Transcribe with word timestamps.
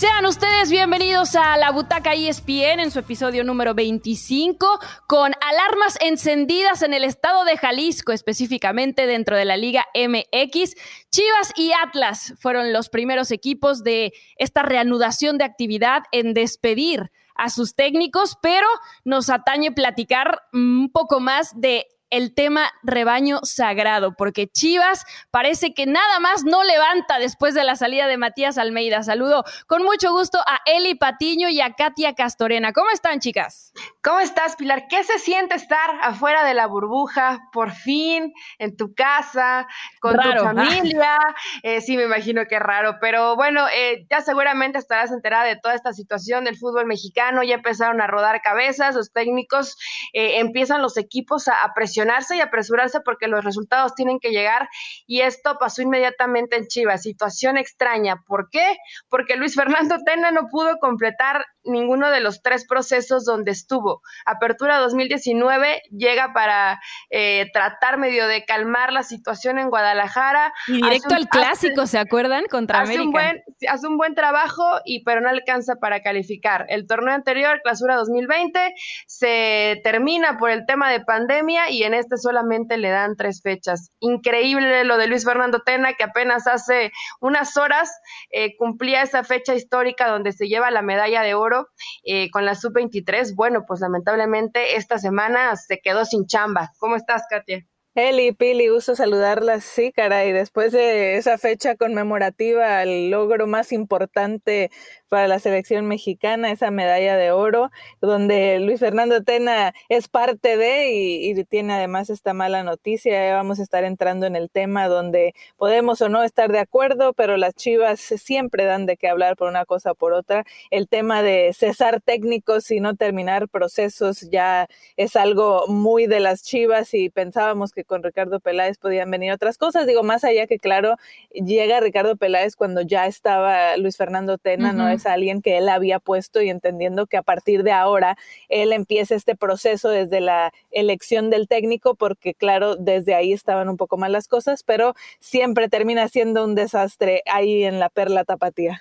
Sean 0.00 0.24
ustedes 0.24 0.70
bienvenidos 0.70 1.36
a 1.36 1.58
la 1.58 1.72
Butaca 1.72 2.14
ESPN 2.14 2.80
en 2.80 2.90
su 2.90 3.00
episodio 3.00 3.44
número 3.44 3.74
25 3.74 4.80
con 5.06 5.34
alarmas 5.42 5.98
encendidas 6.00 6.80
en 6.80 6.94
el 6.94 7.04
estado 7.04 7.44
de 7.44 7.58
Jalisco, 7.58 8.10
específicamente 8.12 9.06
dentro 9.06 9.36
de 9.36 9.44
la 9.44 9.58
Liga 9.58 9.84
MX. 9.94 10.74
Chivas 11.10 11.52
y 11.54 11.72
Atlas 11.84 12.32
fueron 12.38 12.72
los 12.72 12.88
primeros 12.88 13.30
equipos 13.30 13.84
de 13.84 14.14
esta 14.36 14.62
reanudación 14.62 15.36
de 15.36 15.44
actividad 15.44 16.04
en 16.12 16.32
despedir 16.32 17.12
a 17.34 17.50
sus 17.50 17.74
técnicos, 17.74 18.38
pero 18.40 18.68
nos 19.04 19.28
atañe 19.28 19.70
platicar 19.70 20.40
un 20.54 20.90
poco 20.90 21.20
más 21.20 21.52
de 21.60 21.86
el 22.10 22.34
tema 22.34 22.70
rebaño 22.82 23.38
sagrado, 23.44 24.14
porque 24.16 24.48
Chivas 24.48 25.04
parece 25.30 25.72
que 25.74 25.86
nada 25.86 26.18
más 26.18 26.44
no 26.44 26.64
levanta 26.64 27.18
después 27.18 27.54
de 27.54 27.62
la 27.64 27.76
salida 27.76 28.08
de 28.08 28.16
Matías 28.16 28.58
Almeida. 28.58 29.02
Saludo 29.04 29.44
con 29.68 29.84
mucho 29.84 30.12
gusto 30.12 30.40
a 30.40 30.60
Eli 30.66 30.96
Patiño 30.96 31.48
y 31.48 31.60
a 31.60 31.72
Katia 31.74 32.14
Castorena. 32.14 32.72
¿Cómo 32.72 32.90
están, 32.90 33.20
chicas? 33.20 33.72
¿Cómo 34.02 34.18
estás, 34.18 34.56
Pilar? 34.56 34.86
¿Qué 34.88 35.04
se 35.04 35.18
siente 35.18 35.54
estar 35.54 35.90
afuera 36.02 36.44
de 36.44 36.54
la 36.54 36.66
burbuja, 36.66 37.38
por 37.52 37.70
fin, 37.70 38.32
en 38.58 38.76
tu 38.76 38.92
casa, 38.94 39.68
con 40.00 40.16
tu 40.16 40.30
familia? 40.42 41.16
Eh, 41.62 41.80
sí, 41.80 41.96
me 41.96 42.04
imagino 42.04 42.44
que 42.46 42.56
es 42.56 42.62
raro, 42.62 42.96
pero 43.00 43.36
bueno, 43.36 43.66
eh, 43.72 44.06
ya 44.10 44.20
seguramente 44.20 44.78
estarás 44.78 45.12
enterada 45.12 45.44
de 45.44 45.56
toda 45.56 45.74
esta 45.74 45.92
situación 45.92 46.44
del 46.44 46.56
fútbol 46.56 46.86
mexicano. 46.86 47.44
Ya 47.44 47.54
empezaron 47.54 48.00
a 48.00 48.08
rodar 48.08 48.42
cabezas, 48.42 48.96
los 48.96 49.12
técnicos 49.12 49.76
eh, 50.12 50.40
empiezan 50.40 50.82
los 50.82 50.96
equipos 50.96 51.46
a 51.46 51.72
presionar 51.74 51.99
y 52.34 52.40
apresurarse 52.40 53.00
porque 53.00 53.28
los 53.28 53.44
resultados 53.44 53.94
tienen 53.94 54.18
que 54.20 54.30
llegar 54.30 54.68
y 55.06 55.20
esto 55.20 55.56
pasó 55.58 55.82
inmediatamente 55.82 56.56
en 56.56 56.66
Chivas. 56.66 57.02
Situación 57.02 57.56
extraña. 57.56 58.22
¿Por 58.26 58.48
qué? 58.50 58.76
Porque 59.08 59.36
Luis 59.36 59.54
Fernando 59.54 59.96
Tena 60.04 60.30
no 60.30 60.48
pudo 60.50 60.78
completar 60.78 61.44
ninguno 61.64 62.10
de 62.10 62.20
los 62.20 62.42
tres 62.42 62.66
procesos 62.66 63.24
donde 63.24 63.50
estuvo. 63.50 64.02
Apertura 64.24 64.78
2019 64.78 65.82
llega 65.90 66.32
para 66.32 66.80
eh, 67.10 67.50
tratar 67.52 67.98
medio 67.98 68.26
de 68.26 68.44
calmar 68.44 68.92
la 68.92 69.02
situación 69.02 69.58
en 69.58 69.68
Guadalajara. 69.68 70.52
Y 70.68 70.82
directo 70.82 71.14
al 71.14 71.28
clásico, 71.28 71.86
¿se 71.86 71.98
acuerdan? 71.98 72.44
Contra 72.50 72.80
hace 72.80 73.00
Un 73.00 73.12
buen, 73.12 73.42
hace 73.68 73.86
un 73.86 73.96
buen 73.96 74.14
trabajo, 74.14 74.80
y 74.84 75.04
pero 75.04 75.20
no 75.20 75.28
alcanza 75.28 75.76
para 75.76 76.00
calificar. 76.00 76.66
El 76.68 76.86
torneo 76.86 77.14
anterior, 77.14 77.60
clausura 77.62 77.96
2020, 77.96 78.74
se 79.06 79.80
termina 79.84 80.38
por 80.38 80.50
el 80.50 80.66
tema 80.66 80.90
de 80.90 81.00
pandemia 81.00 81.70
y 81.70 81.82
en 81.82 81.89
este 81.94 82.16
solamente 82.16 82.76
le 82.76 82.90
dan 82.90 83.16
tres 83.16 83.40
fechas. 83.42 83.90
Increíble 84.00 84.84
lo 84.84 84.96
de 84.96 85.06
Luis 85.06 85.24
Fernando 85.24 85.60
Tena, 85.60 85.94
que 85.94 86.04
apenas 86.04 86.46
hace 86.46 86.92
unas 87.20 87.56
horas 87.56 87.90
eh, 88.30 88.56
cumplía 88.56 89.02
esa 89.02 89.24
fecha 89.24 89.54
histórica 89.54 90.08
donde 90.08 90.32
se 90.32 90.48
lleva 90.48 90.70
la 90.70 90.82
medalla 90.82 91.22
de 91.22 91.34
oro 91.34 91.68
eh, 92.04 92.30
con 92.30 92.44
la 92.44 92.54
sub-23. 92.54 93.34
Bueno, 93.34 93.64
pues 93.66 93.80
lamentablemente 93.80 94.76
esta 94.76 94.98
semana 94.98 95.56
se 95.56 95.80
quedó 95.80 96.04
sin 96.04 96.26
chamba. 96.26 96.70
¿Cómo 96.78 96.96
estás, 96.96 97.24
Katia? 97.28 97.69
Eli, 97.96 98.30
Pili, 98.32 98.68
gusto 98.68 98.94
saludarlas. 98.94 99.64
Sí, 99.64 99.90
caray, 99.90 100.30
después 100.32 100.70
de 100.70 101.16
esa 101.16 101.38
fecha 101.38 101.74
conmemorativa, 101.74 102.84
el 102.84 103.10
logro 103.10 103.48
más 103.48 103.72
importante 103.72 104.70
para 105.08 105.26
la 105.26 105.40
selección 105.40 105.86
mexicana, 105.86 106.52
esa 106.52 106.70
medalla 106.70 107.16
de 107.16 107.32
oro, 107.32 107.70
donde 108.00 108.60
Luis 108.60 108.78
Fernando 108.78 109.24
Tena 109.24 109.74
es 109.88 110.06
parte 110.06 110.56
de 110.56 110.92
y, 110.92 111.44
tiene 111.46 111.72
además 111.74 112.10
esta 112.10 112.32
mala 112.32 112.62
noticia. 112.62 113.12
Ya 113.26 113.34
vamos 113.34 113.58
a 113.58 113.64
estar 113.64 113.82
entrando 113.82 114.26
en 114.26 114.36
el 114.36 114.50
tema 114.50 114.86
donde 114.86 115.34
podemos 115.56 116.00
o 116.00 116.08
no 116.08 116.22
estar 116.22 116.52
de 116.52 116.60
acuerdo, 116.60 117.12
pero 117.12 117.36
las 117.36 117.54
chivas 117.54 117.98
siempre 118.00 118.64
dan 118.64 118.86
de 118.86 118.96
qué 118.96 119.08
hablar 119.08 119.36
por 119.36 119.48
una 119.48 119.64
cosa 119.64 119.92
o 119.92 119.94
por 119.96 120.12
otra. 120.12 120.44
El 120.70 120.88
tema 120.88 121.22
de 121.24 121.52
cesar 121.54 122.00
técnicos 122.00 122.70
y 122.70 122.78
no 122.78 122.94
terminar 122.94 123.48
procesos 123.48 124.30
ya 124.30 124.68
es 124.96 125.16
algo 125.16 125.66
muy 125.66 126.06
de 126.06 126.20
las 126.20 126.44
chivas 126.44 126.94
y 126.94 127.10
pensábamos 127.10 127.72
que 127.72 127.79
con 127.84 128.02
Ricardo 128.02 128.40
Peláez 128.40 128.78
podían 128.78 129.10
venir 129.10 129.32
otras 129.32 129.58
cosas. 129.58 129.86
Digo, 129.86 130.02
más 130.02 130.24
allá 130.24 130.46
que 130.46 130.58
claro, 130.58 130.96
llega 131.30 131.80
Ricardo 131.80 132.16
Peláez 132.16 132.56
cuando 132.56 132.82
ya 132.82 133.06
estaba 133.06 133.76
Luis 133.76 133.96
Fernando 133.96 134.38
Tena, 134.38 134.72
no 134.72 134.88
es 134.88 135.06
alguien 135.06 135.42
que 135.42 135.58
él 135.58 135.68
había 135.68 135.98
puesto 135.98 136.42
y 136.42 136.50
entendiendo 136.50 137.06
que 137.06 137.16
a 137.16 137.22
partir 137.22 137.62
de 137.62 137.72
ahora 137.72 138.16
él 138.48 138.72
empieza 138.72 139.14
este 139.14 139.36
proceso 139.36 139.88
desde 139.88 140.20
la 140.20 140.52
elección 140.70 141.30
del 141.30 141.48
técnico, 141.48 141.94
porque 141.94 142.34
claro, 142.34 142.76
desde 142.76 143.14
ahí 143.14 143.32
estaban 143.32 143.68
un 143.68 143.76
poco 143.76 143.96
mal 143.96 144.12
las 144.12 144.28
cosas, 144.28 144.62
pero 144.62 144.94
siempre 145.18 145.68
termina 145.68 146.08
siendo 146.08 146.44
un 146.44 146.54
desastre 146.54 147.22
ahí 147.26 147.64
en 147.64 147.78
la 147.78 147.88
perla 147.88 148.24
tapatía. 148.24 148.80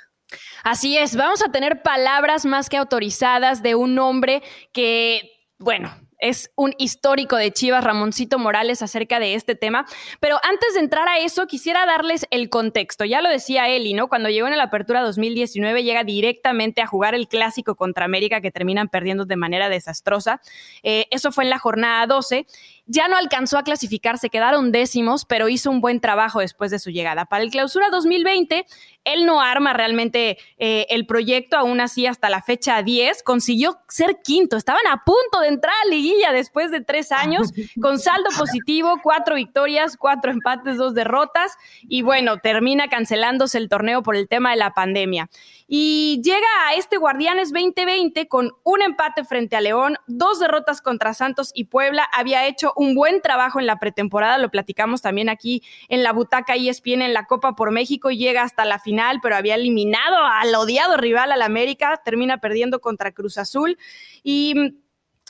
Así 0.63 0.97
es, 0.97 1.15
vamos 1.15 1.41
a 1.41 1.51
tener 1.51 1.81
palabras 1.81 2.45
más 2.45 2.69
que 2.69 2.77
autorizadas 2.77 3.63
de 3.63 3.75
un 3.75 3.97
hombre 3.97 4.43
que, 4.71 5.31
bueno, 5.57 5.91
es 6.19 6.51
un 6.55 6.73
histórico 6.77 7.35
de 7.35 7.51
Chivas, 7.51 7.83
Ramoncito 7.83 8.37
Morales, 8.37 8.81
acerca 8.81 9.19
de 9.19 9.35
este 9.35 9.55
tema. 9.55 9.85
Pero 10.19 10.37
antes 10.43 10.73
de 10.73 10.81
entrar 10.81 11.07
a 11.07 11.19
eso, 11.19 11.47
quisiera 11.47 11.85
darles 11.85 12.27
el 12.29 12.49
contexto. 12.49 13.05
Ya 13.05 13.21
lo 13.21 13.29
decía 13.29 13.69
Eli, 13.69 13.93
¿no? 13.93 14.09
Cuando 14.09 14.29
llegó 14.29 14.47
en 14.47 14.57
la 14.57 14.63
apertura 14.63 15.01
2019, 15.01 15.83
llega 15.83 16.03
directamente 16.03 16.81
a 16.81 16.87
jugar 16.87 17.15
el 17.15 17.27
clásico 17.27 17.75
contra 17.75 18.05
América, 18.05 18.41
que 18.41 18.51
terminan 18.51 18.89
perdiendo 18.89 19.25
de 19.25 19.35
manera 19.35 19.69
desastrosa. 19.69 20.41
Eh, 20.83 21.07
eso 21.11 21.31
fue 21.31 21.45
en 21.45 21.49
la 21.49 21.59
jornada 21.59 22.05
12 22.05 22.45
ya 22.91 23.07
no 23.07 23.17
alcanzó 23.17 23.59
a 23.59 23.63
clasificarse, 23.63 24.31
quedaron 24.31 24.71
décimos, 24.71 25.23
pero 25.23 25.47
hizo 25.47 25.69
un 25.69 25.79
buen 25.79 26.01
trabajo 26.01 26.39
después 26.39 26.71
de 26.71 26.79
su 26.79 26.89
llegada. 26.89 27.25
Para 27.25 27.43
el 27.43 27.51
clausura 27.51 27.89
2020, 27.91 28.65
él 29.03 29.27
no 29.27 29.41
arma 29.41 29.73
realmente 29.73 30.39
eh, 30.57 30.87
el 30.89 31.05
proyecto, 31.05 31.55
aún 31.55 31.81
así 31.81 32.07
hasta 32.07 32.31
la 32.31 32.41
fecha 32.41 32.81
10, 32.81 33.21
consiguió 33.21 33.77
ser 33.87 34.21
quinto, 34.23 34.57
estaban 34.57 34.87
a 34.87 35.03
punto 35.05 35.39
de 35.41 35.49
entrar 35.49 35.75
a 35.85 35.89
liguilla 36.09 36.31
después 36.31 36.71
de 36.71 36.81
tres 36.81 37.11
años, 37.11 37.51
con 37.81 37.99
saldo 37.99 38.29
positivo, 38.37 38.99
cuatro 39.01 39.35
victorias, 39.35 39.97
cuatro 39.97 40.31
empates, 40.31 40.77
dos 40.77 40.93
derrotas, 40.93 41.55
y 41.83 42.01
bueno, 42.01 42.37
termina 42.37 42.87
cancelándose 42.87 43.57
el 43.57 43.69
torneo 43.69 44.03
por 44.03 44.15
el 44.15 44.27
tema 44.27 44.51
de 44.51 44.57
la 44.57 44.73
pandemia. 44.73 45.29
Y 45.67 46.21
llega 46.23 46.47
a 46.67 46.73
este 46.75 46.97
Guardianes 46.97 47.51
2020 47.53 48.27
con 48.27 48.51
un 48.63 48.81
empate 48.81 49.23
frente 49.23 49.55
a 49.55 49.61
León, 49.61 49.97
dos 50.07 50.39
derrotas 50.39 50.81
contra 50.81 51.13
Santos 51.13 51.51
y 51.53 51.65
Puebla, 51.65 52.07
había 52.11 52.47
hecho 52.47 52.73
un 52.75 52.95
buen 52.95 53.21
trabajo 53.21 53.59
en 53.59 53.67
la 53.67 53.77
pretemporada, 53.77 54.37
lo 54.37 54.49
platicamos 54.49 55.01
también 55.01 55.29
aquí 55.29 55.63
en 55.87 56.03
la 56.03 56.11
butaca 56.11 56.55
ESPN 56.55 57.03
en 57.03 57.13
la 57.13 57.25
Copa 57.25 57.55
por 57.55 57.71
México, 57.71 58.09
llega 58.09 58.41
hasta 58.41 58.65
la 58.65 58.79
final, 58.79 59.19
pero 59.21 59.35
había 59.35 59.55
eliminado 59.55 60.17
al 60.17 60.53
odiado 60.55 60.97
rival 60.97 61.31
al 61.31 61.41
América, 61.41 62.01
termina 62.03 62.39
perdiendo 62.39 62.79
contra 62.79 63.11
Cruz 63.11 63.37
Azul. 63.37 63.77
Y 64.23 64.73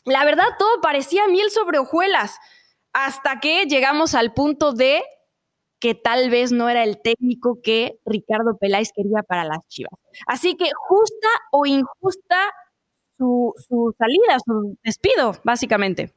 la 0.06 0.26
verdad 0.26 0.46
todo 0.58 0.82
parecía 0.82 1.28
miel 1.28 1.50
sobre 1.52 1.80
hojuelas 1.80 2.38
hasta 2.94 3.40
que 3.40 3.66
llegamos 3.66 4.16
al 4.16 4.34
punto 4.34 4.74
de 4.74 5.04
que 5.80 5.96
tal 5.96 6.30
vez 6.30 6.52
no 6.52 6.68
era 6.70 6.84
el 6.84 7.02
técnico 7.02 7.60
que 7.64 8.00
Ricardo 8.06 8.58
Peláez 8.60 8.92
quería 8.94 9.24
para 9.24 9.46
las 9.46 9.66
Chivas. 9.68 9.94
Así 10.28 10.56
que 10.56 10.70
justa 10.88 11.30
o 11.52 11.66
injusta 11.66 12.52
su, 13.18 13.54
su 13.68 13.96
salida, 13.98 14.38
su 14.46 14.78
despido, 14.84 15.36
básicamente. 15.44 16.14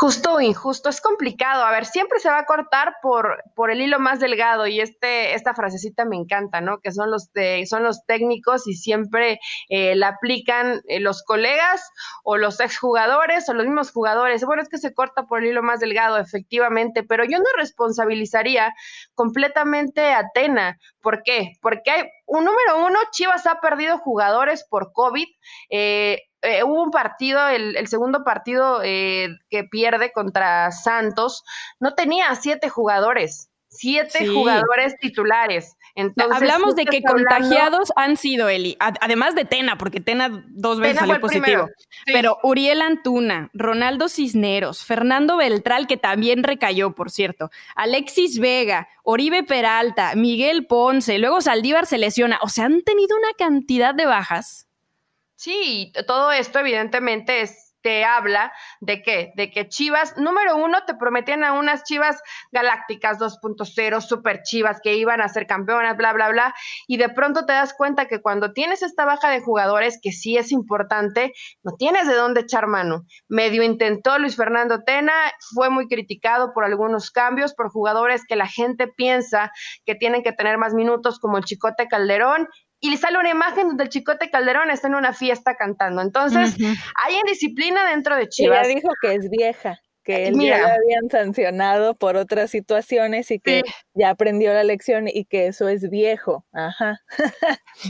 Justo 0.00 0.34
o 0.34 0.40
injusto, 0.40 0.90
es 0.90 1.00
complicado. 1.00 1.64
A 1.64 1.72
ver, 1.72 1.84
siempre 1.84 2.20
se 2.20 2.28
va 2.28 2.38
a 2.38 2.44
cortar 2.44 2.94
por, 3.02 3.42
por 3.56 3.72
el 3.72 3.80
hilo 3.80 3.98
más 3.98 4.20
delgado 4.20 4.68
y 4.68 4.80
este, 4.80 5.34
esta 5.34 5.54
frasecita 5.54 6.04
me 6.04 6.14
encanta, 6.14 6.60
¿no? 6.60 6.78
Que 6.78 6.92
son 6.92 7.10
los, 7.10 7.32
de, 7.32 7.66
son 7.66 7.82
los 7.82 8.06
técnicos 8.06 8.68
y 8.68 8.74
siempre 8.74 9.40
eh, 9.68 9.96
la 9.96 10.10
aplican 10.10 10.82
eh, 10.86 11.00
los 11.00 11.24
colegas 11.24 11.82
o 12.22 12.36
los 12.36 12.60
exjugadores 12.60 13.48
o 13.48 13.54
los 13.54 13.66
mismos 13.66 13.90
jugadores. 13.90 14.44
Bueno, 14.44 14.62
es 14.62 14.68
que 14.68 14.78
se 14.78 14.94
corta 14.94 15.24
por 15.24 15.42
el 15.42 15.48
hilo 15.48 15.64
más 15.64 15.80
delgado, 15.80 16.18
efectivamente, 16.18 17.02
pero 17.02 17.24
yo 17.24 17.38
no 17.38 17.46
responsabilizaría 17.56 18.72
completamente 19.16 20.12
a 20.12 20.20
Atena. 20.20 20.78
¿Por 21.02 21.24
qué? 21.24 21.54
Porque 21.60 21.90
hay 21.90 22.04
un 22.26 22.44
número 22.44 22.86
uno, 22.86 23.00
Chivas 23.10 23.46
ha 23.48 23.60
perdido 23.60 23.98
jugadores 23.98 24.64
por 24.70 24.92
COVID. 24.92 25.26
Eh, 25.70 26.27
eh, 26.58 26.64
hubo 26.64 26.82
un 26.82 26.90
partido, 26.90 27.48
el, 27.48 27.86
segundo 27.88 28.24
partido 28.24 28.80
eh, 28.82 29.28
que 29.50 29.64
pierde 29.64 30.12
contra 30.12 30.70
Santos, 30.72 31.44
no 31.80 31.94
tenía 31.94 32.34
siete 32.34 32.68
jugadores, 32.68 33.50
siete 33.68 34.26
jugadores 34.26 34.96
titulares. 34.98 35.76
Entonces, 35.94 36.36
Hablamos 36.36 36.76
de 36.76 36.84
que 36.84 37.02
contagiados 37.02 37.92
han 37.96 38.16
sido, 38.16 38.48
Eli, 38.48 38.76
además 38.78 39.34
de 39.34 39.44
Tena, 39.44 39.78
porque 39.78 40.00
Tena 40.00 40.44
dos 40.48 40.78
veces 40.78 41.00
salió 41.00 41.20
positivo. 41.20 41.68
Pero 42.06 42.38
Uriel 42.44 42.82
Antuna, 42.82 43.50
Ronaldo 43.52 44.08
Cisneros, 44.08 44.84
Fernando 44.84 45.36
Beltral, 45.36 45.88
que 45.88 45.96
también 45.96 46.44
recayó, 46.44 46.94
por 46.94 47.10
cierto, 47.10 47.50
Alexis 47.74 48.38
Vega, 48.38 48.88
Oribe 49.02 49.42
Peralta, 49.42 50.14
Miguel 50.14 50.66
Ponce, 50.66 51.18
luego 51.18 51.40
Saldívar 51.40 51.86
se 51.86 51.98
lesiona. 51.98 52.38
O 52.42 52.48
sea, 52.48 52.66
han 52.66 52.82
tenido 52.82 53.16
una 53.16 53.32
cantidad 53.36 53.92
de 53.92 54.06
bajas. 54.06 54.67
Sí, 55.38 55.92
todo 56.08 56.32
esto 56.32 56.58
evidentemente 56.58 57.48
te 57.80 58.04
habla 58.04 58.52
de 58.80 59.02
qué? 59.02 59.30
De 59.36 59.52
que 59.52 59.68
Chivas, 59.68 60.16
número 60.16 60.56
uno, 60.56 60.82
te 60.84 60.96
prometían 60.96 61.44
a 61.44 61.52
unas 61.52 61.84
Chivas 61.84 62.20
galácticas 62.50 63.20
2.0, 63.20 64.00
super 64.00 64.42
Chivas, 64.42 64.80
que 64.82 64.96
iban 64.96 65.20
a 65.20 65.28
ser 65.28 65.46
campeonas, 65.46 65.96
bla, 65.96 66.12
bla, 66.12 66.30
bla, 66.30 66.54
y 66.88 66.96
de 66.96 67.08
pronto 67.08 67.46
te 67.46 67.52
das 67.52 67.72
cuenta 67.72 68.08
que 68.08 68.20
cuando 68.20 68.52
tienes 68.52 68.82
esta 68.82 69.04
baja 69.04 69.30
de 69.30 69.40
jugadores, 69.40 70.00
que 70.02 70.10
sí 70.10 70.36
es 70.36 70.50
importante, 70.50 71.32
no 71.62 71.76
tienes 71.78 72.08
de 72.08 72.14
dónde 72.14 72.40
echar 72.40 72.66
mano. 72.66 73.04
Medio 73.28 73.62
intentó 73.62 74.18
Luis 74.18 74.34
Fernando 74.34 74.82
Tena, 74.82 75.14
fue 75.54 75.70
muy 75.70 75.86
criticado 75.86 76.52
por 76.52 76.64
algunos 76.64 77.12
cambios, 77.12 77.54
por 77.54 77.70
jugadores 77.70 78.24
que 78.26 78.34
la 78.34 78.48
gente 78.48 78.88
piensa 78.88 79.52
que 79.86 79.94
tienen 79.94 80.24
que 80.24 80.32
tener 80.32 80.58
más 80.58 80.74
minutos, 80.74 81.20
como 81.20 81.38
el 81.38 81.44
Chicote 81.44 81.86
Calderón, 81.86 82.48
y 82.80 82.90
le 82.90 82.96
sale 82.96 83.18
una 83.18 83.30
imagen 83.30 83.68
donde 83.68 83.84
el 83.84 83.90
Chicote 83.90 84.30
Calderón 84.30 84.70
está 84.70 84.88
en 84.88 84.94
una 84.94 85.12
fiesta 85.12 85.56
cantando. 85.56 86.02
Entonces, 86.02 86.56
hay 86.58 87.16
indisciplina 87.16 87.88
dentro 87.90 88.16
de 88.16 88.28
Chivas. 88.28 88.66
Ella 88.66 88.74
dijo 88.76 88.88
que 89.02 89.14
es 89.14 89.28
vieja 89.30 89.80
que 90.08 90.26
él 90.26 90.40
ya 90.40 90.56
la 90.56 90.74
habían 90.74 91.10
sancionado 91.10 91.94
por 91.94 92.16
otras 92.16 92.50
situaciones 92.50 93.30
y 93.30 93.40
que 93.40 93.62
ya 93.92 94.08
aprendió 94.08 94.54
la 94.54 94.64
lección 94.64 95.06
y 95.06 95.26
que 95.26 95.48
eso 95.48 95.68
es 95.68 95.90
viejo. 95.90 96.46
Ajá. 96.54 97.02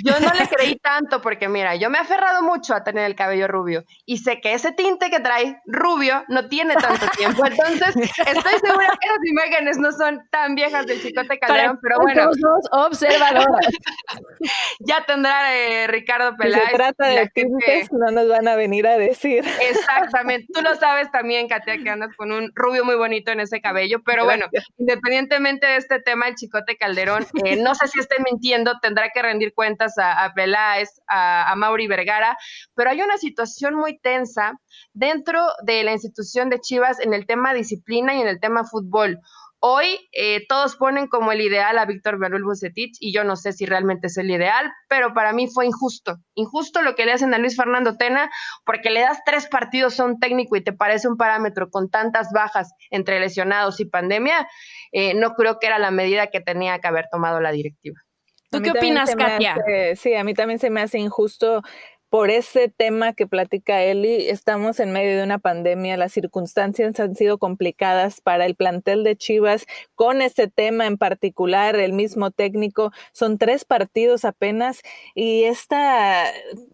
Yo 0.05 0.19
no 0.19 0.33
le 0.33 0.49
creí 0.51 0.77
tanto 0.81 1.21
porque 1.23 1.49
mira, 1.49 1.77
yo 1.77 1.91
me 1.91 1.99
he 1.99 2.01
aferrado 2.01 2.43
mucho 2.43 2.75
a 2.75 2.83
tener 2.83 3.05
el 3.05 3.15
cabello 3.15 3.47
rubio 3.47 3.85
y 4.05 4.19
sé 4.19 4.41
que 4.41 4.53
ese 4.53 4.73
tinte 4.73 5.11
que 5.11 5.21
trae 5.21 5.61
rubio 5.65 6.25
no 6.27 6.49
tiene 6.49 6.75
tanto 6.75 7.07
tiempo. 7.17 7.47
Entonces, 7.47 7.95
estoy 7.95 8.59
segura 8.65 8.99
que 9.01 9.09
las 9.09 9.25
imágenes 9.25 9.79
no 9.79 9.93
son 9.93 10.21
tan 10.33 10.57
viejas 10.57 10.87
del 10.87 11.01
Chicote 11.01 11.39
Calderón, 11.39 11.79
pero 11.81 11.99
bueno. 12.01 12.31
observadoras. 12.73 13.47
ya 14.81 15.05
tendrá 15.07 15.57
eh, 15.57 15.87
Ricardo 15.87 16.37
Peláez. 16.37 16.65
Si 16.65 16.71
se 16.71 16.77
trata 16.77 17.07
de 17.07 17.29
tintes, 17.29 17.93
no 17.93 18.11
nos 18.11 18.29
van 18.29 18.49
a 18.49 18.57
venir 18.57 18.89
a 18.89 18.99
decir. 18.99 19.45
Exactamente. 19.61 20.49
Tú 20.53 20.63
lo 20.63 20.75
sabes 20.75 21.13
también, 21.13 21.47
Katia, 21.47 21.79
que 21.79 21.89
andas 21.89 22.08
con 22.17 22.33
un 22.33 22.53
rubio 22.55 22.85
muy 22.85 22.97
bonito 22.97 23.31
en 23.31 23.41
ese 23.41 23.61
cabello, 23.61 24.03
pero 24.05 24.25
bueno, 24.25 24.47
independientemente 24.79 25.67
de 25.67 25.77
este 25.77 26.01
tema, 26.01 26.29
el 26.29 26.35
Chicote 26.35 26.77
Calderón, 26.77 27.27
eh, 27.45 27.57
no 27.57 27.75
sé 27.75 27.89
si 27.89 27.99
esté 28.01 28.17
mintiendo, 28.25 28.79
tendrá 28.81 29.11
que 29.11 29.23
rendir 29.23 29.53
cuentas 29.55 29.99
a, 29.99 30.25
a 30.25 30.35
Peláez, 30.35 31.01
a, 31.07 31.51
a 31.51 31.57
Mauri 31.57 31.87
Vergara, 31.87 32.37
pero 32.75 32.91
hay 32.91 33.03
una 33.03 33.19
situación 33.19 33.75
muy 33.75 33.99
tensa 33.99 34.59
dentro 34.93 35.41
de 35.63 35.85
la 35.85 35.93
institución 35.93 36.51
de 36.51 36.61
Chivas 36.61 37.01
en 37.01 37.15
el 37.15 37.27
tema 37.27 37.55
disciplina 37.55 38.15
y 38.15 38.21
en 38.21 38.29
el 38.29 38.41
tema 38.41 38.65
fútbol. 38.65 39.21
Hoy 39.61 40.09
eh, 40.13 40.47
todos 40.49 40.77
ponen 40.77 41.09
como 41.09 41.33
el 41.33 41.41
ideal 41.41 41.79
a 41.79 41.85
Víctor 41.85 42.19
Manuel 42.19 42.45
Bucetich 42.45 42.97
y 43.01 43.13
yo 43.13 43.25
no 43.25 43.35
sé 43.35 43.53
si 43.53 43.67
realmente 43.67 44.07
es 44.07 44.17
el 44.17 44.31
ideal, 44.31 44.71
pero 44.89 45.13
para 45.15 45.33
mí 45.33 45.49
fue 45.49 45.67
injusto. 45.67 46.19
Injusto 46.35 46.81
lo 46.83 46.95
que 46.95 47.05
le 47.05 47.13
hacen 47.13 47.35
a 47.35 47.39
Luis 47.39 47.57
Fernando 47.57 47.97
Tena 47.97 48.31
porque 48.65 48.91
le 48.91 49.01
das 49.01 49.19
tres 49.27 49.49
partidos 49.49 49.99
a 49.99 50.05
un 50.05 50.21
técnico 50.21 50.55
y 50.57 50.63
te 50.63 50.73
parece 50.73 51.09
un 51.09 51.17
parámetro 51.17 51.71
con 51.71 51.91
tantas 51.91 52.29
bajas 52.33 52.73
entre 52.91 53.19
lesionados 53.19 53.81
y 53.81 53.85
pandemia. 53.85 54.49
Eh, 54.93 55.15
no 55.15 55.35
creo 55.35 55.59
que 55.59 55.67
era 55.67 55.81
la 55.81 55.91
medida 55.91 56.29
que 56.29 56.41
tenía 56.41 56.79
que 56.79 56.87
haber 56.87 57.07
tomado 57.11 57.41
la 57.41 57.51
directiva. 57.51 58.01
¿Tú 58.51 58.63
qué 58.63 58.71
opinas, 58.71 59.15
Katia? 59.15 59.57
sí, 59.97 60.15
a 60.15 60.25
mí 60.25 60.35
también 60.35 60.59
se 60.59 60.71
me 60.71 60.81
hace 60.81 60.99
injusto 60.99 61.63
por 62.11 62.31
ese 62.31 62.69
tema 62.69 63.13
que 63.13 63.27
platica 63.27 63.83
Eli, 63.83 64.31
estamos 64.31 64.81
en 64.81 64.93
medio 64.93 65.19
de 65.19 65.25
una 65.25 65.39
pandemia, 65.39 65.99
las 65.99 66.13
circunstancias 66.13 66.99
han 67.01 67.15
sido 67.15 67.37
complicadas 67.37 68.23
para 68.23 68.47
el 68.47 68.55
plantel 68.55 69.05
de 69.05 69.15
Chivas 69.15 69.67
con 69.95 70.23
ese 70.23 70.49
tema 70.49 70.87
en 70.87 70.97
particular, 70.97 71.77
el 71.77 71.93
mismo 71.93 72.31
técnico, 72.31 72.93
son 73.13 73.37
tres 73.37 73.67
partidos 73.67 74.25
apenas 74.25 74.81
y 75.15 75.45
esta, 75.45 76.25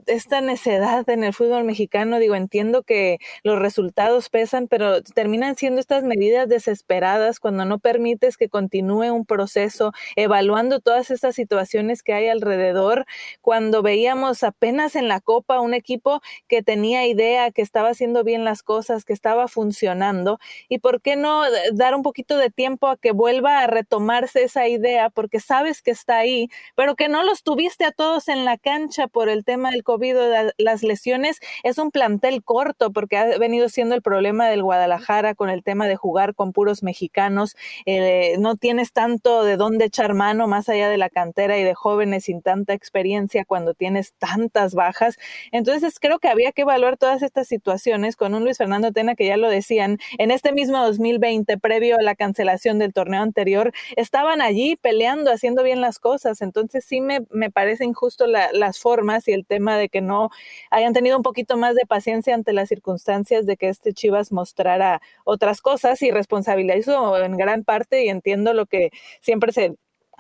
esta 0.06 0.40
necedad 0.40 1.08
en 1.08 1.25
el 1.25 1.32
fútbol 1.32 1.64
mexicano, 1.64 2.20
digo, 2.20 2.37
entiendo 2.37 2.84
que 2.84 3.19
los 3.42 3.58
resultados 3.58 4.28
pesan, 4.28 4.69
pero 4.69 5.02
terminan 5.02 5.56
siendo 5.56 5.80
estas 5.80 6.04
medidas 6.04 6.48
desesperadas 6.48 7.40
cuando 7.40 7.64
no 7.64 7.80
permites 7.80 8.37
que 8.37 8.48
continúe 8.48 9.12
un 9.12 9.26
proceso 9.26 9.92
evaluando 10.14 10.78
todas 10.78 11.10
estas 11.10 11.34
situaciones 11.34 12.04
que 12.04 12.12
hay 12.12 12.28
alrededor, 12.28 13.04
cuando 13.40 13.82
veíamos 13.82 14.44
apenas 14.44 14.94
en 14.94 15.08
la 15.08 15.24
Copa, 15.25 15.61
un 15.61 15.75
equipo 15.75 16.21
que 16.47 16.62
tenía 16.62 17.06
idea, 17.06 17.50
que 17.50 17.62
estaba 17.62 17.88
haciendo 17.88 18.23
bien 18.23 18.44
las 18.44 18.62
cosas, 18.62 19.05
que 19.05 19.12
estaba 19.12 19.49
funcionando. 19.49 20.38
¿Y 20.69 20.79
por 20.79 21.00
qué 21.00 21.17
no 21.17 21.43
dar 21.73 21.94
un 21.94 22.03
poquito 22.03 22.37
de 22.38 22.50
tiempo 22.50 22.88
a 22.88 22.97
que 22.97 23.12
vuelva 23.12 23.59
a 23.61 23.67
retomarse 23.67 24.44
esa 24.44 24.69
idea? 24.69 25.11
Porque 25.11 25.41
sabes 25.41 25.82
que 25.82 25.91
está 25.91 26.19
ahí, 26.19 26.49
pero 26.76 26.94
que 26.94 27.09
no 27.09 27.25
los 27.25 27.43
tuviste 27.43 27.85
a 27.85 27.93
todos 27.93 28.29
en 28.29 28.44
la 28.44 28.59
cancha 28.59 29.09
por 29.09 29.29
el 29.29 29.44
tema 29.44 29.71
del 29.71 29.82
COVID, 29.82 30.15
las 30.59 30.82
lesiones. 30.82 31.41
Es 31.62 31.79
un 31.79 31.91
plantel 31.91 32.44
corto 32.44 32.93
porque 32.93 33.17
ha 33.17 33.38
venido 33.38 33.69
siendo 33.69 33.94
el 33.94 34.03
problema 34.03 34.49
del 34.49 34.62
Guadalajara 34.62 35.35
con 35.35 35.50
el 35.50 35.62
tema 35.62 35.88
de 35.88 35.97
jugar 35.97 36.35
con 36.35 36.53
puros 36.53 36.82
mexicanos. 36.82 37.56
Eh, 37.87 38.37
no 38.38 38.56
tienes 38.56 38.93
tanto 38.93 39.44
de 39.44 39.56
dónde 39.56 39.87
echar 39.87 40.15
mano 40.15 40.47
más 40.47 40.69
allá 40.69 40.88
de 40.88 40.99
la 40.99 41.11
cantera 41.11 41.59
y 41.59 41.65
de 41.65 41.75
jóvenes 41.75 42.25
sin 42.25 42.43
tanta 42.43 42.73
experiencia 42.75 43.44
cuando 43.44 43.75
tienes 43.75 44.15
tantas 44.15 44.75
bajas 44.75 45.13
entonces 45.52 45.99
creo 46.00 46.19
que 46.19 46.28
había 46.28 46.52
que 46.52 46.62
evaluar 46.62 46.96
todas 46.96 47.22
estas 47.22 47.49
situaciones 47.49 48.16
con 48.16 48.34
un 48.34 48.44
Luis 48.44 48.58
Fernando 48.58 48.93
Tena 48.93 49.14
que 49.14 49.26
ya 49.26 49.37
lo 49.37 49.49
decían, 49.49 49.99
en 50.19 50.31
este 50.31 50.52
mismo 50.52 50.78
2020, 50.78 51.58
previo 51.58 51.99
a 51.99 52.02
la 52.02 52.14
cancelación 52.14 52.78
del 52.78 52.93
torneo 52.93 53.22
anterior, 53.22 53.72
estaban 53.96 54.40
allí 54.40 54.76
peleando, 54.76 55.31
haciendo 55.31 55.62
bien 55.62 55.81
las 55.81 55.99
cosas. 55.99 56.43
Entonces 56.43 56.84
sí 56.84 57.00
me, 57.00 57.20
me 57.31 57.50
parece 57.50 57.84
injusto 57.84 58.26
las 58.26 58.78
formas 58.78 59.28
y 59.28 59.32
el 59.32 59.46
tema 59.46 59.76
de 59.76 59.88
que 59.88 60.00
no 60.00 60.31
hayan 60.70 60.93
tenido 60.93 61.16
un 61.16 61.22
poquito 61.22 61.56
más 61.56 61.75
de 61.75 61.87
paciencia 61.87 62.34
ante 62.34 62.52
las 62.52 62.69
circunstancias 62.69 63.46
de 63.46 63.56
que 63.56 63.69
este 63.69 63.93
Chivas 63.93 64.32
mostrara 64.32 65.00
otras 65.25 65.61
cosas 65.61 66.02
y 66.02 66.11
responsabilizó 66.11 67.16
en 67.19 67.37
gran 67.37 67.64
parte 67.64 68.05
y 68.05 68.08
entiendo 68.08 68.52
lo 68.55 68.66
que 68.66 68.90
siempre 69.20 69.52
se 69.52 69.75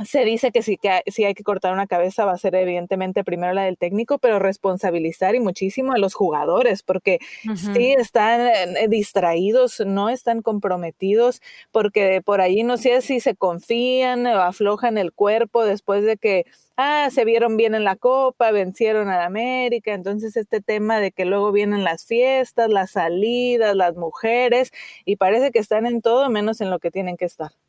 se 0.04 0.24
dice 0.24 0.50
que 0.50 0.62
sí, 0.62 0.76
que 0.76 1.02
si 1.06 1.24
hay 1.24 1.34
que 1.34 1.44
cortar 1.44 1.72
una 1.72 1.86
cabeza 1.86 2.24
va 2.24 2.32
a 2.32 2.38
ser 2.38 2.54
evidentemente 2.54 3.24
primero 3.24 3.52
la 3.52 3.62
del 3.62 3.78
técnico, 3.78 4.18
pero 4.18 4.38
responsabilizar 4.38 5.34
y 5.34 5.40
muchísimo 5.40 5.92
a 5.92 5.98
los 5.98 6.14
jugadores, 6.14 6.82
porque 6.82 7.18
sí 7.56 7.92
están 7.92 8.40
eh, 8.40 8.88
distraídos, 8.88 9.80
no 9.80 10.08
están 10.08 10.42
comprometidos, 10.42 11.40
porque 11.70 12.22
por 12.24 12.40
ahí 12.40 12.62
no 12.64 12.76
sé 12.76 13.00
si 13.02 13.20
se 13.20 13.34
confían 13.36 14.26
o 14.26 14.40
aflojan 14.40 14.98
el 14.98 15.12
cuerpo 15.12 15.64
después 15.64 16.04
de 16.04 16.16
que, 16.16 16.44
ah, 16.76 17.08
se 17.10 17.24
vieron 17.24 17.56
bien 17.56 17.74
en 17.74 17.84
la 17.84 17.96
Copa, 17.96 18.50
vencieron 18.50 19.08
a 19.08 19.18
la 19.18 19.26
América, 19.26 19.92
entonces 19.94 20.36
este 20.36 20.60
tema 20.60 20.98
de 21.00 21.12
que 21.12 21.24
luego 21.24 21.52
vienen 21.52 21.84
las 21.84 22.04
fiestas, 22.04 22.70
las 22.70 22.92
salidas, 22.92 23.76
las 23.76 23.94
mujeres, 23.96 24.72
y 25.04 25.16
parece 25.16 25.50
que 25.52 25.58
están 25.60 25.86
en 25.86 26.00
todo 26.02 26.28
menos 26.30 26.60
en 26.60 26.70
lo 26.70 26.78
que 26.80 26.90
tienen 26.90 27.16
que 27.16 27.26
estar. 27.26 27.63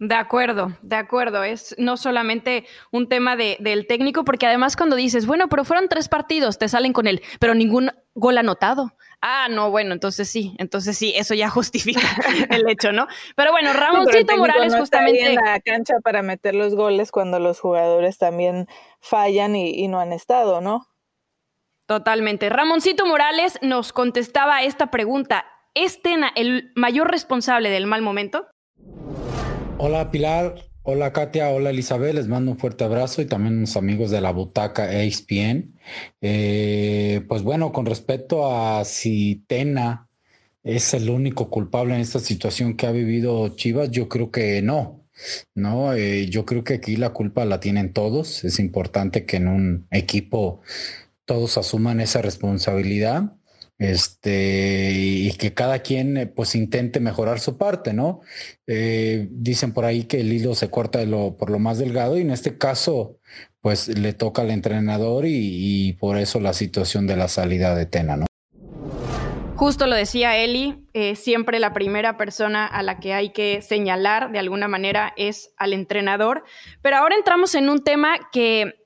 De 0.00 0.14
acuerdo, 0.14 0.76
de 0.82 0.94
acuerdo. 0.94 1.42
Es 1.42 1.74
no 1.76 1.96
solamente 1.96 2.64
un 2.92 3.08
tema 3.08 3.34
de, 3.34 3.56
del 3.58 3.86
técnico, 3.88 4.24
porque 4.24 4.46
además 4.46 4.76
cuando 4.76 4.94
dices, 4.94 5.26
bueno, 5.26 5.48
pero 5.48 5.64
fueron 5.64 5.88
tres 5.88 6.08
partidos, 6.08 6.56
te 6.58 6.68
salen 6.68 6.92
con 6.92 7.08
él, 7.08 7.20
pero 7.40 7.54
ningún 7.54 7.90
gol 8.14 8.38
anotado. 8.38 8.92
Ah, 9.20 9.48
no, 9.50 9.72
bueno, 9.72 9.92
entonces 9.94 10.28
sí, 10.28 10.54
entonces 10.58 10.96
sí, 10.96 11.12
eso 11.16 11.34
ya 11.34 11.50
justifica 11.50 12.06
el 12.50 12.68
hecho, 12.68 12.92
¿no? 12.92 13.08
Pero 13.34 13.50
bueno, 13.50 13.72
Ramoncito 13.72 14.36
Morales 14.36 14.76
justamente. 14.76 15.26
en 15.26 15.34
la 15.34 15.58
cancha 15.58 15.94
para 16.04 16.22
meter 16.22 16.54
los 16.54 16.76
goles 16.76 17.10
cuando 17.10 17.40
los 17.40 17.58
jugadores 17.58 18.18
también 18.18 18.68
fallan 19.00 19.56
y, 19.56 19.70
y 19.70 19.88
no 19.88 19.98
han 19.98 20.12
estado, 20.12 20.60
¿no? 20.60 20.86
Totalmente. 21.86 22.50
Ramoncito 22.50 23.04
Morales 23.04 23.58
nos 23.62 23.92
contestaba 23.92 24.62
esta 24.62 24.92
pregunta. 24.92 25.46
¿Es 25.74 26.02
Tena 26.02 26.30
el 26.36 26.70
mayor 26.76 27.10
responsable 27.10 27.70
del 27.70 27.86
mal 27.86 28.02
momento? 28.02 28.46
Hola 29.80 30.10
Pilar, 30.10 30.56
hola 30.82 31.12
Katia, 31.12 31.50
hola 31.50 31.70
Elizabeth, 31.70 32.12
les 32.12 32.26
mando 32.26 32.50
un 32.50 32.58
fuerte 32.58 32.82
abrazo 32.82 33.22
y 33.22 33.26
también 33.26 33.60
los 33.60 33.76
amigos 33.76 34.10
de 34.10 34.20
la 34.20 34.32
butaca 34.32 34.92
ESPN. 34.92 35.78
Eh, 36.20 37.24
pues 37.28 37.42
bueno, 37.42 37.70
con 37.70 37.86
respecto 37.86 38.52
a 38.52 38.84
si 38.84 39.44
Tena 39.46 40.08
es 40.64 40.94
el 40.94 41.08
único 41.10 41.48
culpable 41.48 41.94
en 41.94 42.00
esta 42.00 42.18
situación 42.18 42.76
que 42.76 42.88
ha 42.88 42.90
vivido 42.90 43.54
Chivas, 43.54 43.92
yo 43.92 44.08
creo 44.08 44.32
que 44.32 44.62
no. 44.62 45.06
No, 45.54 45.94
eh, 45.94 46.28
yo 46.28 46.44
creo 46.44 46.64
que 46.64 46.74
aquí 46.74 46.96
la 46.96 47.10
culpa 47.10 47.44
la 47.44 47.60
tienen 47.60 47.92
todos. 47.92 48.44
Es 48.44 48.58
importante 48.58 49.26
que 49.26 49.36
en 49.36 49.46
un 49.46 49.86
equipo 49.92 50.60
todos 51.24 51.56
asuman 51.56 52.00
esa 52.00 52.20
responsabilidad 52.20 53.37
este, 53.78 54.90
y 54.92 55.32
que 55.34 55.54
cada 55.54 55.80
quien 55.80 56.16
eh, 56.16 56.26
pues 56.26 56.54
intente 56.54 56.98
mejorar 56.98 57.38
su 57.38 57.56
parte, 57.56 57.92
¿no? 57.92 58.20
Eh, 58.66 59.28
dicen 59.30 59.72
por 59.72 59.84
ahí 59.84 60.04
que 60.04 60.20
el 60.20 60.32
hilo 60.32 60.54
se 60.54 60.68
corta 60.68 61.00
por 61.38 61.50
lo 61.50 61.58
más 61.60 61.78
delgado 61.78 62.18
y 62.18 62.22
en 62.22 62.30
este 62.30 62.58
caso 62.58 63.18
pues 63.60 63.88
le 63.88 64.12
toca 64.12 64.42
al 64.42 64.50
entrenador 64.50 65.24
y, 65.26 65.92
por 65.94 66.16
eso 66.16 66.40
la 66.40 66.52
situación 66.52 67.06
de 67.06 67.16
la 67.16 67.28
salida 67.28 67.74
de 67.74 67.86
Tena, 67.86 68.16
¿no? 68.16 68.26
Justo 69.56 69.88
lo 69.88 69.96
decía 69.96 70.36
Eli, 70.36 70.86
eh, 70.92 71.16
siempre 71.16 71.58
la 71.58 71.72
primera 71.72 72.16
persona 72.16 72.64
a 72.64 72.82
la 72.84 73.00
que 73.00 73.12
hay 73.12 73.30
que 73.30 73.60
señalar 73.60 74.30
de 74.30 74.38
alguna 74.38 74.68
manera 74.68 75.12
es 75.16 75.52
al 75.56 75.72
entrenador, 75.72 76.44
pero 76.80 76.96
ahora 76.96 77.16
entramos 77.16 77.56
en 77.56 77.68
un 77.68 77.82
tema 77.82 78.30
que, 78.30 78.84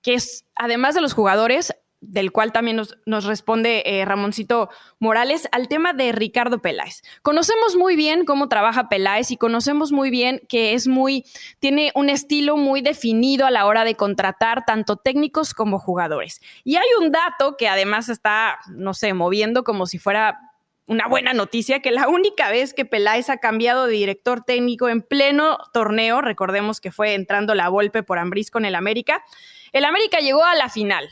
que 0.00 0.14
es, 0.14 0.46
además 0.54 0.94
de 0.94 1.02
los 1.02 1.12
jugadores, 1.12 1.74
del 2.02 2.32
cual 2.32 2.52
también 2.52 2.82
nos, 3.06 3.24
responde 3.24 3.82
eh, 3.86 4.04
Ramoncito 4.04 4.68
Morales, 4.98 5.48
al 5.52 5.68
tema 5.68 5.92
de 5.92 6.12
Ricardo 6.12 6.60
Peláez. 6.60 7.02
Conocemos 7.22 7.76
muy 7.76 7.96
bien 7.96 8.24
cómo 8.24 8.48
trabaja 8.48 8.88
Peláez 8.88 9.30
y 9.30 9.36
conocemos 9.36 9.92
muy 9.92 10.10
bien 10.10 10.42
que 10.48 10.74
es 10.74 10.88
muy, 10.88 11.24
tiene 11.60 11.92
un 11.94 12.10
estilo 12.10 12.56
muy 12.56 12.82
definido 12.82 13.46
a 13.46 13.50
la 13.52 13.66
hora 13.66 13.84
de 13.84 13.94
contratar 13.94 14.64
tanto 14.66 14.96
técnicos 14.96 15.54
como 15.54 15.78
jugadores. 15.78 16.40
Y 16.64 16.76
hay 16.76 16.88
un 17.00 17.12
dato 17.12 17.56
que 17.56 17.68
además 17.68 18.08
está, 18.08 18.58
no 18.68 18.94
sé, 18.94 19.14
moviendo 19.14 19.62
como 19.62 19.86
si 19.86 19.98
fuera 19.98 20.40
una 20.86 21.06
buena 21.06 21.32
noticia, 21.32 21.80
que 21.80 21.92
la 21.92 22.08
única 22.08 22.50
vez 22.50 22.74
que 22.74 22.84
Peláez 22.84 23.30
ha 23.30 23.38
cambiado 23.38 23.86
de 23.86 23.92
director 23.92 24.42
técnico 24.42 24.88
en 24.88 25.02
pleno 25.02 25.58
torneo, 25.72 26.20
recordemos 26.20 26.80
que 26.80 26.90
fue 26.90 27.14
entrando 27.14 27.54
la 27.54 27.68
golpe 27.68 28.02
por 28.02 28.18
Ambriz 28.18 28.50
con 28.50 28.64
el 28.64 28.74
América, 28.74 29.22
el 29.72 29.84
América 29.84 30.18
llegó 30.18 30.44
a 30.44 30.56
la 30.56 30.68
final. 30.68 31.08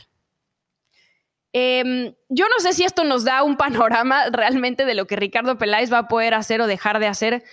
Em, 1.53 2.15
yo 2.29 2.47
no 2.47 2.59
sé 2.59 2.73
si 2.73 2.83
esto 2.83 3.03
nos 3.03 3.23
da 3.23 3.43
un 3.43 3.57
panorama 3.57 4.25
realmente 4.31 4.85
de 4.85 4.95
lo 4.95 5.05
que 5.07 5.15
Ricardo 5.15 5.57
Peláez 5.57 5.91
va 5.91 5.99
a 5.99 6.07
poder 6.07 6.33
hacer 6.33 6.61
o 6.61 6.67
dejar 6.67 6.99
de 6.99 7.07
hacer 7.07 7.43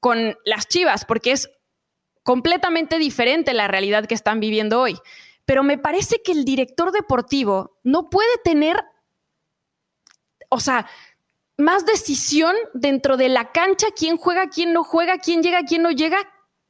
con 0.00 0.36
las 0.44 0.68
Chivas, 0.68 1.04
porque 1.04 1.32
es 1.32 1.50
completamente 2.22 2.98
diferente 2.98 3.54
la 3.54 3.68
realidad 3.68 4.06
que 4.06 4.14
están 4.14 4.40
viviendo 4.40 4.80
hoy. 4.80 4.98
Pero 5.44 5.62
me 5.62 5.78
parece 5.78 6.20
que 6.22 6.32
el 6.32 6.44
director 6.44 6.92
deportivo 6.92 7.78
no 7.82 8.10
puede 8.10 8.36
tener, 8.44 8.84
o 10.50 10.60
sea, 10.60 10.86
más 11.56 11.86
decisión 11.86 12.54
dentro 12.74 13.16
de 13.16 13.28
la 13.28 13.50
cancha, 13.50 13.88
quién 13.96 14.16
juega, 14.16 14.48
quién 14.48 14.72
no 14.72 14.84
juega, 14.84 15.18
quién 15.18 15.42
llega, 15.42 15.62
quién 15.64 15.82
no 15.82 15.90
llega, 15.90 16.18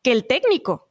que 0.02 0.12
el 0.12 0.26
técnico. 0.26 0.87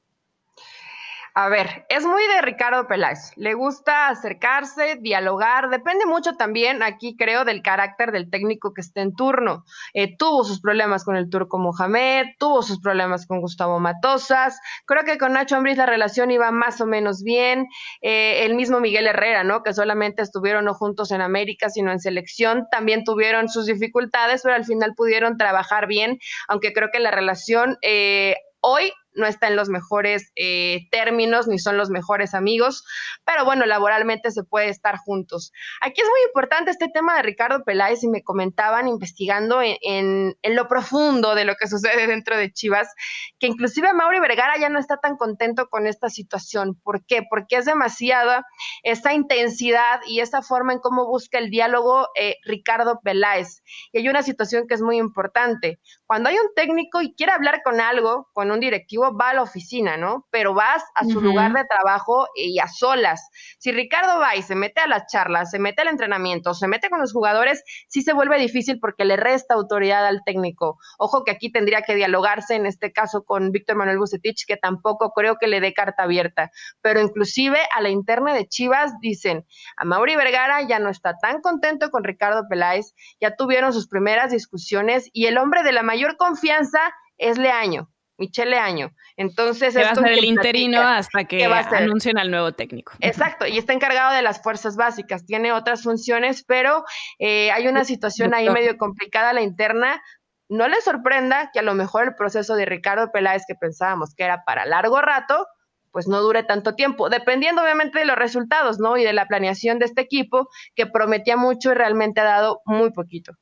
A 1.39 1.49
ver, 1.49 1.85
es 1.89 2.03
muy 2.03 2.25
de 2.33 2.41
Ricardo 2.41 2.87
Peláez. 2.87 3.31
Le 3.35 3.53
gusta 3.53 4.07
acercarse, 4.07 4.95
dialogar. 4.99 5.69
Depende 5.69 6.07
mucho 6.07 6.35
también, 6.35 6.81
aquí 6.81 7.15
creo, 7.15 7.45
del 7.45 7.61
carácter 7.61 8.11
del 8.11 8.31
técnico 8.31 8.73
que 8.73 8.81
esté 8.81 9.01
en 9.01 9.13
turno. 9.13 9.63
Eh, 9.93 10.17
tuvo 10.17 10.43
sus 10.43 10.59
problemas 10.59 11.03
con 11.05 11.15
el 11.15 11.29
turco 11.29 11.59
Mohamed, 11.59 12.25
tuvo 12.39 12.63
sus 12.63 12.79
problemas 12.79 13.27
con 13.27 13.39
Gustavo 13.39 13.79
Matosas. 13.79 14.59
Creo 14.87 15.03
que 15.03 15.19
con 15.19 15.33
Nacho 15.33 15.57
Ambriz 15.57 15.77
la 15.77 15.85
relación 15.85 16.31
iba 16.31 16.49
más 16.49 16.81
o 16.81 16.87
menos 16.87 17.21
bien. 17.21 17.67
Eh, 18.01 18.43
el 18.43 18.55
mismo 18.55 18.79
Miguel 18.79 19.05
Herrera, 19.05 19.43
¿no? 19.43 19.61
Que 19.61 19.75
solamente 19.75 20.23
estuvieron 20.23 20.65
no 20.65 20.73
juntos 20.73 21.11
en 21.11 21.21
América, 21.21 21.69
sino 21.69 21.91
en 21.91 21.99
selección. 21.99 22.65
También 22.71 23.03
tuvieron 23.03 23.47
sus 23.47 23.67
dificultades, 23.67 24.41
pero 24.41 24.55
al 24.55 24.65
final 24.65 24.95
pudieron 24.95 25.37
trabajar 25.37 25.85
bien, 25.85 26.17
aunque 26.47 26.73
creo 26.73 26.89
que 26.91 26.97
la 26.97 27.11
relación 27.11 27.77
eh, 27.83 28.37
hoy 28.59 28.91
no 29.17 29.25
está 29.25 29.47
en 29.47 29.55
los 29.55 29.67
mejores 29.69 30.31
eh, 30.35 30.87
términos 30.91 31.47
ni 31.47 31.59
son 31.59 31.77
los 31.77 31.89
mejores 31.89 32.33
amigos, 32.33 32.85
pero 33.25 33.43
bueno, 33.43 33.65
laboralmente 33.65 34.31
se 34.31 34.43
puede 34.43 34.69
estar 34.69 34.97
juntos. 34.97 35.51
Aquí 35.81 36.01
es 36.01 36.07
muy 36.07 36.19
importante 36.27 36.71
este 36.71 36.87
tema 36.87 37.15
de 37.15 37.23
Ricardo 37.23 37.63
Peláez 37.63 38.03
y 38.03 38.07
me 38.07 38.23
comentaban 38.23 38.87
investigando 38.87 39.61
en, 39.61 40.35
lo 40.43 40.67
profundo 40.67 41.35
de 41.35 41.45
lo 41.45 41.55
que 41.55 41.67
sucede 41.67 42.07
dentro 42.07 42.37
de 42.37 42.51
Chivas, 42.51 42.93
que 43.39 43.47
inclusive 43.47 43.93
Mauri 43.93 44.19
Vergara 44.19 44.57
ya 44.59 44.69
no 44.69 44.79
está 44.79 44.97
tan 44.97 45.17
contento 45.17 45.67
con 45.67 45.87
esta 45.87 46.09
situación. 46.09 46.79
¿Por 46.83 47.05
qué? 47.05 47.23
Porque 47.29 47.57
es 47.57 47.65
demasiada 47.65 48.45
esa 48.83 49.13
intensidad 49.13 49.99
y 50.07 50.19
esa 50.19 50.41
forma 50.41 50.73
en 50.73 50.79
cómo 50.79 51.07
busca 51.07 51.39
el 51.39 51.49
diálogo 51.49 52.07
eh, 52.15 52.35
Ricardo 52.43 52.99
Peláez. 53.03 53.63
Y 53.91 53.99
hay 53.99 54.09
una 54.09 54.23
situación 54.23 54.67
que 54.67 54.75
es 54.75 54.81
muy 54.81 54.97
importante. 54.97 55.79
Cuando 56.05 56.29
hay 56.29 56.35
un 56.35 56.53
técnico 56.55 57.01
y 57.01 57.13
quiere 57.15 57.33
hablar 57.33 57.61
con 57.63 57.81
algo, 57.81 58.29
con 58.33 58.51
un 58.51 58.59
directivo, 58.59 59.06
va 59.15 59.29
a 59.29 59.33
la 59.33 59.41
oficina, 59.43 59.97
¿no? 59.97 60.25
Pero 60.31 60.53
vas 60.53 60.83
a 60.95 61.05
su 61.05 61.21
lugar 61.21 61.53
de 61.53 61.65
trabajo 61.65 62.27
y 62.35 62.59
a 62.59 62.67
solas. 62.67 63.29
Si 63.59 63.71
Ricardo 63.71 64.19
va 64.19 64.35
y 64.35 64.41
se 64.41 64.55
mete 64.55 64.81
a 64.81 64.87
las 64.87 65.05
charlas, 65.11 65.51
se 65.51 65.59
mete 65.59 65.81
al 65.81 65.89
entrenamiento, 65.89 66.53
se 66.53 66.67
mete 66.67 66.89
con 66.89 66.99
los 66.99 67.13
jugadores, 67.13 67.63
sí 67.87 68.01
se 68.01 68.13
vuelve 68.13 68.39
difícil 68.39 68.79
porque 68.79 69.05
le 69.05 69.17
resta 69.17 69.53
autoridad 69.53 70.05
al 70.05 70.23
técnico. 70.25 70.77
Ojo 70.97 71.23
que 71.23 71.31
aquí 71.31 71.51
tendría 71.51 71.81
que 71.81 71.95
dialogarse 71.95 72.55
en 72.55 72.65
este 72.65 72.91
caso 72.91 73.23
con 73.23 73.51
Víctor 73.51 73.75
Manuel 73.75 73.99
Bucetich, 73.99 74.45
que 74.47 74.57
tampoco 74.57 75.11
creo 75.11 75.37
que 75.39 75.47
le 75.47 75.59
dé 75.59 75.73
carta 75.73 76.03
abierta. 76.03 76.51
Pero 76.81 77.01
inclusive 77.01 77.59
a 77.75 77.81
la 77.81 77.89
interna 77.89 78.33
de 78.33 78.47
Chivas 78.47 78.93
dicen, 79.01 79.45
a 79.75 79.85
Mauri 79.85 80.15
Vergara 80.15 80.61
ya 80.61 80.79
no 80.79 80.89
está 80.89 81.17
tan 81.17 81.41
contento 81.41 81.89
con 81.91 82.03
Ricardo 82.03 82.47
Peláez, 82.49 82.93
ya 83.19 83.35
tuvieron 83.35 83.73
sus 83.73 83.87
primeras 83.87 84.31
discusiones 84.31 85.09
y 85.13 85.25
el 85.25 85.37
hombre 85.37 85.63
de 85.63 85.71
la 85.71 85.83
mayor 85.83 86.17
confianza 86.17 86.79
es 87.17 87.37
Leaño. 87.37 87.89
Michele 88.17 88.57
Año. 88.57 88.91
Entonces, 89.15 89.75
va 89.75 89.89
a 89.89 89.95
ser 89.95 90.11
el 90.11 90.25
interino 90.25 90.81
hasta 90.81 91.25
que 91.25 91.45
anuncien 91.45 92.17
al 92.17 92.31
nuevo 92.31 92.51
técnico. 92.51 92.93
Exacto, 92.99 93.45
y 93.45 93.57
está 93.57 93.73
encargado 93.73 94.13
de 94.13 94.21
las 94.21 94.41
fuerzas 94.41 94.75
básicas, 94.75 95.25
tiene 95.25 95.51
otras 95.51 95.83
funciones, 95.83 96.43
pero 96.43 96.83
eh, 97.19 97.51
hay 97.51 97.67
una 97.67 97.83
situación 97.83 98.33
ahí 98.33 98.49
medio 98.49 98.77
complicada 98.77 99.33
la 99.33 99.41
interna. 99.41 100.01
No 100.49 100.67
le 100.67 100.79
sorprenda 100.81 101.49
que 101.51 101.59
a 101.59 101.63
lo 101.63 101.73
mejor 101.73 102.05
el 102.05 102.15
proceso 102.15 102.55
de 102.55 102.65
Ricardo 102.65 103.11
Peláez, 103.11 103.43
que 103.47 103.55
pensábamos 103.55 104.15
que 104.15 104.23
era 104.23 104.43
para 104.45 104.65
largo 104.65 105.01
rato, 105.01 105.45
pues 105.91 106.07
no 106.07 106.21
dure 106.21 106.43
tanto 106.43 106.75
tiempo, 106.75 107.09
dependiendo 107.09 107.61
obviamente 107.61 107.99
de 107.99 108.05
los 108.05 108.17
resultados, 108.17 108.79
¿no? 108.79 108.97
Y 108.97 109.03
de 109.03 109.13
la 109.13 109.25
planeación 109.25 109.79
de 109.79 109.85
este 109.85 110.01
equipo, 110.01 110.47
que 110.75 110.85
prometía 110.85 111.37
mucho 111.37 111.71
y 111.71 111.73
realmente 111.73 112.21
ha 112.21 112.25
dado 112.25 112.61
muy 112.65 112.91
poquito. 112.91 113.33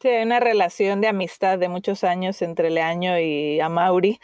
Sí, 0.00 0.08
hay 0.08 0.22
una 0.22 0.40
relación 0.40 1.02
de 1.02 1.08
amistad 1.08 1.58
de 1.58 1.68
muchos 1.68 2.04
años 2.04 2.40
entre 2.40 2.70
Leaño 2.70 3.18
y 3.18 3.60
Amauri. 3.60 4.18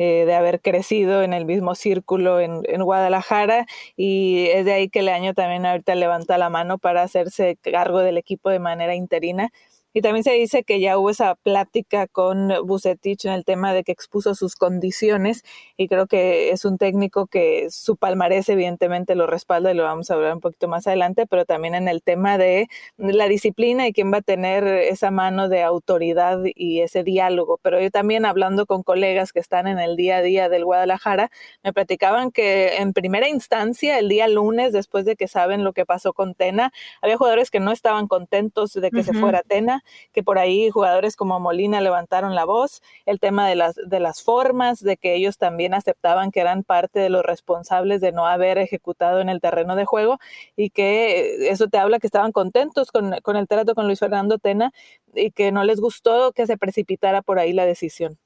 Eh, 0.00 0.24
de 0.26 0.34
haber 0.34 0.60
crecido 0.60 1.24
en 1.24 1.32
el 1.32 1.44
mismo 1.44 1.74
círculo 1.74 2.38
en, 2.38 2.62
en, 2.68 2.84
Guadalajara 2.84 3.66
y 3.96 4.46
es 4.52 4.64
de 4.64 4.72
ahí 4.72 4.88
que 4.88 5.02
Leaño 5.02 5.34
también 5.34 5.66
ahorita 5.66 5.96
levanta 5.96 6.38
la 6.38 6.50
mano 6.50 6.78
para 6.78 7.02
hacerse 7.02 7.56
cargo 7.60 7.98
del 7.98 8.16
equipo 8.16 8.48
de 8.48 8.60
manera 8.60 8.94
interina. 8.94 9.50
Y 9.98 10.00
también 10.00 10.22
se 10.22 10.30
dice 10.30 10.62
que 10.62 10.78
ya 10.78 10.96
hubo 10.96 11.10
esa 11.10 11.34
plática 11.34 12.06
con 12.06 12.52
Bucetich 12.64 13.24
en 13.24 13.32
el 13.32 13.44
tema 13.44 13.74
de 13.74 13.82
que 13.82 13.90
expuso 13.90 14.36
sus 14.36 14.54
condiciones 14.54 15.42
y 15.76 15.88
creo 15.88 16.06
que 16.06 16.50
es 16.52 16.64
un 16.64 16.78
técnico 16.78 17.26
que 17.26 17.66
su 17.70 17.96
palmarés 17.96 18.48
evidentemente 18.48 19.16
lo 19.16 19.26
respalda 19.26 19.72
y 19.72 19.74
lo 19.74 19.82
vamos 19.82 20.08
a 20.08 20.14
hablar 20.14 20.34
un 20.34 20.40
poquito 20.40 20.68
más 20.68 20.86
adelante, 20.86 21.26
pero 21.26 21.44
también 21.46 21.74
en 21.74 21.88
el 21.88 22.04
tema 22.04 22.38
de 22.38 22.68
la 22.96 23.26
disciplina 23.26 23.88
y 23.88 23.92
quién 23.92 24.12
va 24.12 24.18
a 24.18 24.22
tener 24.22 24.68
esa 24.68 25.10
mano 25.10 25.48
de 25.48 25.64
autoridad 25.64 26.42
y 26.44 26.78
ese 26.82 27.02
diálogo. 27.02 27.58
Pero 27.60 27.80
yo 27.80 27.90
también 27.90 28.24
hablando 28.24 28.66
con 28.66 28.84
colegas 28.84 29.32
que 29.32 29.40
están 29.40 29.66
en 29.66 29.80
el 29.80 29.96
día 29.96 30.18
a 30.18 30.22
día 30.22 30.48
del 30.48 30.64
Guadalajara, 30.64 31.32
me 31.64 31.72
platicaban 31.72 32.30
que 32.30 32.76
en 32.76 32.92
primera 32.92 33.28
instancia, 33.28 33.98
el 33.98 34.08
día 34.08 34.28
lunes, 34.28 34.72
después 34.72 35.04
de 35.04 35.16
que 35.16 35.26
saben 35.26 35.64
lo 35.64 35.72
que 35.72 35.84
pasó 35.84 36.12
con 36.12 36.36
Tena, 36.36 36.72
había 37.02 37.16
jugadores 37.16 37.50
que 37.50 37.58
no 37.58 37.72
estaban 37.72 38.06
contentos 38.06 38.74
de 38.74 38.92
que 38.92 39.02
se 39.02 39.12
fuera 39.12 39.42
Tena 39.42 39.82
que 40.12 40.22
por 40.22 40.38
ahí 40.38 40.70
jugadores 40.70 41.16
como 41.16 41.40
Molina 41.40 41.80
levantaron 41.80 42.34
la 42.34 42.44
voz, 42.44 42.82
el 43.06 43.20
tema 43.20 43.48
de 43.48 43.54
las, 43.54 43.76
de 43.76 44.00
las 44.00 44.22
formas, 44.22 44.80
de 44.80 44.96
que 44.96 45.14
ellos 45.14 45.38
también 45.38 45.74
aceptaban 45.74 46.30
que 46.30 46.40
eran 46.40 46.64
parte 46.64 47.00
de 47.00 47.10
los 47.10 47.22
responsables 47.22 48.00
de 48.00 48.12
no 48.12 48.26
haber 48.26 48.58
ejecutado 48.58 49.20
en 49.20 49.28
el 49.28 49.40
terreno 49.40 49.76
de 49.76 49.84
juego 49.84 50.18
y 50.56 50.70
que 50.70 51.50
eso 51.50 51.68
te 51.68 51.78
habla 51.78 51.98
que 51.98 52.06
estaban 52.06 52.32
contentos 52.32 52.90
con, 52.90 53.14
con 53.22 53.36
el 53.36 53.48
trato 53.48 53.74
con 53.74 53.86
Luis 53.86 53.98
Fernando 53.98 54.38
Tena 54.38 54.72
y 55.14 55.30
que 55.30 55.52
no 55.52 55.64
les 55.64 55.80
gustó 55.80 56.32
que 56.32 56.46
se 56.46 56.56
precipitara 56.56 57.22
por 57.22 57.38
ahí 57.38 57.52
la 57.52 57.66
decisión. 57.66 58.18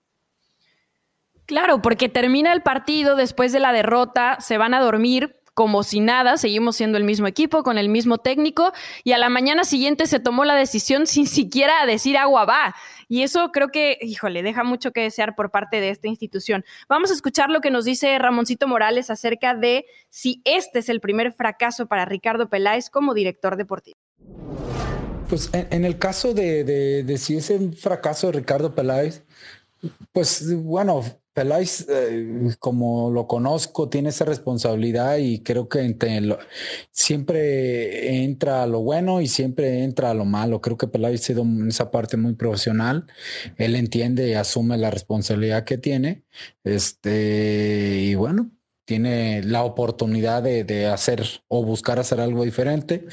Claro, 1.47 1.83
porque 1.83 2.09
termina 2.09 2.53
el 2.53 2.63
partido 2.63 3.17
después 3.17 3.53
de 3.53 3.61
la 3.61 3.73
derrota, 3.73 4.39
se 4.41 4.59
van 4.59 4.75
a 4.75 4.81
dormir, 4.81 5.37
como 5.55 5.83
si 5.83 6.01
nada, 6.01 6.37
seguimos 6.37 6.77
siendo 6.77 6.99
el 6.99 7.05
mismo 7.05 7.27
equipo, 7.27 7.63
con 7.63 7.79
el 7.79 7.89
mismo 7.89 8.19
técnico, 8.19 8.73
y 9.05 9.13
a 9.13 9.19
la 9.19 9.29
mañana 9.29 9.65
siguiente 9.65 10.07
se 10.07 10.21
tomó 10.21 10.45
la 10.45 10.55
decisión 10.55 11.07
sin 11.07 11.27
siquiera 11.27 11.85
decir 11.87 12.17
agua 12.17 12.45
va. 12.45 12.75
Y 13.09 13.23
eso 13.23 13.51
creo 13.53 13.69
que, 13.69 13.99
híjole, 14.01 14.43
deja 14.43 14.65
mucho 14.65 14.93
que 14.93 15.03
desear 15.03 15.35
por 15.35 15.51
parte 15.51 15.81
de 15.81 15.91
esta 15.91 16.09
institución. 16.09 16.65
Vamos 16.89 17.11
a 17.11 17.15
escuchar 17.15 17.51
lo 17.51 17.61
que 17.61 17.71
nos 17.71 17.85
dice 17.85 18.19
Ramoncito 18.19 18.67
Morales 18.67 19.11
acerca 19.11 19.55
de 19.55 19.85
si 20.09 20.41
este 20.45 20.79
es 20.79 20.89
el 20.89 21.01
primer 21.01 21.33
fracaso 21.33 21.87
para 21.87 22.05
Ricardo 22.05 22.49
Peláez 22.49 22.89
como 22.89 23.13
director 23.13 23.57
deportivo. 23.57 23.99
Pues 25.29 25.51
en, 25.53 25.85
el 25.85 25.99
caso 25.99 26.35
de, 26.35 27.15
si 27.19 27.37
es 27.37 27.51
un 27.51 27.75
fracaso 27.75 28.27
de 28.29 28.39
Ricardo 28.41 28.75
Peláez, 28.75 29.25
pues 30.13 30.55
bueno, 30.63 31.03
Peláez, 31.35 31.87
eh, 31.89 32.55
como 32.59 33.11
lo 33.11 33.27
conozco, 33.27 33.89
tiene 33.89 34.11
esa 34.11 34.27
responsabilidad 34.27 35.17
y 35.17 35.43
creo 35.43 35.67
que 35.69 35.97
siempre 36.91 38.23
entra 38.25 38.67
lo 38.67 38.83
bueno 38.83 39.21
y 39.23 39.29
siempre 39.29 39.83
entra 39.83 40.13
lo 40.13 40.27
malo. 40.27 40.61
Creo 40.61 40.77
que 40.77 40.89
Peláez 40.89 41.23
ha 41.23 41.25
sido 41.25 41.43
en 41.43 41.69
esa 41.69 41.91
parte 41.91 42.17
muy 42.19 42.35
profesional. 42.35 43.07
Él 43.57 43.77
entiende 43.77 44.29
y 44.29 44.35
asume 44.35 44.77
la 44.77 44.91
responsabilidad 44.91 45.65
que 45.65 45.79
tiene. 45.79 46.25
Este, 46.65 48.01
y 48.03 48.15
bueno, 48.15 48.51
tiene 48.85 49.43
la 49.43 49.63
oportunidad 49.63 50.43
de, 50.43 50.87
hacer 50.87 51.25
o 51.49 51.65
buscar 51.65 51.99
hacer 51.99 52.21
algo 52.21 52.45
diferente. 52.45 53.07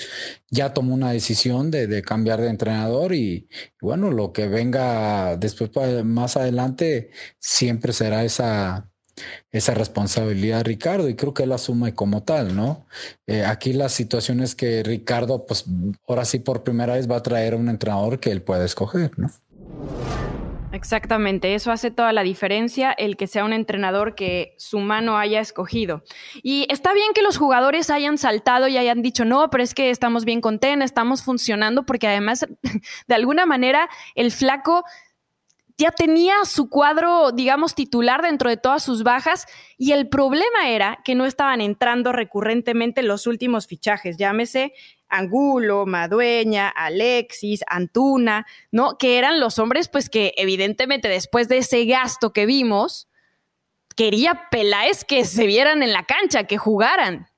Ya 0.49 0.73
tomó 0.73 0.93
una 0.93 1.11
decisión 1.11 1.71
de, 1.71 2.01
cambiar 2.01 2.41
de 2.41 2.49
entrenador 2.49 3.13
y, 3.13 3.47
bueno, 3.81 4.11
lo 4.11 4.33
que 4.33 4.47
venga 4.47 5.37
después 5.37 5.71
más 6.03 6.37
adelante 6.37 7.11
siempre 7.39 7.93
será 7.93 8.23
esa, 8.23 8.89
esa 9.51 9.73
responsabilidad 9.73 10.63
Ricardo 10.65 11.09
y 11.09 11.15
creo 11.15 11.33
que 11.33 11.43
él 11.43 11.51
asume 11.51 11.93
como 11.93 12.23
tal, 12.23 12.55
¿no? 12.55 12.85
Eh, 13.27 13.43
aquí 13.43 13.73
la 13.73 13.89
situación 13.89 14.41
es 14.41 14.55
que 14.55 14.83
Ricardo, 14.83 15.45
pues 15.45 15.65
ahora 16.07 16.25
sí 16.25 16.39
por 16.39 16.63
primera 16.63 16.93
vez 16.93 17.09
va 17.09 17.17
a 17.17 17.23
traer 17.23 17.53
a 17.53 17.57
un 17.57 17.69
entrenador 17.69 18.19
que 18.19 18.31
él 18.31 18.41
pueda 18.41 18.65
escoger, 18.65 19.11
¿no? 19.17 19.31
Exactamente, 20.71 21.55
eso 21.55 21.71
hace 21.71 21.89
toda 21.89 22.13
la 22.13 22.21
diferencia, 22.21 22.91
el 22.91 23.17
que 23.17 23.25
sea 23.25 23.43
un 23.43 23.53
entrenador 23.53 24.13
que 24.13 24.53
su 24.57 24.79
mano 24.79 25.17
haya 25.17 25.39
escogido. 25.39 26.03
Y 26.43 26.67
está 26.69 26.93
bien 26.93 27.13
que 27.13 27.23
los 27.23 27.37
jugadores 27.37 27.89
hayan 27.89 28.19
saltado 28.19 28.67
y 28.67 28.77
hayan 28.77 29.01
dicho, 29.01 29.25
no, 29.25 29.49
pero 29.49 29.63
es 29.63 29.73
que 29.73 29.89
estamos 29.89 30.25
bien 30.25 30.41
con 30.41 30.59
Ten, 30.59 30.83
estamos 30.83 31.23
funcionando, 31.23 31.85
porque 31.85 32.07
además, 32.07 32.45
de 33.07 33.15
alguna 33.15 33.47
manera, 33.47 33.89
el 34.13 34.31
flaco 34.31 34.83
ya 35.79 35.91
tenía 35.91 36.43
su 36.43 36.69
cuadro, 36.69 37.31
digamos, 37.31 37.73
titular 37.73 38.21
dentro 38.21 38.49
de 38.49 38.57
todas 38.57 38.83
sus 38.83 39.03
bajas 39.03 39.47
y 39.77 39.93
el 39.93 40.09
problema 40.09 40.67
era 40.67 40.99
que 41.05 41.15
no 41.15 41.25
estaban 41.25 41.61
entrando 41.61 42.11
recurrentemente 42.11 43.01
los 43.01 43.27
últimos 43.27 43.65
fichajes, 43.65 44.17
llámese 44.17 44.73
Angulo, 45.07 45.85
Madueña, 45.85 46.67
Alexis, 46.67 47.63
Antuna, 47.65 48.45
¿no? 48.71 48.97
Que 48.97 49.17
eran 49.17 49.39
los 49.39 49.57
hombres, 49.57 49.87
pues 49.87 50.09
que 50.09 50.33
evidentemente 50.35 51.07
después 51.07 51.47
de 51.47 51.59
ese 51.59 51.85
gasto 51.85 52.33
que 52.33 52.45
vimos, 52.45 53.07
quería 53.95 54.49
Peláez 54.51 55.05
que 55.05 55.23
se 55.23 55.47
vieran 55.47 55.81
en 55.81 55.93
la 55.93 56.03
cancha, 56.03 56.43
que 56.43 56.57
jugaran. 56.57 57.28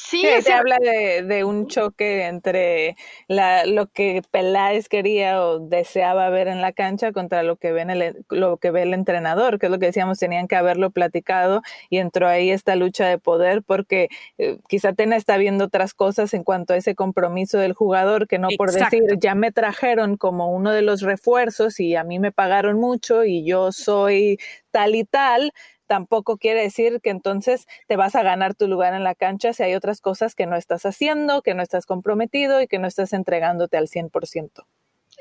Sí, 0.00 0.24
se 0.42 0.52
habla 0.52 0.78
de, 0.78 1.42
un 1.42 1.66
choque 1.66 2.26
entre 2.26 2.96
la, 3.26 3.66
lo 3.66 3.88
que 3.88 4.22
Peláez 4.30 4.88
quería 4.88 5.42
o 5.42 5.58
deseaba 5.58 6.30
ver 6.30 6.46
en 6.46 6.60
la 6.60 6.72
cancha 6.72 7.10
contra 7.10 7.42
lo 7.42 7.56
que, 7.56 7.72
ve 7.72 7.82
el, 7.82 8.24
lo 8.30 8.58
que 8.58 8.70
ve 8.70 8.82
el 8.82 8.94
entrenador, 8.94 9.58
que 9.58 9.66
es 9.66 9.72
lo 9.72 9.80
que 9.80 9.86
decíamos, 9.86 10.20
tenían 10.20 10.46
que 10.46 10.54
haberlo 10.54 10.92
platicado 10.92 11.62
y 11.90 11.98
entró 11.98 12.28
ahí 12.28 12.50
esta 12.50 12.76
lucha 12.76 13.08
de 13.08 13.18
poder 13.18 13.64
porque 13.64 14.08
eh, 14.38 14.58
quizá 14.68 14.92
Tena 14.92 15.16
está 15.16 15.36
viendo 15.36 15.64
otras 15.64 15.94
cosas 15.94 16.32
en 16.32 16.44
cuanto 16.44 16.74
a 16.74 16.76
ese 16.76 16.94
compromiso 16.94 17.58
del 17.58 17.72
jugador, 17.72 18.28
que 18.28 18.38
no 18.38 18.48
por 18.56 18.70
decir, 18.70 19.02
ya 19.18 19.34
me 19.34 19.50
trajeron 19.50 20.16
como 20.16 20.52
uno 20.52 20.70
de 20.70 20.82
los 20.82 21.02
refuerzos 21.02 21.80
y 21.80 21.96
a 21.96 22.04
mí 22.04 22.20
me 22.20 22.30
pagaron 22.30 22.78
mucho 22.78 23.24
y 23.24 23.44
yo 23.44 23.72
soy 23.72 24.38
tal 24.70 24.94
y 24.94 25.02
tal, 25.04 25.52
tampoco 25.88 26.36
quiere 26.36 26.62
decir 26.62 27.00
que 27.00 27.10
entonces 27.10 27.66
te 27.88 27.96
vas 27.96 28.14
a 28.14 28.22
ganar 28.22 28.54
tu 28.54 28.68
lugar 28.68 28.94
en 28.94 29.02
la 29.02 29.16
cancha 29.16 29.52
si 29.52 29.64
hay 29.64 29.74
otras 29.74 30.00
cosas 30.00 30.36
que 30.36 30.46
no 30.46 30.54
estás 30.54 30.86
haciendo, 30.86 31.42
que 31.42 31.54
no 31.54 31.62
estás 31.62 31.86
comprometido 31.86 32.62
y 32.62 32.68
que 32.68 32.78
no 32.78 32.86
estás 32.86 33.12
entregándote 33.12 33.76
al 33.76 33.88
100%. 33.88 34.64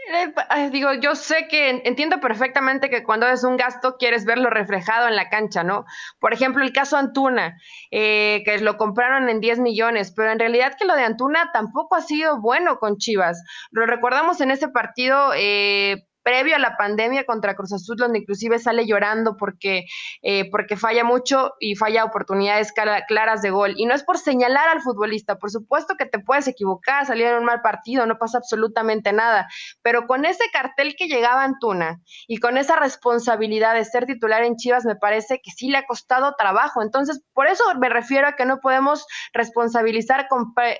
Eh, 0.10 0.70
digo, 0.72 0.94
yo 0.94 1.16
sé 1.16 1.48
que 1.50 1.82
entiendo 1.84 2.20
perfectamente 2.22 2.90
que 2.90 3.04
cuando 3.04 3.28
es 3.28 3.44
un 3.44 3.58
gasto 3.58 3.98
quieres 3.98 4.24
verlo 4.24 4.50
reflejado 4.50 5.08
en 5.08 5.18
la 5.18 5.30
cancha, 5.30 5.64
¿no? 5.64 5.86
Por 6.20 6.34
ejemplo, 6.34 6.64
el 6.64 6.72
caso 6.72 6.96
Antuna, 6.96 7.58
eh, 7.92 8.42
que 8.46 8.58
lo 8.60 8.78
compraron 8.78 9.28
en 9.28 9.42
10 9.42 9.60
millones, 9.60 10.14
pero 10.16 10.32
en 10.32 10.40
realidad 10.40 10.76
que 10.80 10.86
lo 10.86 10.96
de 10.96 11.04
Antuna 11.04 11.52
tampoco 11.52 11.96
ha 11.96 12.02
sido 12.02 12.40
bueno 12.40 12.80
con 12.80 12.98
Chivas. 12.98 13.44
Lo 13.72 13.86
recordamos 13.86 14.40
en 14.40 14.52
ese 14.52 14.70
partido, 14.70 15.32
eh, 15.36 16.06
previo 16.28 16.58
a 16.58 16.60
la 16.60 16.76
pandemia 16.76 17.24
contra 17.24 17.56
Cruz 17.56 17.72
Azul, 17.72 17.96
donde 17.96 18.20
inclusive 18.20 18.60
sale 18.60 18.86
llorando 18.86 19.38
porque, 19.38 19.86
eh, 20.22 20.52
porque 20.52 20.76
falla 20.76 21.06
mucho 21.06 21.54
y 21.62 21.78
falla 21.78 22.04
oportunidades 22.04 22.74
claras 22.74 23.42
de 23.42 23.50
gol. 23.50 23.76
Y 23.78 23.86
no 23.86 23.96
es 23.96 24.04
por 24.04 24.18
señalar 24.18 24.68
al 24.68 24.82
futbolista, 24.82 25.38
por 25.38 25.52
supuesto 25.52 25.96
que 25.98 26.06
te 26.06 26.20
puedes 26.20 26.50
equivocar, 26.50 27.06
salir 27.06 27.28
en 27.28 27.36
un 27.36 27.46
mal 27.46 27.62
partido, 27.62 28.06
no 28.06 28.18
pasa 28.18 28.40
absolutamente 28.40 29.14
nada, 29.14 29.48
pero 29.82 30.06
con 30.06 30.26
ese 30.26 30.44
cartel 30.52 30.96
que 30.98 31.08
llegaba 31.08 31.46
Antuna 31.46 32.02
y 32.28 32.40
con 32.40 32.58
esa 32.58 32.76
responsabilidad 32.76 33.76
de 33.76 33.86
ser 33.86 34.06
titular 34.06 34.44
en 34.44 34.58
Chivas, 34.58 34.84
me 34.84 34.98
parece 34.98 35.40
que 35.42 35.52
sí 35.52 35.70
le 35.70 35.78
ha 35.78 35.86
costado 35.86 36.36
trabajo. 36.38 36.82
Entonces, 36.82 37.24
por 37.32 37.48
eso 37.48 37.64
me 37.80 37.88
refiero 37.88 38.28
a 38.28 38.34
que 38.34 38.46
no 38.46 38.60
podemos 38.60 39.08
responsabilizar 39.32 40.28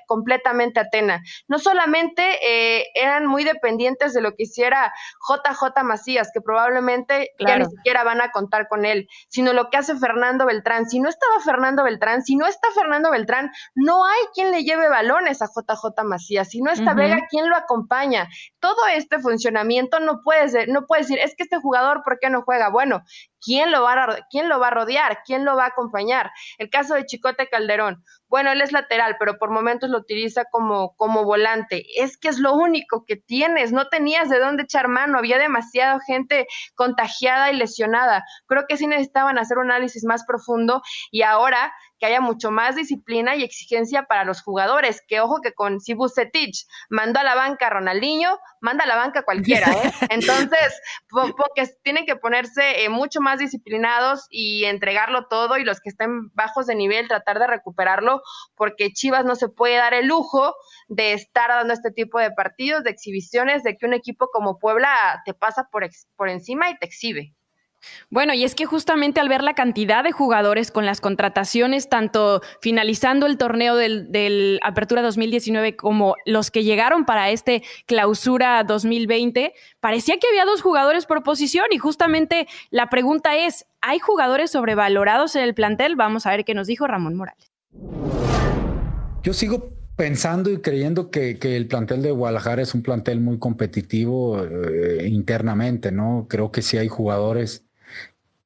completamente 0.06 0.78
a 0.78 0.90
Tena. 0.90 1.22
No 1.46 1.58
solamente 1.58 2.22
eh, 2.42 2.84
eran 2.92 3.24
muy 3.24 3.44
dependientes 3.44 4.12
de 4.12 4.20
lo 4.20 4.32
que 4.32 4.42
hiciera 4.42 4.92
J 5.20 5.37
JJ 5.42 5.82
Macías, 5.84 6.30
que 6.32 6.40
probablemente 6.40 7.32
ya 7.38 7.58
ni 7.58 7.64
siquiera 7.66 8.04
van 8.04 8.20
a 8.20 8.30
contar 8.30 8.68
con 8.68 8.84
él, 8.84 9.08
sino 9.28 9.52
lo 9.52 9.70
que 9.70 9.76
hace 9.76 9.96
Fernando 9.96 10.46
Beltrán. 10.46 10.88
Si 10.88 11.00
no 11.00 11.08
estaba 11.08 11.40
Fernando 11.40 11.84
Beltrán, 11.84 12.22
si 12.22 12.36
no 12.36 12.46
está 12.46 12.68
Fernando 12.74 13.10
Beltrán, 13.10 13.50
no 13.74 14.04
hay 14.04 14.20
quien 14.34 14.50
le 14.50 14.64
lleve 14.64 14.88
balones 14.88 15.42
a 15.42 15.46
JJ 15.46 16.04
Macías. 16.04 16.48
Si 16.48 16.60
no 16.60 16.70
está 16.70 16.94
Vega, 16.94 17.26
¿quién 17.30 17.48
lo 17.48 17.56
acompaña? 17.56 18.28
Todo 18.60 18.86
este 18.94 19.18
funcionamiento 19.18 20.00
no 20.00 20.22
puede 20.22 20.66
no 20.66 20.86
puede 20.86 21.02
decir, 21.02 21.18
es 21.18 21.34
que 21.36 21.42
este 21.42 21.58
jugador, 21.58 22.02
¿por 22.02 22.18
qué 22.18 22.30
no 22.30 22.42
juega? 22.42 22.70
Bueno, 22.70 23.02
¿quién 23.40 23.70
lo 23.70 23.82
va 23.82 23.92
a, 23.92 24.26
quién 24.30 24.48
lo 24.48 24.58
va 24.58 24.68
a 24.68 24.70
rodear? 24.70 25.20
¿Quién 25.24 25.44
lo 25.44 25.56
va 25.56 25.64
a 25.64 25.68
acompañar? 25.68 26.30
El 26.58 26.70
caso 26.70 26.94
de 26.94 27.06
Chicote 27.06 27.48
Calderón. 27.48 28.04
Bueno, 28.28 28.52
él 28.52 28.60
es 28.60 28.72
lateral, 28.72 29.16
pero 29.18 29.38
por 29.38 29.50
momentos 29.50 29.88
lo 29.88 29.98
utiliza 29.98 30.44
como, 30.44 30.94
como 30.96 31.24
volante. 31.24 31.84
Es 31.96 32.18
que 32.18 32.28
es 32.28 32.38
lo 32.38 32.54
único 32.54 33.04
que 33.06 33.16
tienes. 33.16 33.72
No 33.72 33.88
tenías 33.88 34.28
de 34.28 34.38
dónde 34.38 34.64
echar 34.64 34.88
mano. 34.88 35.18
Había 35.18 35.38
demasiada 35.38 35.98
gente 36.06 36.46
contagiada 36.74 37.50
y 37.50 37.56
lesionada. 37.56 38.24
Creo 38.46 38.66
que 38.68 38.76
sí 38.76 38.86
necesitaban 38.86 39.38
hacer 39.38 39.58
un 39.58 39.70
análisis 39.70 40.04
más 40.04 40.24
profundo 40.26 40.82
y 41.10 41.22
ahora 41.22 41.72
que 41.98 42.06
haya 42.06 42.20
mucho 42.20 42.50
más 42.50 42.76
disciplina 42.76 43.36
y 43.36 43.44
exigencia 43.44 44.04
para 44.04 44.24
los 44.24 44.42
jugadores. 44.42 45.02
Que 45.06 45.20
ojo 45.20 45.40
que 45.42 45.52
con 45.52 45.80
Sibu 45.80 46.08
mandó 46.90 47.20
a 47.20 47.24
la 47.24 47.34
banca 47.34 47.66
a 47.66 47.70
Ronaldinho, 47.70 48.38
manda 48.60 48.84
a 48.84 48.86
la 48.86 48.96
banca 48.96 49.20
a 49.20 49.22
cualquiera. 49.22 49.70
¿eh? 49.72 49.92
Entonces, 50.10 50.80
porque 51.10 51.68
tienen 51.82 52.06
que 52.06 52.16
ponerse 52.16 52.84
eh, 52.84 52.88
mucho 52.88 53.20
más 53.20 53.38
disciplinados 53.38 54.26
y 54.30 54.64
entregarlo 54.64 55.26
todo 55.26 55.58
y 55.58 55.64
los 55.64 55.80
que 55.80 55.90
estén 55.90 56.30
bajos 56.34 56.66
de 56.66 56.74
nivel 56.74 57.08
tratar 57.08 57.38
de 57.38 57.46
recuperarlo 57.46 58.22
porque 58.54 58.92
Chivas 58.92 59.24
no 59.24 59.34
se 59.36 59.48
puede 59.48 59.76
dar 59.76 59.94
el 59.94 60.06
lujo 60.06 60.54
de 60.88 61.12
estar 61.12 61.48
dando 61.50 61.74
este 61.74 61.90
tipo 61.90 62.18
de 62.18 62.30
partidos, 62.30 62.84
de 62.84 62.90
exhibiciones, 62.90 63.62
de 63.62 63.76
que 63.76 63.86
un 63.86 63.94
equipo 63.94 64.28
como 64.32 64.58
Puebla 64.58 65.22
te 65.24 65.34
pasa 65.34 65.68
por, 65.70 65.88
por 66.16 66.28
encima 66.28 66.70
y 66.70 66.78
te 66.78 66.86
exhibe. 66.86 67.34
Bueno, 68.10 68.34
y 68.34 68.44
es 68.44 68.54
que 68.54 68.66
justamente 68.66 69.20
al 69.20 69.28
ver 69.28 69.42
la 69.42 69.54
cantidad 69.54 70.02
de 70.04 70.12
jugadores 70.12 70.70
con 70.70 70.86
las 70.86 71.00
contrataciones, 71.00 71.88
tanto 71.88 72.42
finalizando 72.60 73.26
el 73.26 73.38
torneo 73.38 73.76
del, 73.76 74.60
Apertura 74.62 75.02
2019 75.02 75.76
como 75.76 76.16
los 76.26 76.50
que 76.50 76.64
llegaron 76.64 77.04
para 77.04 77.30
este 77.30 77.62
Clausura 77.86 78.64
2020, 78.64 79.52
parecía 79.80 80.18
que 80.18 80.26
había 80.28 80.44
dos 80.44 80.62
jugadores 80.62 81.06
por 81.06 81.22
posición 81.22 81.66
y 81.70 81.78
justamente 81.78 82.46
la 82.70 82.88
pregunta 82.88 83.36
es, 83.36 83.66
¿hay 83.80 83.98
jugadores 83.98 84.50
sobrevalorados 84.50 85.36
en 85.36 85.42
el 85.42 85.54
plantel? 85.54 85.96
Vamos 85.96 86.26
a 86.26 86.30
ver 86.30 86.44
qué 86.44 86.54
nos 86.54 86.66
dijo 86.66 86.86
Ramón 86.86 87.14
Morales. 87.14 87.52
Yo 89.22 89.32
sigo 89.34 89.78
pensando 89.96 90.48
y 90.50 90.58
creyendo 90.58 91.10
que, 91.10 91.38
el 91.42 91.66
plantel 91.66 92.02
de 92.02 92.12
Guadalajara 92.12 92.62
es 92.62 92.72
un 92.72 92.82
plantel 92.82 93.20
muy 93.20 93.38
competitivo 93.38 94.40
eh, 94.42 95.08
internamente, 95.08 95.90
¿no? 95.90 96.26
Creo 96.28 96.52
que 96.52 96.62
sí 96.62 96.78
hay 96.78 96.86
jugadores 96.86 97.67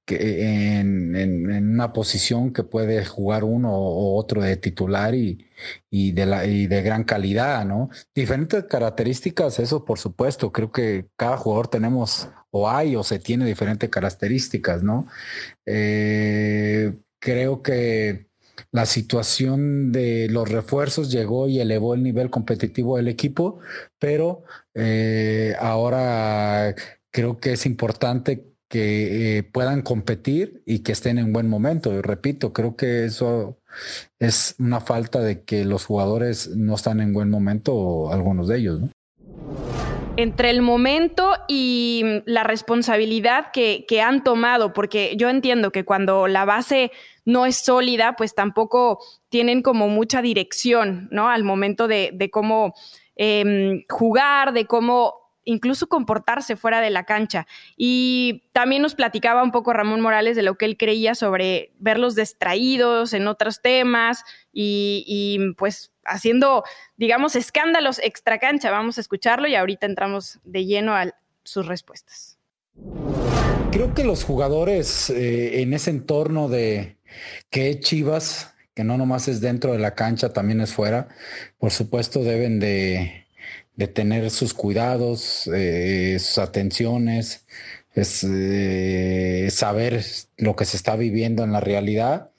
que 0.05 0.79
en, 0.81 1.47
una 1.75 1.93
posición 1.93 2.53
que 2.53 2.65
puede 2.65 3.05
jugar 3.05 3.45
uno 3.45 3.73
o 3.73 4.17
otro 4.19 4.43
de 4.43 4.57
titular 4.57 5.15
y, 5.15 5.47
de 5.91 6.27
la, 6.27 6.47
y 6.47 6.67
de 6.67 6.83
gran 6.83 7.05
calidad, 7.05 7.65
¿no? 7.65 7.91
Diferentes 8.15 8.65
características, 8.65 9.59
eso 9.59 9.85
por 9.85 9.99
supuesto, 9.99 10.53
creo 10.53 10.73
que 10.73 11.07
cada 11.17 11.37
jugador 11.37 11.69
tenemos 11.69 12.29
o 12.51 12.69
hay 12.69 12.97
o 12.97 13.03
se 13.05 13.19
tiene 13.19 13.47
diferentes 13.47 13.89
características, 13.91 14.83
¿no? 14.83 15.07
Eh, 15.67 16.95
creo 17.19 17.63
que 17.63 18.27
la 18.71 18.87
situación 18.87 19.93
de 19.93 20.29
los 20.31 20.49
refuerzos 20.51 21.11
llegó 21.11 21.49
y 21.49 21.61
elevó 21.61 21.95
el 21.95 22.03
nivel 22.03 22.31
competitivo 22.31 22.97
del 22.97 23.09
equipo, 23.09 23.61
pero 23.99 24.45
eh, 24.75 25.55
ahora 25.61 26.75
creo 27.11 27.39
que 27.39 27.53
es 27.53 27.67
importante 27.67 28.52
que 28.73 29.37
eh, 29.37 29.43
puedan 29.43 29.83
competir 29.83 30.63
y 30.65 30.79
que 30.79 30.93
estén 30.93 31.19
en 31.19 31.35
buen 31.35 31.47
momento. 31.47 32.01
Repito, 32.01 32.55
creo 32.55 32.75
que 32.75 33.05
eso 33.05 33.59
es 34.19 34.55
una 34.59 34.81
falta 34.81 35.21
de 35.21 35.43
que 35.43 35.67
los 35.67 35.85
jugadores 35.85 36.57
no 36.57 36.75
están 36.75 37.01
en 37.01 37.13
buen 37.13 37.29
momento, 37.29 38.11
algunos 38.11 38.49
de 38.49 38.57
ellos, 38.57 38.81
¿no? 38.81 38.89
entre 40.17 40.51
el 40.51 40.63
momento 40.63 41.33
y 41.49 42.23
la 42.27 42.45
responsabilidad 42.45 43.47
que, 43.53 44.03
han 44.03 44.25
tomado, 44.25 44.73
porque 44.73 45.15
yo 45.17 45.29
entiendo 45.29 45.71
que 45.71 45.85
cuando 45.85 46.29
la 46.29 46.45
base 46.45 46.93
no 47.25 47.47
es 47.47 47.57
sólida, 47.57 48.15
pues 48.17 48.35
tampoco 48.35 49.01
tienen 49.29 49.63
como 49.63 49.89
mucha 49.89 50.21
dirección, 50.21 51.09
¿no? 51.11 51.29
Al 51.29 51.45
momento 51.45 51.89
de, 51.89 52.29
cómo 52.31 52.75
em, 53.17 53.85
jugar, 53.89 54.53
de 54.53 54.67
cómo 54.67 55.22
incluso 55.45 55.89
comportarse 55.89 56.57
fuera 56.57 56.81
de 56.81 56.91
la 56.91 57.05
cancha. 57.05 57.47
Y 57.77 58.45
también 58.53 58.83
nos 58.83 58.95
platicaba 58.95 59.43
un 59.43 59.53
poco 59.53 59.73
Ramón 59.73 60.01
Morales 60.01 60.37
de 60.37 60.43
lo 60.43 60.57
que 60.57 60.65
él 60.65 60.77
creía 60.77 61.15
sobre 61.15 61.73
verlos 61.79 62.15
distraídos 62.15 63.13
en 63.13 63.27
otros 63.27 63.61
temas 63.61 64.25
y, 64.53 65.39
pues 65.57 65.93
haciendo, 66.05 66.65
digamos, 66.97 67.37
escándalos 67.37 67.99
extra 68.01 68.39
cancha. 68.39 68.71
Vamos 68.71 68.99
a 68.99 69.01
escucharlo 69.01 69.49
y 69.49 69.55
ahorita 69.55 69.87
entramos 69.87 70.41
de 70.45 70.65
lleno 70.65 70.95
a 70.95 71.15
sus 71.45 71.67
respuestas. 71.67 72.39
creo 73.71 73.95
que 73.95 74.05
los 74.05 74.25
jugadores 74.25 75.11
eh, 75.11 75.63
en 75.63 75.73
ese 75.73 75.91
entorno 75.91 76.49
de 76.49 76.99
que 77.51 77.71
es 77.71 77.81
Chivas, 77.81 78.55
que 78.75 78.85
no 78.85 78.97
nomás 78.97 79.29
es 79.29 79.41
dentro 79.41 79.73
de 79.73 79.79
la 79.79 79.95
cancha, 79.95 80.33
también 80.33 80.61
es 80.61 80.73
fuera, 80.73 81.09
por 81.59 81.71
supuesto 81.73 82.23
deben 82.23 82.59
de, 82.59 83.22
tener 83.77 84.31
sus 84.31 84.55
cuidados, 84.55 85.49
eh, 85.53 86.17
sus 86.19 86.39
atenciones, 86.39 87.45
es 87.95 88.25
eh, 88.25 89.49
saber 89.51 90.05
lo 90.39 90.57
que 90.57 90.65
se 90.65 90.77
está 90.77 90.97
viviendo 90.97 91.45
en 91.45 91.53
la 91.53 91.61
realidad 91.61 92.31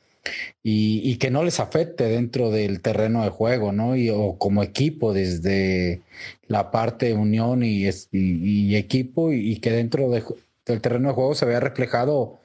y, 0.63 1.17
que 1.17 1.29
no 1.29 1.43
les 1.43 1.59
afecte 1.59 2.05
dentro 2.05 2.49
del 2.49 2.81
terreno 2.81 3.23
de 3.23 3.29
juego, 3.29 3.71
¿no? 3.71 3.95
Y, 3.95 4.09
o 4.09 4.37
como 4.37 4.63
equipo 4.63 5.13
desde 5.13 6.01
la 6.47 6.71
parte 6.71 7.13
unión 7.13 7.63
y, 7.63 7.89
y 8.11 8.75
equipo 8.75 9.33
y, 9.33 9.57
que 9.57 9.71
dentro 9.71 10.09
del 10.09 10.81
terreno 10.81 11.09
de 11.09 11.15
juego 11.15 11.35
se 11.35 11.45
vea 11.45 11.59
reflejado 11.59 12.39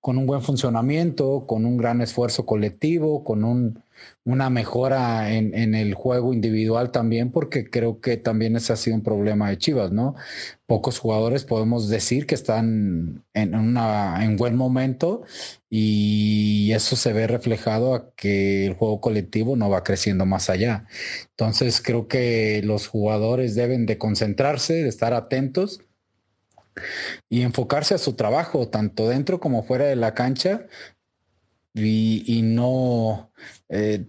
con 0.00 0.18
un 0.18 0.26
buen 0.26 0.42
funcionamiento, 0.42 1.46
con 1.46 1.64
un 1.66 1.76
gran 1.76 2.00
esfuerzo 2.00 2.46
colectivo, 2.46 3.24
con 3.24 3.44
un, 3.44 3.82
una 4.24 4.50
mejora 4.50 5.32
en, 5.32 5.54
en, 5.54 5.74
el 5.74 5.94
juego 5.94 6.32
individual 6.32 6.90
también, 6.90 7.30
porque 7.30 7.70
creo 7.70 8.00
que 8.00 8.16
también 8.16 8.56
ese 8.56 8.72
ha 8.72 8.76
sido 8.76 8.96
un 8.96 9.02
problema 9.02 9.48
de 9.48 9.58
Chivas, 9.58 9.92
¿no? 9.92 10.16
Pocos 10.66 10.98
jugadores 10.98 11.44
podemos 11.44 11.88
decir 11.88 12.26
que 12.26 12.34
están 12.34 13.24
en, 13.34 13.54
una, 13.54 14.24
en 14.24 14.36
buen 14.36 14.56
momento 14.56 15.22
y 15.70 16.72
eso 16.72 16.96
se 16.96 17.12
ve 17.12 17.26
reflejado 17.26 17.94
a 17.94 18.10
que 18.14 18.66
el 18.66 18.74
juego 18.74 19.00
colectivo 19.00 19.56
no 19.56 19.70
va 19.70 19.84
creciendo 19.84 20.26
más 20.26 20.50
allá. 20.50 20.86
Entonces 21.30 21.80
creo 21.80 22.08
que 22.08 22.62
los 22.64 22.88
jugadores 22.88 23.54
deben 23.54 23.86
de 23.86 23.98
concentrarse, 23.98 24.82
de 24.82 24.88
estar 24.88 25.14
atentos 25.14 25.80
y 27.28 27.42
enfocarse 27.42 27.94
a 27.94 27.98
su 27.98 28.14
trabajo, 28.14 28.68
tanto 28.68 29.08
dentro 29.08 29.40
como 29.40 29.62
fuera 29.62 29.86
de 29.86 29.96
la 29.96 30.14
cancha, 30.14 30.66
y, 31.76 32.42
no 32.42 33.32
eh, 33.68 34.06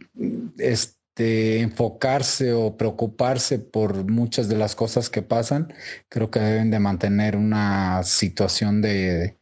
este, 0.58 1.60
enfocarse 1.60 2.54
o 2.54 2.78
preocuparse 2.78 3.60
por 3.60 4.10
muchas 4.10 4.48
de 4.48 4.58
las 4.58 4.76
cosas 4.76 5.10
que 5.10 5.22
pasan. 5.22 5.74
Creo 6.10 6.32
que 6.32 6.40
deben 6.40 6.72
de 6.72 6.80
mantener 6.80 7.36
una 7.36 8.04
situación 8.04 8.82
de, 8.82 9.38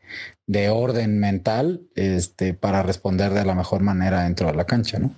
de 0.48 0.70
orden 0.70 1.20
mental 1.20 1.82
este, 1.96 2.54
para 2.54 2.84
responder 2.84 3.34
de 3.34 3.46
la 3.46 3.56
mejor 3.56 3.82
manera 3.82 4.24
dentro 4.24 4.48
de 4.48 4.54
la 4.54 4.66
cancha, 4.66 5.00
¿no? 5.00 5.12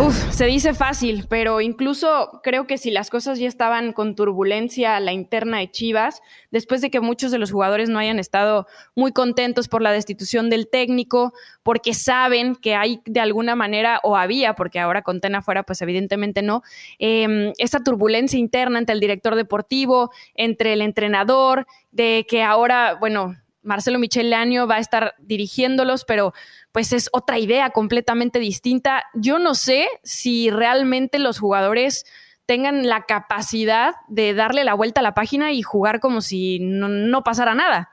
Uf, 0.00 0.32
se 0.32 0.46
dice 0.46 0.74
fácil, 0.74 1.26
pero 1.28 1.60
incluso 1.60 2.40
creo 2.44 2.68
que 2.68 2.78
si 2.78 2.92
las 2.92 3.10
cosas 3.10 3.40
ya 3.40 3.48
estaban 3.48 3.92
con 3.92 4.14
turbulencia 4.14 4.96
a 4.96 5.00
la 5.00 5.12
interna 5.12 5.58
de 5.58 5.70
Chivas, 5.70 6.22
después 6.52 6.80
de 6.80 6.90
que 6.90 7.00
muchos 7.00 7.32
de 7.32 7.38
los 7.38 7.50
jugadores 7.50 7.88
no 7.88 7.98
hayan 7.98 8.20
estado 8.20 8.68
muy 8.94 9.12
contentos 9.12 9.66
por 9.66 9.82
la 9.82 9.90
destitución 9.90 10.50
del 10.50 10.68
técnico, 10.68 11.32
porque 11.64 11.94
saben 11.94 12.54
que 12.54 12.76
hay 12.76 13.02
de 13.06 13.20
alguna 13.20 13.56
manera, 13.56 14.00
o 14.04 14.16
había, 14.16 14.54
porque 14.54 14.78
ahora 14.78 15.02
con 15.02 15.20
Tena 15.20 15.42
fuera, 15.42 15.64
pues 15.64 15.82
evidentemente 15.82 16.42
no, 16.42 16.62
eh, 17.00 17.52
esa 17.58 17.80
turbulencia 17.80 18.38
interna 18.38 18.78
entre 18.78 18.94
el 18.94 19.00
director 19.00 19.34
deportivo, 19.34 20.12
entre 20.36 20.74
el 20.74 20.80
entrenador, 20.80 21.66
de 21.90 22.24
que 22.28 22.44
ahora, 22.44 22.94
bueno, 23.00 23.34
Marcelo 23.68 23.98
Michel 23.98 24.32
Año 24.32 24.66
va 24.66 24.76
a 24.76 24.80
estar 24.80 25.14
dirigiéndolos, 25.18 26.04
pero 26.06 26.32
pues 26.72 26.92
es 26.92 27.10
otra 27.12 27.38
idea 27.38 27.70
completamente 27.70 28.38
distinta. 28.38 29.04
Yo 29.14 29.38
no 29.38 29.54
sé 29.54 29.88
si 30.02 30.50
realmente 30.50 31.18
los 31.18 31.38
jugadores 31.38 32.06
tengan 32.46 32.88
la 32.88 33.04
capacidad 33.04 33.94
de 34.08 34.32
darle 34.32 34.64
la 34.64 34.72
vuelta 34.72 35.00
a 35.00 35.02
la 35.02 35.12
página 35.12 35.52
y 35.52 35.60
jugar 35.60 36.00
como 36.00 36.22
si 36.22 36.58
no, 36.60 37.22
pasara 37.22 37.54
nada 37.54 37.90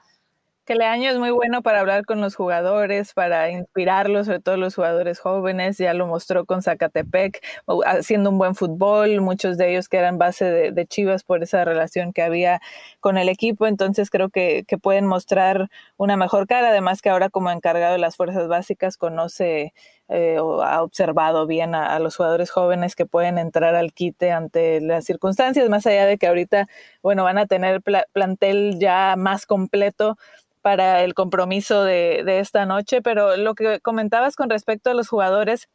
que 0.65 0.75
Leaño 0.75 1.11
es 1.11 1.19
muy 1.19 1.29
bueno 1.29 1.61
para 1.61 1.79
hablar 1.79 2.05
con 2.05 2.21
los 2.21 2.35
jugadores, 2.35 3.13
para 3.13 3.51
inspirarlos, 3.51 4.25
sobre 4.25 4.39
todo 4.39 4.57
los 4.57 4.73
jugadores 4.73 5.19
jóvenes, 5.19 5.77
ya 5.77 5.93
lo 5.93 6.07
mostró 6.07 6.45
con 6.45 6.63
Zacatepec, 6.63 7.39
haciendo 7.85 8.31
un 8.31 8.39
buen 8.39 8.55
fútbol, 8.55 9.21
muchos 9.21 9.57
de 9.57 9.71
ellos 9.71 9.87
que 9.87 9.97
eran 9.97 10.17
base 10.17 10.71
de, 10.71 10.85
Chivas 10.87 11.23
por 11.23 11.43
esa 11.43 11.65
relación 11.65 12.13
que 12.13 12.21
había 12.23 12.61
con 12.99 13.17
el 13.17 13.29
equipo, 13.29 13.67
entonces 13.67 14.09
creo 14.09 14.29
que, 14.29 14.65
pueden 14.81 15.05
mostrar 15.05 15.69
una 15.97 16.17
mejor 16.17 16.47
cara, 16.47 16.69
además 16.69 17.01
que 17.01 17.09
ahora 17.09 17.29
como 17.29 17.49
encargado 17.49 17.93
de 17.93 17.99
las 17.99 18.17
fuerzas 18.17 18.47
básicas 18.47 18.97
conoce 18.97 19.73
eh, 20.09 20.37
o 20.39 20.61
ha 20.61 20.83
observado 20.83 21.47
bien 21.47 21.75
a, 21.75 21.97
los 21.99 22.17
jugadores 22.17 22.51
jóvenes 22.51 22.93
que 22.95 23.05
pueden 23.05 23.37
entrar 23.37 23.73
al 23.75 23.93
quite 23.93 24.31
ante 24.31 24.81
las 24.81 25.05
circunstancias, 25.05 25.69
más 25.69 25.85
allá 25.87 26.05
de 26.05 26.17
que 26.17 26.27
ahorita, 26.27 26.67
bueno, 27.01 27.23
van 27.23 27.37
a 27.37 27.45
tener 27.45 27.81
plantel 27.81 28.77
ya 28.79 29.15
más 29.17 29.45
completo 29.45 30.17
para 30.65 31.03
el 31.03 31.13
compromiso 31.13 31.83
de, 31.83 32.23
de, 32.25 32.39
esta 32.39 32.65
noche, 32.65 33.03
pero 33.03 33.37
lo 33.37 33.53
que 33.53 33.79
comentabas 33.81 34.35
con 34.35 34.49
respecto 34.49 34.89
a 34.89 34.95
los 34.95 35.07
jugadores, 35.07 35.69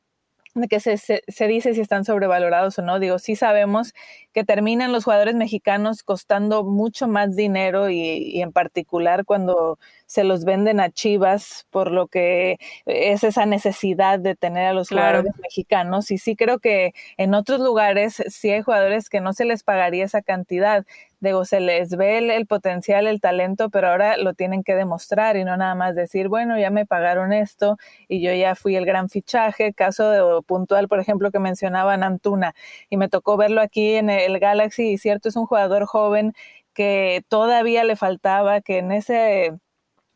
de 0.57 0.67
que 0.67 0.81
se, 0.81 0.97
se, 0.99 1.47
dice 1.47 1.75
si 1.75 1.81
están 1.81 2.05
sobrevalorados 2.05 2.77
o 2.77 2.83
no. 2.83 2.99
Digo, 2.99 3.21
sí 3.21 3.37
sabemos 3.37 3.93
que 4.33 4.43
terminan 4.43 4.91
los 4.91 5.05
jugadores 5.05 5.37
mexicanos 5.37 6.03
costando 6.03 6.65
mucho 6.65 7.07
más 7.07 7.37
dinero 7.37 7.89
y, 7.89 8.01
y, 8.01 8.43
en 8.43 8.51
particular 8.51 9.25
cuando 9.25 9.79
se 10.11 10.25
los 10.25 10.45
venden 10.45 10.81
a 10.81 10.91
Chivas, 10.91 11.69
por 11.71 11.93
lo 11.93 12.09
que 12.09 12.57
es 12.85 13.23
esa 13.23 13.47
necesidad 13.47 14.19
de 14.19 14.35
tener 14.35 14.67
a 14.67 14.73
los 14.73 14.89
jugadores 14.89 15.33
mexicanos. 15.41 16.11
Y 16.11 16.19
sí 16.19 16.35
creo 16.35 16.59
que 16.59 16.95
en 17.17 17.33
otros 17.33 17.61
lugares 17.61 18.21
sí 18.27 18.51
hay 18.51 18.61
jugadores 18.61 19.09
que 19.09 19.21
no 19.21 19.33
se 19.33 19.45
les 19.45 19.63
pagaría 19.63 20.05
esa 20.05 20.21
cantidad 20.21 20.85
digo, 21.21 21.45
se 21.45 21.61
les 21.61 21.91
ve 21.97 22.19
el, 22.19 22.47
potencial, 22.47 23.07
el 23.07 23.21
talento, 23.21 23.71
pero 23.71 23.89
ahora 23.89 24.17
lo 24.17 24.35
tienen 24.35 24.65
que 24.65 24.75
demostrar 24.75 25.37
y 25.37 25.45
no 25.45 25.57
nada 25.57 25.75
más 25.77 25.95
decir, 25.95 26.29
bueno, 26.29 26.59
ya 26.59 26.71
me 26.71 26.87
pagaron 26.87 27.33
esto 27.33 27.77
y 28.09 28.21
yo 28.21 28.33
ya 28.33 28.57
fui 28.57 28.75
el 28.77 28.87
gran 28.87 29.09
fichaje. 29.09 29.73
Caso 29.75 30.11
de, 30.11 30.43
puntual, 30.43 30.89
por 30.89 30.99
ejemplo, 30.99 31.31
que 31.31 31.39
mencionaban 31.39 32.03
Antuna 32.03 32.55
y 32.89 32.97
me 32.97 33.09
tocó 33.09 33.37
verlo 33.37 33.61
aquí 33.61 33.95
en 33.95 34.11
el 34.11 34.41
Galaxy 34.41 34.91
y 34.93 34.99
cierto, 34.99 35.29
es 35.29 35.37
un 35.37 35.47
jugador 35.47 35.87
joven 35.87 36.33
que 36.73 37.23
todavía 37.29 37.85
le 37.85 37.97
faltaba, 37.97 38.61
que 38.61 38.79
en 38.79 38.93
ese 38.93 39.53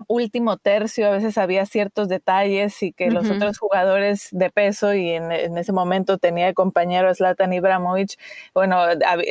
último 0.07 0.57
tercio, 0.57 1.07
a 1.07 1.11
veces 1.11 1.39
había 1.39 1.67
ciertos 1.67 2.09
detalles 2.09 2.83
y 2.83 2.93
que 2.93 3.11
los 3.11 3.31
otros 3.31 3.59
jugadores 3.59 4.29
de 4.33 4.51
peso, 4.51 4.95
y 4.95 5.11
en, 5.11 5.33
ese 5.33 5.73
momento 5.73 6.19
tenía 6.19 6.49
el 6.49 6.55
compañero 6.55 7.15
Zlatan 7.15 7.53
Ibrahimovic, 7.53 8.19
bueno, 8.55 8.83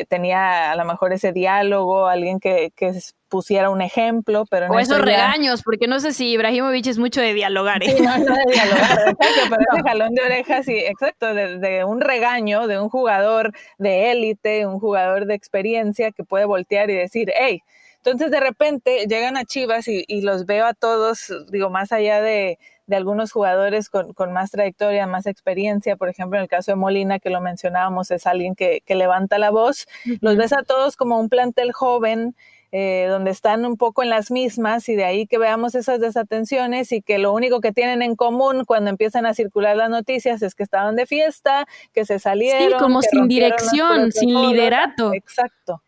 tenía 0.08 0.72
a 0.72 0.76
lo 0.76 0.86
mejor 0.86 1.14
ese 1.14 1.32
diálogo, 1.32 2.08
alguien 2.08 2.40
que, 2.40 2.72
que 2.76 2.94
pusiera 3.30 3.70
un 3.70 3.82
ejemplo, 3.82 4.46
pero... 4.50 4.68
O 4.68 4.80
esos 4.80 5.02
regaños, 5.02 5.64
porque 5.64 5.88
no 5.88 6.00
sé 6.00 6.14
si 6.14 6.32
Ibrahimovic 6.32 6.86
es 6.88 7.00
mucho 7.00 7.20
de 7.20 7.34
dialogar. 7.34 7.82
¿eh? 7.84 7.96
Sí, 7.96 8.04
no, 8.04 8.18
no 8.18 8.36
de 8.36 8.44
dialogar, 8.52 9.00
exacto, 9.08 9.42
pero 9.50 9.62
ese 9.74 9.84
jalón 9.84 10.14
de 10.14 10.22
orejas, 10.22 10.66
sí, 10.66 10.78
exacto, 10.78 11.34
de, 11.34 11.58
de 11.58 11.84
un 11.84 12.00
regaño 12.00 12.68
de 12.68 12.80
un 12.80 12.90
jugador 12.90 13.52
de 13.78 14.12
élite, 14.12 14.66
un 14.68 14.80
jugador 14.80 15.26
de 15.26 15.34
experiencia 15.34 16.12
que 16.12 16.24
puede 16.24 16.46
voltear 16.46 16.90
y 16.90 16.96
decir, 16.96 17.32
hey, 17.36 17.64
entonces 18.06 18.32
de 18.32 18.42
repente 18.42 19.06
llegan 19.08 19.38
a 19.38 19.46
Chivas 19.46 19.88
y, 19.88 20.22
los 20.22 20.46
veo 20.46 20.66
a 20.66 20.74
todos, 20.74 21.32
digo, 21.50 21.70
más 21.70 21.94
allá 21.94 22.22
de, 22.22 22.60
algunos 22.92 23.32
jugadores 23.32 23.90
con, 23.90 24.34
más 24.34 24.52
trayectoria, 24.52 25.08
más 25.08 25.26
experiencia, 25.26 25.96
por 25.96 26.10
ejemplo, 26.10 26.38
en 26.38 26.44
el 26.44 26.50
caso 26.50 26.72
de 26.72 26.76
Molina, 26.76 27.20
que 27.20 27.30
lo 27.30 27.40
mencionábamos, 27.40 28.12
es 28.12 28.28
alguien 28.28 28.56
que, 28.56 28.84
levanta 28.90 29.40
la 29.40 29.52
voz, 29.52 29.88
los 30.20 30.36
ves 30.36 30.52
a 30.52 30.64
todos 30.64 30.98
como 30.98 31.18
un 31.18 31.30
plantel 31.30 31.72
joven, 31.72 32.36
eh, 32.74 33.06
donde 33.08 33.32
están 33.32 33.66
un 33.66 33.78
poco 33.78 34.04
en 34.04 34.10
las 34.10 34.32
mismas 34.32 34.90
y 34.90 34.96
de 34.96 35.06
ahí 35.06 35.26
que 35.26 35.38
veamos 35.38 35.74
esas 35.74 36.02
desatenciones 36.02 36.92
y 36.92 37.02
que 37.02 37.20
lo 37.20 37.32
único 37.32 37.62
que 37.62 37.72
tienen 37.72 38.02
en 38.02 38.16
común 38.16 38.66
cuando 38.66 38.90
empiezan 38.90 39.26
a 39.26 39.34
circular 39.34 39.78
las 39.78 39.92
noticias 39.92 40.42
es 40.42 40.56
que 40.56 40.64
estaban 40.64 40.96
de 40.98 41.06
fiesta, 41.06 41.68
que 41.94 42.04
se 42.04 42.20
salieron. 42.20 42.72
Sí, 42.72 42.78
como 42.80 43.02
sin 43.02 43.28
dirección, 43.30 44.12
sin 44.12 44.42
liderato. 44.42 45.14
Exacto. 45.14 45.82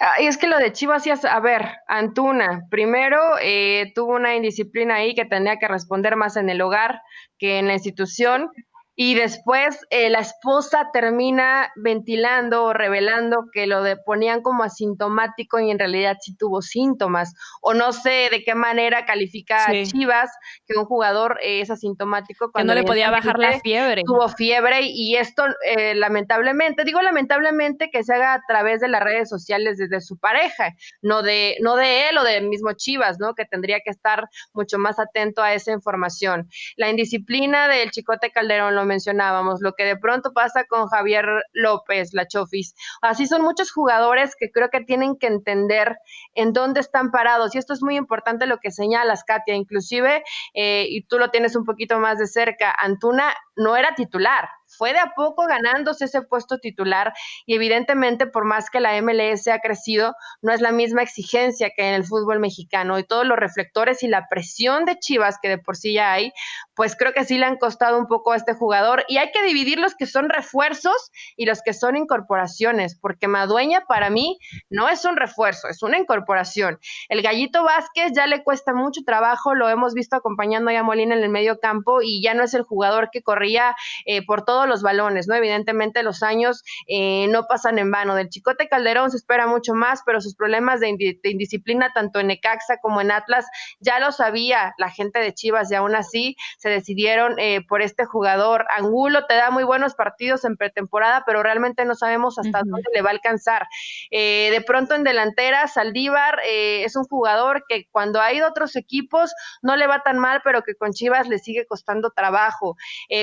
Ah, 0.00 0.20
y 0.20 0.26
es 0.26 0.36
que 0.36 0.46
lo 0.46 0.58
de 0.58 0.72
Chivas, 0.72 1.06
a 1.24 1.40
ver, 1.40 1.66
Antuna, 1.88 2.66
primero 2.70 3.18
eh, 3.40 3.92
tuvo 3.94 4.14
una 4.14 4.34
indisciplina 4.34 4.96
ahí 4.96 5.14
que 5.14 5.24
tenía 5.24 5.58
que 5.58 5.68
responder 5.68 6.16
más 6.16 6.36
en 6.36 6.50
el 6.50 6.60
hogar 6.60 7.00
que 7.38 7.58
en 7.58 7.66
la 7.66 7.74
institución 7.74 8.50
y 8.96 9.14
después 9.14 9.80
eh, 9.90 10.08
la 10.08 10.20
esposa 10.20 10.90
termina 10.92 11.72
ventilando 11.74 12.64
o 12.64 12.72
revelando 12.72 13.46
que 13.52 13.66
lo 13.66 13.82
de, 13.82 13.96
ponían 13.96 14.40
como 14.40 14.62
asintomático 14.62 15.58
y 15.58 15.70
en 15.70 15.78
realidad 15.78 16.16
sí 16.20 16.36
tuvo 16.36 16.62
síntomas. 16.62 17.34
O 17.60 17.74
no 17.74 17.92
sé 17.92 18.28
de 18.30 18.44
qué 18.44 18.54
manera 18.54 19.04
califica 19.04 19.64
a 19.64 19.72
Chivas 19.84 20.30
que 20.66 20.78
un 20.78 20.84
jugador 20.84 21.38
es 21.42 21.70
asintomático 21.70 22.52
cuando 22.52 22.72
que 22.72 22.76
no 22.76 22.82
le 22.82 22.86
podía 22.86 23.10
bajar 23.10 23.38
la 23.38 23.58
fiebre. 23.60 24.02
Tuvo 24.04 24.28
fiebre 24.28 24.82
y 24.82 25.16
esto 25.16 25.44
eh, 25.64 25.94
lamentablemente, 25.94 26.84
digo 26.84 27.02
lamentablemente 27.02 27.90
que 27.90 28.04
se 28.04 28.14
haga 28.14 28.34
a 28.34 28.42
través 28.46 28.80
de 28.80 28.88
las 28.88 29.02
redes 29.02 29.28
sociales 29.28 29.76
desde 29.78 30.00
su 30.00 30.18
pareja, 30.18 30.72
no 31.02 31.22
de, 31.22 31.56
no 31.60 31.74
de 31.74 32.10
él 32.10 32.18
o 32.18 32.22
del 32.22 32.48
mismo 32.48 32.72
Chivas, 32.74 33.18
¿no? 33.18 33.34
Que 33.34 33.44
tendría 33.44 33.80
que 33.80 33.90
estar 33.90 34.28
mucho 34.52 34.78
más 34.78 35.00
atento 35.00 35.42
a 35.42 35.52
esa 35.52 35.72
información. 35.72 36.48
La 36.76 36.90
indisciplina 36.90 37.66
del 37.66 37.90
Chicote 37.90 38.30
Calderón, 38.30 38.74
lo 38.74 38.83
mencionábamos, 38.84 39.60
lo 39.60 39.72
que 39.72 39.84
de 39.84 39.96
pronto 39.96 40.32
pasa 40.32 40.64
con 40.64 40.88
Javier 40.88 41.26
López, 41.52 42.12
la 42.12 42.26
Chofis. 42.26 42.74
Así 43.02 43.26
son 43.26 43.42
muchos 43.42 43.72
jugadores 43.72 44.34
que 44.38 44.50
creo 44.50 44.70
que 44.70 44.80
tienen 44.80 45.16
que 45.16 45.26
entender 45.26 45.96
en 46.34 46.52
dónde 46.52 46.80
están 46.80 47.10
parados. 47.10 47.54
Y 47.54 47.58
esto 47.58 47.72
es 47.72 47.82
muy 47.82 47.96
importante 47.96 48.46
lo 48.46 48.58
que 48.58 48.70
señalas, 48.70 49.24
Katia. 49.24 49.54
Inclusive, 49.54 50.22
eh, 50.54 50.86
y 50.88 51.04
tú 51.04 51.18
lo 51.18 51.30
tienes 51.30 51.56
un 51.56 51.64
poquito 51.64 51.98
más 51.98 52.18
de 52.18 52.26
cerca, 52.26 52.74
Antuna 52.76 53.34
no 53.56 53.76
era 53.76 53.94
titular, 53.94 54.48
fue 54.66 54.92
de 54.92 54.98
a 54.98 55.12
poco 55.14 55.46
ganándose 55.46 56.06
ese 56.06 56.22
puesto 56.22 56.58
titular 56.58 57.12
y 57.46 57.54
evidentemente 57.54 58.26
por 58.26 58.44
más 58.44 58.70
que 58.70 58.80
la 58.80 59.00
MLS 59.00 59.48
ha 59.48 59.60
crecido, 59.60 60.14
no 60.42 60.52
es 60.52 60.60
la 60.60 60.72
misma 60.72 61.02
exigencia 61.02 61.70
que 61.76 61.88
en 61.88 61.94
el 61.94 62.04
fútbol 62.04 62.40
mexicano 62.40 62.98
y 62.98 63.04
todos 63.04 63.26
los 63.26 63.38
reflectores 63.38 64.02
y 64.02 64.08
la 64.08 64.26
presión 64.28 64.84
de 64.84 64.98
Chivas 64.98 65.38
que 65.40 65.48
de 65.48 65.58
por 65.58 65.76
sí 65.76 65.94
ya 65.94 66.12
hay, 66.12 66.32
pues 66.74 66.96
creo 66.96 67.12
que 67.12 67.24
sí 67.24 67.38
le 67.38 67.46
han 67.46 67.56
costado 67.56 67.98
un 67.98 68.06
poco 68.06 68.32
a 68.32 68.36
este 68.36 68.54
jugador 68.54 69.04
y 69.08 69.18
hay 69.18 69.30
que 69.30 69.42
dividir 69.42 69.78
los 69.78 69.94
que 69.94 70.06
son 70.06 70.28
refuerzos 70.28 71.10
y 71.36 71.46
los 71.46 71.62
que 71.62 71.72
son 71.72 71.96
incorporaciones, 71.96 72.98
porque 73.00 73.28
Madueña 73.28 73.84
para 73.86 74.10
mí 74.10 74.38
no 74.70 74.88
es 74.88 75.04
un 75.04 75.16
refuerzo, 75.16 75.68
es 75.68 75.82
una 75.82 75.98
incorporación. 75.98 76.78
El 77.08 77.22
Gallito 77.22 77.62
Vázquez 77.64 78.12
ya 78.14 78.26
le 78.26 78.42
cuesta 78.42 78.74
mucho 78.74 79.02
trabajo, 79.04 79.54
lo 79.54 79.68
hemos 79.68 79.94
visto 79.94 80.16
acompañando 80.16 80.70
a 80.70 80.82
Molina 80.82 81.14
en 81.14 81.22
el 81.22 81.30
medio 81.30 81.58
campo 81.60 82.00
y 82.02 82.22
ya 82.22 82.34
no 82.34 82.42
es 82.42 82.54
el 82.54 82.62
jugador 82.62 83.10
que 83.12 83.22
corría 83.22 83.74
eh, 84.06 84.24
por 84.24 84.44
todo 84.44 84.66
los 84.66 84.82
balones, 84.82 85.28
¿no? 85.28 85.34
Evidentemente 85.34 86.02
los 86.02 86.22
años 86.22 86.62
eh, 86.88 87.26
no 87.28 87.46
pasan 87.46 87.78
en 87.78 87.90
vano. 87.90 88.14
Del 88.14 88.28
Chicote 88.28 88.68
Calderón 88.68 89.10
se 89.10 89.16
espera 89.16 89.46
mucho 89.46 89.74
más, 89.74 90.02
pero 90.04 90.20
sus 90.20 90.34
problemas 90.34 90.80
de, 90.80 90.88
indisciplina 90.88 91.92
tanto 91.94 92.20
en 92.20 92.28
Necaxa 92.28 92.78
como 92.80 93.00
en 93.00 93.10
Atlas 93.10 93.46
ya 93.80 93.98
lo 93.98 94.12
sabía 94.12 94.74
la 94.78 94.90
gente 94.90 95.18
de 95.18 95.34
Chivas 95.34 95.70
y 95.70 95.74
aún 95.74 95.94
así 95.94 96.36
se 96.64 96.70
decidieron 96.70 97.38
eh, 97.38 97.60
por 97.68 97.82
este 97.82 98.06
jugador. 98.06 98.64
Angulo 98.74 99.26
te 99.26 99.34
da 99.34 99.50
muy 99.50 99.64
buenos 99.64 99.94
partidos 99.94 100.46
en 100.46 100.56
pretemporada, 100.56 101.22
pero 101.26 101.42
realmente 101.42 101.84
no 101.84 101.94
sabemos 101.94 102.38
hasta 102.38 102.60
dónde 102.64 102.88
le 102.94 103.02
va 103.02 103.10
a 103.10 103.12
alcanzar. 103.12 103.66
Eh, 104.10 104.48
de 104.50 104.62
pronto 104.62 104.94
en 104.94 105.04
delantera, 105.04 105.68
Saldívar 105.68 106.40
es 106.42 106.96
un 106.96 107.04
jugador 107.04 107.64
que 107.68 107.86
cuando 107.90 108.18
ha 108.18 108.32
ido 108.32 108.46
a 108.46 108.48
otros 108.48 108.76
equipos 108.76 109.34
no 109.60 109.76
le 109.76 109.86
va 109.86 110.02
tan 110.02 110.18
mal, 110.18 110.40
pero 110.42 110.62
que 110.62 110.74
con 110.74 110.92
Chivas 110.92 111.28
le 111.28 111.38
sigue 111.38 111.66
costando 111.66 112.12
trabajo. 112.12 112.76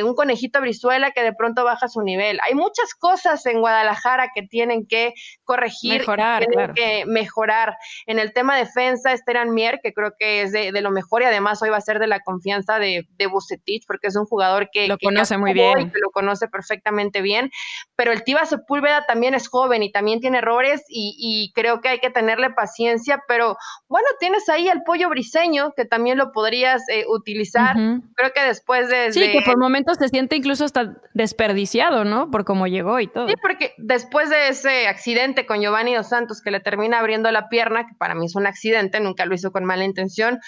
un 0.04 0.14
conejito 0.14 0.62
Brizuela 0.62 1.10
que 1.10 1.24
de 1.24 1.34
pronto 1.34 1.64
baja 1.64 1.88
su 1.88 2.04
nivel. 2.04 2.38
Hay 2.44 2.54
muchas 2.54 2.94
cosas 2.94 3.44
en 3.48 3.60
Guadalajara 3.60 4.30
que 4.36 4.44
tienen 4.44 4.86
que 4.86 5.16
corregir, 5.46 6.02
mejorar, 6.02 6.46
tienen 6.46 6.74
que 6.76 7.06
mejorar. 7.08 7.76
En 8.06 8.20
el 8.20 8.34
tema 8.34 8.56
defensa, 8.56 9.14
Esteran 9.14 9.52
Mier, 9.52 9.80
que 9.82 9.94
creo 9.94 10.14
que 10.20 10.44
es 10.44 10.52
de, 10.52 10.72
lo 10.80 10.92
mejor 10.92 11.24
y 11.24 11.26
además 11.26 11.60
hoy 11.64 11.72
va 11.72 11.78
a 11.78 11.82
ser 11.82 11.98
de 11.98 12.06
la 12.06 12.20
confianza 12.20 12.78
de, 12.78 13.08
de 13.18 13.31
Bucetich, 13.32 13.86
porque 13.88 14.08
es 14.08 14.16
un 14.16 14.26
jugador 14.26 14.70
que 14.72 14.88
lo 14.88 14.98
conoce 14.98 15.38
muy 15.38 15.54
bien. 15.54 15.92
Que 15.92 16.00
lo 16.00 16.12
conoce 16.12 16.48
perfectamente 16.48 17.22
bien. 17.22 17.50
Pero 17.96 18.12
el 18.12 18.24
Tiva 18.24 18.46
Sepúlveda 18.46 19.06
también 19.06 19.34
es 19.34 19.48
joven 19.48 19.84
y 19.84 19.92
también 19.92 20.20
tiene 20.20 20.40
errores 20.40 20.84
y, 20.88 21.52
creo 21.56 21.82
que 21.82 21.90
hay 21.90 22.00
que 22.00 22.10
tenerle 22.10 22.52
paciencia. 22.52 23.24
Pero 23.28 23.58
bueno, 23.88 24.08
tienes 24.20 24.48
ahí 24.50 24.68
el 24.68 24.84
pollo 24.84 25.10
briseño, 25.10 25.74
que 25.76 25.86
también 25.86 26.18
lo 26.18 26.32
podrías 26.32 26.88
eh, 26.90 27.06
utilizar. 27.08 27.76
Creo 28.16 28.32
que 28.34 28.44
después 28.44 28.90
de. 28.90 29.12
Sí, 29.14 29.32
que 29.32 29.42
por 29.42 29.58
momentos 29.58 29.98
se 29.98 30.10
siente 30.10 30.36
incluso 30.36 30.66
hasta 30.66 30.98
desperdiciado, 31.14 32.04
¿no? 32.04 32.30
Por 32.30 32.46
cómo 32.46 32.68
llegó 32.68 33.00
y 33.00 33.08
todo. 33.08 33.28
Sí, 33.28 33.36
porque 33.42 33.74
después 33.78 34.30
de 34.30 34.50
ese 34.50 34.88
accidente 34.88 35.46
con 35.46 35.62
Giovanni 35.62 35.96
Dos 35.96 36.10
Santos 36.10 36.42
que 36.42 36.52
le 36.52 36.60
termina 36.60 37.00
abriendo 37.00 37.32
la 37.32 37.50
pierna, 37.50 37.88
que 37.88 37.96
para 37.96 38.16
mí 38.16 38.26
es 38.26 38.36
un 38.36 38.48
accidente, 38.48 39.00
nunca 39.00 39.26
lo 39.26 39.36
hizo 39.36 39.52
con 39.52 39.66
mala 39.66 39.86
intención, 39.86 40.40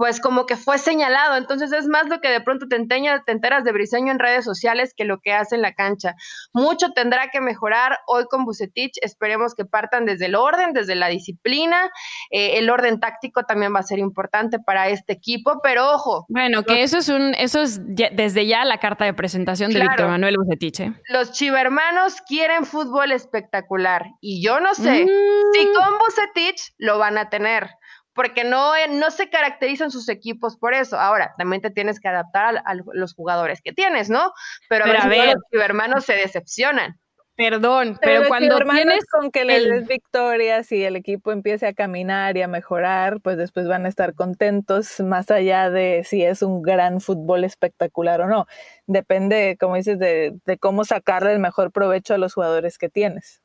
pues 0.00 0.18
como 0.18 0.46
que 0.46 0.56
fue 0.56 0.78
señalado. 0.78 1.36
Entonces 1.36 1.72
es 1.72 1.86
más 1.86 2.08
lo 2.08 2.22
que 2.22 2.30
de 2.30 2.40
pronto 2.40 2.66
te, 2.68 2.76
enteña, 2.76 3.22
te 3.22 3.32
enteras 3.32 3.64
de 3.64 3.72
Briseño 3.72 4.10
en 4.10 4.18
redes 4.18 4.46
sociales 4.46 4.94
que 4.96 5.04
lo 5.04 5.20
que 5.20 5.34
hace 5.34 5.56
en 5.56 5.60
la 5.60 5.74
cancha. 5.74 6.14
Mucho 6.54 6.92
tendrá 6.92 7.28
que 7.28 7.42
mejorar 7.42 7.98
hoy 8.06 8.24
con 8.30 8.46
Bucetich. 8.46 8.94
Esperemos 9.02 9.54
que 9.54 9.66
partan 9.66 10.06
desde 10.06 10.24
el 10.24 10.36
orden, 10.36 10.72
desde 10.72 10.94
la 10.94 11.08
disciplina. 11.08 11.90
Eh, 12.30 12.56
el 12.56 12.70
orden 12.70 12.98
táctico 12.98 13.42
también 13.42 13.74
va 13.74 13.80
a 13.80 13.82
ser 13.82 13.98
importante 13.98 14.58
para 14.58 14.88
este 14.88 15.12
equipo, 15.12 15.60
pero 15.62 15.90
ojo. 15.90 16.24
Bueno, 16.30 16.62
que 16.62 16.82
eso 16.82 16.96
es 16.96 17.10
un, 17.10 17.34
eso 17.34 17.60
es 17.60 17.78
desde 17.84 18.46
ya 18.46 18.64
la 18.64 18.78
carta 18.78 19.04
de 19.04 19.12
presentación 19.12 19.70
de 19.70 19.80
Víctor 19.80 20.08
Manuel 20.08 20.36
Bucetich. 20.38 20.80
¿eh? 20.80 20.94
Los 21.10 21.32
chivermanos 21.32 22.22
quieren 22.22 22.64
fútbol 22.64 23.12
espectacular 23.12 24.06
y 24.22 24.42
yo 24.42 24.60
no 24.60 24.74
sé 24.74 25.04
si 25.52 25.66
mm. 25.66 25.74
con 25.74 25.98
Bucetich 25.98 26.72
lo 26.78 26.96
van 26.96 27.18
a 27.18 27.28
tener 27.28 27.68
porque 28.14 28.44
no, 28.44 28.74
eh, 28.76 28.88
no 28.88 29.10
se 29.10 29.30
caracterizan 29.30 29.90
sus 29.90 30.08
equipos 30.08 30.56
por 30.56 30.74
eso. 30.74 30.98
Ahora, 30.98 31.34
también 31.38 31.62
te 31.62 31.70
tienes 31.70 32.00
que 32.00 32.08
adaptar 32.08 32.62
a, 32.64 32.74
los 32.74 33.14
jugadores 33.14 33.60
que 33.62 33.72
tienes, 33.72 34.10
¿no? 34.10 34.32
Pero, 34.68 34.84
a, 34.84 35.06
ver, 35.06 35.36
los 35.50 35.62
hermanos 35.62 36.04
se 36.04 36.14
decepcionan. 36.14 36.98
Perdón, 37.36 37.98
pero, 38.02 38.28
cuando 38.28 38.58
tienes 38.58 39.06
con 39.06 39.30
que 39.30 39.46
les 39.46 39.64
des 39.64 39.88
victorias 39.88 40.70
y 40.72 40.84
el 40.84 40.94
equipo 40.94 41.32
empiece 41.32 41.66
a 41.66 41.72
caminar 41.72 42.36
y 42.36 42.42
a 42.42 42.48
mejorar, 42.48 43.22
pues 43.22 43.38
después 43.38 43.66
van 43.66 43.86
a 43.86 43.88
estar 43.88 44.14
contentos, 44.14 45.00
más 45.00 45.30
allá 45.30 45.70
de 45.70 46.04
si 46.04 46.22
es 46.22 46.42
un 46.42 46.60
gran 46.60 47.00
fútbol 47.00 47.44
espectacular 47.44 48.20
o 48.20 48.26
no. 48.26 48.46
Depende, 48.86 49.56
como 49.58 49.76
dices, 49.76 49.98
de, 49.98 50.34
de 50.44 50.58
cómo 50.58 50.84
sacarle 50.84 51.32
el 51.32 51.38
mejor 51.38 51.72
provecho 51.72 52.12
a 52.12 52.18
los 52.18 52.34
jugadores 52.34 52.76
que 52.76 52.90
tienes. 52.90 53.40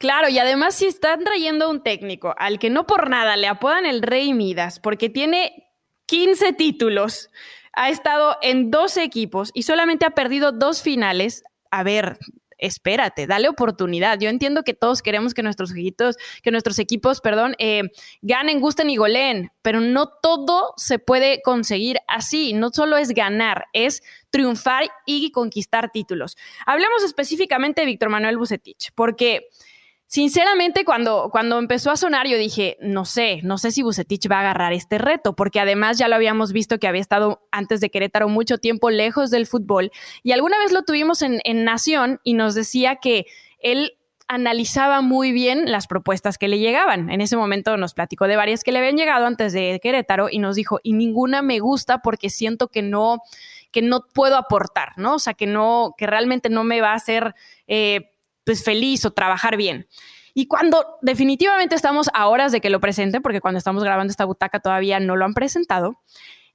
Claro, 0.00 0.30
y 0.30 0.38
además 0.38 0.76
si 0.76 0.86
están 0.86 1.24
trayendo 1.24 1.68
un 1.68 1.82
técnico 1.82 2.34
al 2.38 2.58
que 2.58 2.70
no 2.70 2.86
por 2.86 3.10
nada 3.10 3.36
le 3.36 3.46
apodan 3.48 3.84
el 3.84 4.00
Rey 4.00 4.32
Midas, 4.32 4.80
porque 4.80 5.10
tiene 5.10 5.68
15 6.06 6.54
títulos, 6.54 7.28
ha 7.74 7.90
estado 7.90 8.38
en 8.40 8.70
12 8.70 9.02
equipos 9.02 9.50
y 9.52 9.64
solamente 9.64 10.06
ha 10.06 10.12
perdido 10.12 10.52
dos 10.52 10.80
finales, 10.80 11.42
a 11.70 11.82
ver, 11.82 12.18
espérate, 12.56 13.26
dale 13.26 13.50
oportunidad. 13.50 14.18
Yo 14.18 14.30
entiendo 14.30 14.62
que 14.62 14.72
todos 14.72 15.02
queremos 15.02 15.34
que 15.34 15.42
nuestros 15.42 15.70
equipos, 15.72 16.16
que 16.42 16.50
nuestros 16.50 16.78
equipos, 16.78 17.20
perdón, 17.20 17.54
eh, 17.58 17.82
ganen, 18.22 18.60
gusten 18.60 18.88
y 18.88 18.96
goleen, 18.96 19.50
pero 19.60 19.82
no 19.82 20.08
todo 20.08 20.72
se 20.78 20.98
puede 20.98 21.42
conseguir 21.42 21.98
así. 22.08 22.54
No 22.54 22.70
solo 22.70 22.96
es 22.96 23.10
ganar, 23.10 23.66
es 23.74 24.02
triunfar 24.30 24.84
y 25.04 25.30
conquistar 25.30 25.90
títulos. 25.90 26.38
Hablemos 26.64 27.04
específicamente 27.04 27.82
de 27.82 27.86
Víctor 27.86 28.08
Manuel 28.08 28.38
Bucetich, 28.38 28.92
porque 28.94 29.48
Sinceramente, 30.12 30.84
cuando, 30.84 31.28
cuando 31.30 31.56
empezó 31.60 31.92
a 31.92 31.96
sonar, 31.96 32.26
yo 32.26 32.36
dije, 32.36 32.76
no 32.80 33.04
sé, 33.04 33.38
no 33.44 33.58
sé 33.58 33.70
si 33.70 33.84
Bucetich 33.84 34.28
va 34.28 34.38
a 34.38 34.40
agarrar 34.40 34.72
este 34.72 34.98
reto, 34.98 35.36
porque 35.36 35.60
además 35.60 35.98
ya 35.98 36.08
lo 36.08 36.16
habíamos 36.16 36.52
visto 36.52 36.80
que 36.80 36.88
había 36.88 37.00
estado 37.00 37.46
antes 37.52 37.80
de 37.80 37.90
Querétaro 37.90 38.28
mucho 38.28 38.58
tiempo 38.58 38.90
lejos 38.90 39.30
del 39.30 39.46
fútbol. 39.46 39.92
Y 40.24 40.32
alguna 40.32 40.58
vez 40.58 40.72
lo 40.72 40.82
tuvimos 40.82 41.22
en, 41.22 41.38
en 41.44 41.62
Nación 41.62 42.18
y 42.24 42.34
nos 42.34 42.56
decía 42.56 42.96
que 42.96 43.26
él 43.60 43.92
analizaba 44.26 45.00
muy 45.00 45.30
bien 45.30 45.70
las 45.70 45.86
propuestas 45.86 46.38
que 46.38 46.48
le 46.48 46.58
llegaban. 46.58 47.08
En 47.08 47.20
ese 47.20 47.36
momento 47.36 47.76
nos 47.76 47.94
platicó 47.94 48.26
de 48.26 48.34
varias 48.34 48.64
que 48.64 48.72
le 48.72 48.80
habían 48.80 48.96
llegado 48.96 49.26
antes 49.26 49.52
de 49.52 49.78
Querétaro 49.80 50.26
y 50.28 50.40
nos 50.40 50.56
dijo, 50.56 50.80
y 50.82 50.92
ninguna 50.92 51.40
me 51.40 51.60
gusta 51.60 51.98
porque 51.98 52.30
siento 52.30 52.66
que 52.66 52.82
no, 52.82 53.22
que 53.70 53.80
no 53.80 54.06
puedo 54.12 54.36
aportar, 54.36 54.94
¿no? 54.96 55.14
O 55.14 55.18
sea, 55.20 55.34
que 55.34 55.46
no, 55.46 55.94
que 55.96 56.08
realmente 56.08 56.48
no 56.48 56.64
me 56.64 56.80
va 56.80 56.90
a 56.90 56.96
hacer 56.96 57.36
eh, 57.68 58.09
pues 58.50 58.64
feliz 58.64 59.04
o 59.04 59.12
trabajar 59.12 59.56
bien. 59.56 59.86
Y 60.34 60.46
cuando 60.46 60.98
definitivamente 61.02 61.76
estamos 61.76 62.10
a 62.14 62.26
horas 62.26 62.50
de 62.50 62.60
que 62.60 62.68
lo 62.68 62.80
presenten, 62.80 63.22
porque 63.22 63.40
cuando 63.40 63.58
estamos 63.58 63.84
grabando 63.84 64.10
esta 64.10 64.24
butaca 64.24 64.58
todavía 64.58 64.98
no 64.98 65.14
lo 65.14 65.24
han 65.24 65.34
presentado, 65.34 66.00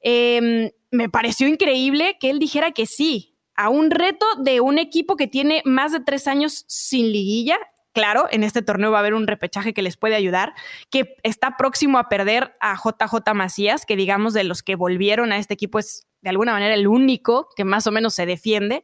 em, 0.02 0.72
me 0.92 1.08
pareció 1.08 1.48
increíble 1.48 2.18
que 2.20 2.32
él 2.32 2.40
dijera 2.40 2.72
que 2.72 2.86
sí 2.86 3.38
a 3.56 3.70
un 3.70 3.92
reto 3.92 4.26
de 4.40 4.60
un 4.60 4.78
equipo 4.78 5.16
que 5.16 5.28
tiene 5.28 5.62
más 5.64 5.94
de 5.94 6.02
tres 6.02 6.28
años 6.28 6.66
sin 6.68 7.14
liguilla. 7.14 7.58
Claro, 7.94 8.28
en 8.30 8.44
este 8.44 8.62
torneo 8.62 8.92
va 8.92 8.98
a 8.98 9.00
haber 9.00 9.14
un 9.14 9.26
repechaje 9.26 9.74
que 9.74 9.82
les 9.82 9.96
puede 9.96 10.16
ayudar, 10.16 10.54
que 10.90 11.16
está 11.24 11.56
próximo 11.56 11.98
a 11.98 12.10
perder 12.10 12.52
a 12.60 12.76
JJ 12.76 13.34
Macías, 13.34 13.86
que 13.86 13.96
digamos 13.96 14.34
de 14.34 14.44
los 14.44 14.64
que 14.64 14.76
volvieron 14.76 15.32
a 15.32 15.38
este 15.38 15.54
equipo 15.54 15.80
es 15.80 16.06
de 16.22 16.30
alguna 16.32 16.52
manera 16.52 16.74
el 16.74 16.88
único 16.88 17.48
que 17.56 17.64
más 17.64 17.88
o 17.88 17.92
menos 17.92 18.16
se 18.16 18.26
defiende, 18.26 18.84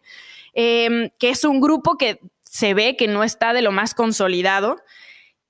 em, 0.54 1.10
que 1.20 1.32
es 1.32 1.44
un 1.44 1.60
grupo 1.60 1.98
que 1.98 2.20
se 2.52 2.74
ve 2.74 2.98
que 2.98 3.08
no 3.08 3.24
está 3.24 3.54
de 3.54 3.62
lo 3.62 3.72
más 3.72 3.96
consolidado. 3.96 4.84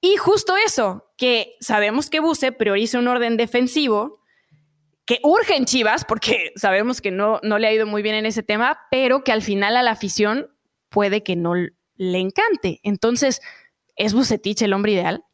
Y 0.01 0.17
justo 0.17 0.55
eso, 0.55 1.11
que 1.17 1.55
sabemos 1.59 2.11
que 2.11 2.19
Buse 2.19 2.51
prioriza 2.51 2.99
un 2.99 3.07
orden 3.07 3.37
defensivo, 3.37 4.21
que 5.05 5.19
urge 5.23 5.55
en 5.55 5.65
Chivas, 5.65 6.05
porque 6.05 6.53
sabemos 6.55 7.01
que 7.01 7.09
no, 7.09 7.39
no 7.41 7.57
le 7.57 7.67
ha 7.67 7.73
ido 7.73 7.87
muy 7.87 8.03
bien 8.03 8.13
en 8.13 8.27
ese 8.27 8.43
tema, 8.43 8.81
pero 8.91 9.23
que 9.23 9.31
al 9.31 9.41
final 9.41 9.75
a 9.77 9.81
la 9.81 9.91
afición 9.91 10.55
puede 10.89 11.23
que 11.23 11.35
no 11.35 11.55
le 11.55 12.19
encante. 12.19 12.79
Entonces, 12.83 13.41
¿es 13.95 14.13
Bucetich 14.13 14.61
el 14.61 14.73
hombre 14.73 14.91
ideal? 14.91 15.25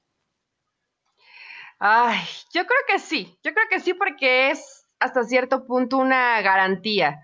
Ay, 1.80 2.17
yo 2.53 2.65
creo 2.65 2.80
que 2.88 2.99
sí, 2.99 3.38
yo 3.43 3.53
creo 3.53 3.67
que 3.69 3.82
sí 3.82 3.93
porque 3.93 4.51
es 4.51 4.86
hasta 4.99 5.25
cierto 5.25 5.67
punto 5.67 5.97
una 5.97 6.41
garantía. 6.41 7.19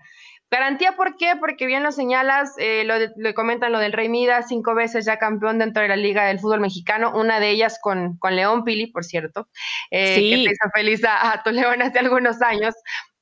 Garantía, 0.50 0.92
¿por 0.96 1.16
qué? 1.16 1.34
Porque 1.38 1.66
bien 1.66 1.82
lo 1.82 1.90
señalas, 1.90 2.54
eh, 2.58 2.84
lo, 2.84 3.34
comentan 3.34 3.72
lo 3.72 3.78
del 3.80 3.92
Rey 3.92 4.08
Mida, 4.08 4.42
cinco 4.42 4.74
veces 4.74 5.04
ya 5.04 5.18
campeón 5.18 5.58
dentro 5.58 5.82
de 5.82 5.88
la 5.88 5.96
Liga 5.96 6.26
del 6.26 6.38
Fútbol 6.38 6.60
Mexicano, 6.60 7.12
una 7.14 7.40
de 7.40 7.50
ellas 7.50 7.78
con, 7.82 8.18
con 8.18 8.36
León 8.36 8.62
Pili, 8.62 8.86
por 8.86 9.04
cierto, 9.04 9.48
eh, 9.90 10.14
que 10.14 10.20
te 10.20 10.52
hizo 10.52 10.70
feliz 10.72 11.02
a, 11.04 11.42
tu 11.42 11.50
León 11.50 11.82
hace 11.82 11.98
algunos 11.98 12.40
años. 12.40 12.74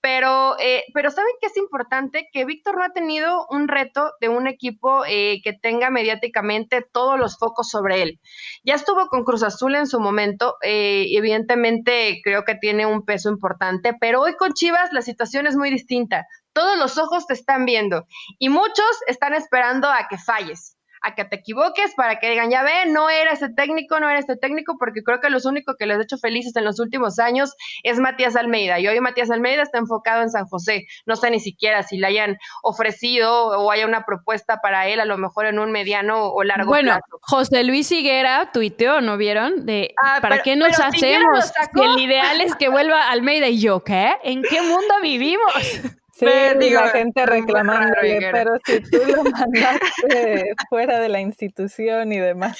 Pero, 0.03 0.57
eh, 0.59 0.83
pero 0.95 1.13
¿saben 1.13 1.31
qué 1.41 1.47
es 1.47 1.57
importante? 1.57 2.29
Que 2.33 2.45
Víctor 2.45 2.77
no 2.77 2.83
ha 2.83 2.93
tenido 2.93 3.47
un 3.51 3.69
reto 3.69 4.11
de 4.21 4.29
un 4.29 4.49
equipo 4.49 5.05
eh, 5.07 5.41
que 5.45 5.53
tenga 5.53 5.91
mediáticamente 5.91 6.85
todos 6.93 7.21
los 7.21 7.39
focos 7.39 7.71
sobre 7.71 8.03
él. 8.03 8.21
Ya 8.65 8.75
estuvo 8.75 9.07
con 9.07 9.23
Cruz 9.23 9.45
Azul 9.45 9.77
en 9.77 9.87
su 9.87 10.01
momento, 10.01 10.57
eh, 10.61 11.07
evidentemente 11.13 12.21
creo 12.25 12.43
que 12.43 12.57
tiene 12.57 12.85
un 12.85 13.05
peso 13.05 13.31
importante, 13.31 13.95
pero 14.01 14.21
hoy 14.21 14.35
con 14.35 14.55
Chivas 14.55 14.93
la 14.93 15.03
situación 15.03 15.47
es 15.47 15.55
muy 15.55 15.71
distinta. 15.71 16.27
Todos 16.53 16.79
los 16.79 16.99
ojos 16.99 17.27
te 17.27 17.35
están 17.35 17.65
viendo 17.65 18.07
y 18.38 18.49
muchos 18.49 18.87
están 19.07 19.35
esperando 19.35 19.88
a 19.88 20.07
que 20.09 20.19
falles 20.19 20.77
a 21.03 21.15
que 21.15 21.25
te 21.25 21.37
equivoques 21.37 21.95
para 21.97 22.19
que 22.19 22.31
digan, 22.31 22.51
ya 22.51 22.62
ve, 22.62 22.87
no 22.87 23.11
era 23.11 23.33
ese 23.33 23.49
técnico, 23.51 23.99
no 24.01 24.09
era 24.09 24.19
este 24.19 24.37
técnico, 24.37 24.77
porque 24.79 25.03
creo 25.03 25.21
que 25.21 25.31
los 25.31 25.45
únicos 25.45 25.77
que 25.79 25.87
les 25.87 25.99
ha 25.99 26.03
hecho 26.03 26.17
felices 26.17 26.55
en 26.57 26.65
los 26.65 26.79
últimos 26.79 27.19
años 27.19 27.55
es 27.83 27.99
Matías 27.99 28.37
Almeida. 28.37 28.79
Y 28.79 28.87
hoy 28.87 29.01
Matías 29.01 29.31
Almeida 29.31 29.62
está 29.62 29.79
enfocado 29.79 30.23
en 30.23 30.31
San 30.31 30.47
José. 30.47 30.87
No 31.05 31.17
sé 31.17 31.31
ni 31.31 31.41
siquiera 31.41 31.83
si 31.83 31.99
le 31.99 32.07
hayan 32.07 32.38
ofrecido 32.62 33.49
o 33.49 33.71
haya 33.71 33.87
una 33.87 34.05
propuesta 34.05 34.61
para 34.62 34.87
él, 34.87 35.01
a 35.01 35.05
lo 35.05 35.19
mejor 35.19 35.47
en 35.47 35.59
un 35.59 35.73
mediano 35.73 36.27
o 36.29 36.45
largo 36.45 36.69
bueno, 36.69 36.93
plazo. 36.93 37.19
José 37.23 37.65
Luis 37.65 37.91
Higuera 37.91 38.51
tuiteó, 38.53 39.01
¿no 39.01 39.17
vieron? 39.17 39.67
De 39.67 39.95
ah, 40.03 40.19
¿para 40.23 40.43
qué 40.43 40.57
nos 40.57 40.79
hacemos? 40.79 41.53
el 41.75 41.99
ideal 41.99 42.41
es 42.41 42.55
que 42.55 42.69
vuelva 42.69 43.11
Almeida 43.11 43.49
y 43.49 43.59
yo, 43.59 43.83
¿qué? 43.83 44.17
¿En 44.23 44.43
qué 44.43 44.62
mundo 44.62 44.95
vivimos? 45.03 45.53
Sí, 46.23 46.71
la 46.71 46.89
gente 46.89 47.27
reclamándole, 47.27 48.29
pero 48.33 48.53
si 48.65 48.81
tú 48.81 48.99
lo 49.07 49.25
mandaste 49.31 50.55
fuera 50.69 51.01
de 51.01 51.09
la 51.09 51.21
institución 51.21 52.13
y 52.13 52.19
demás. 52.19 52.59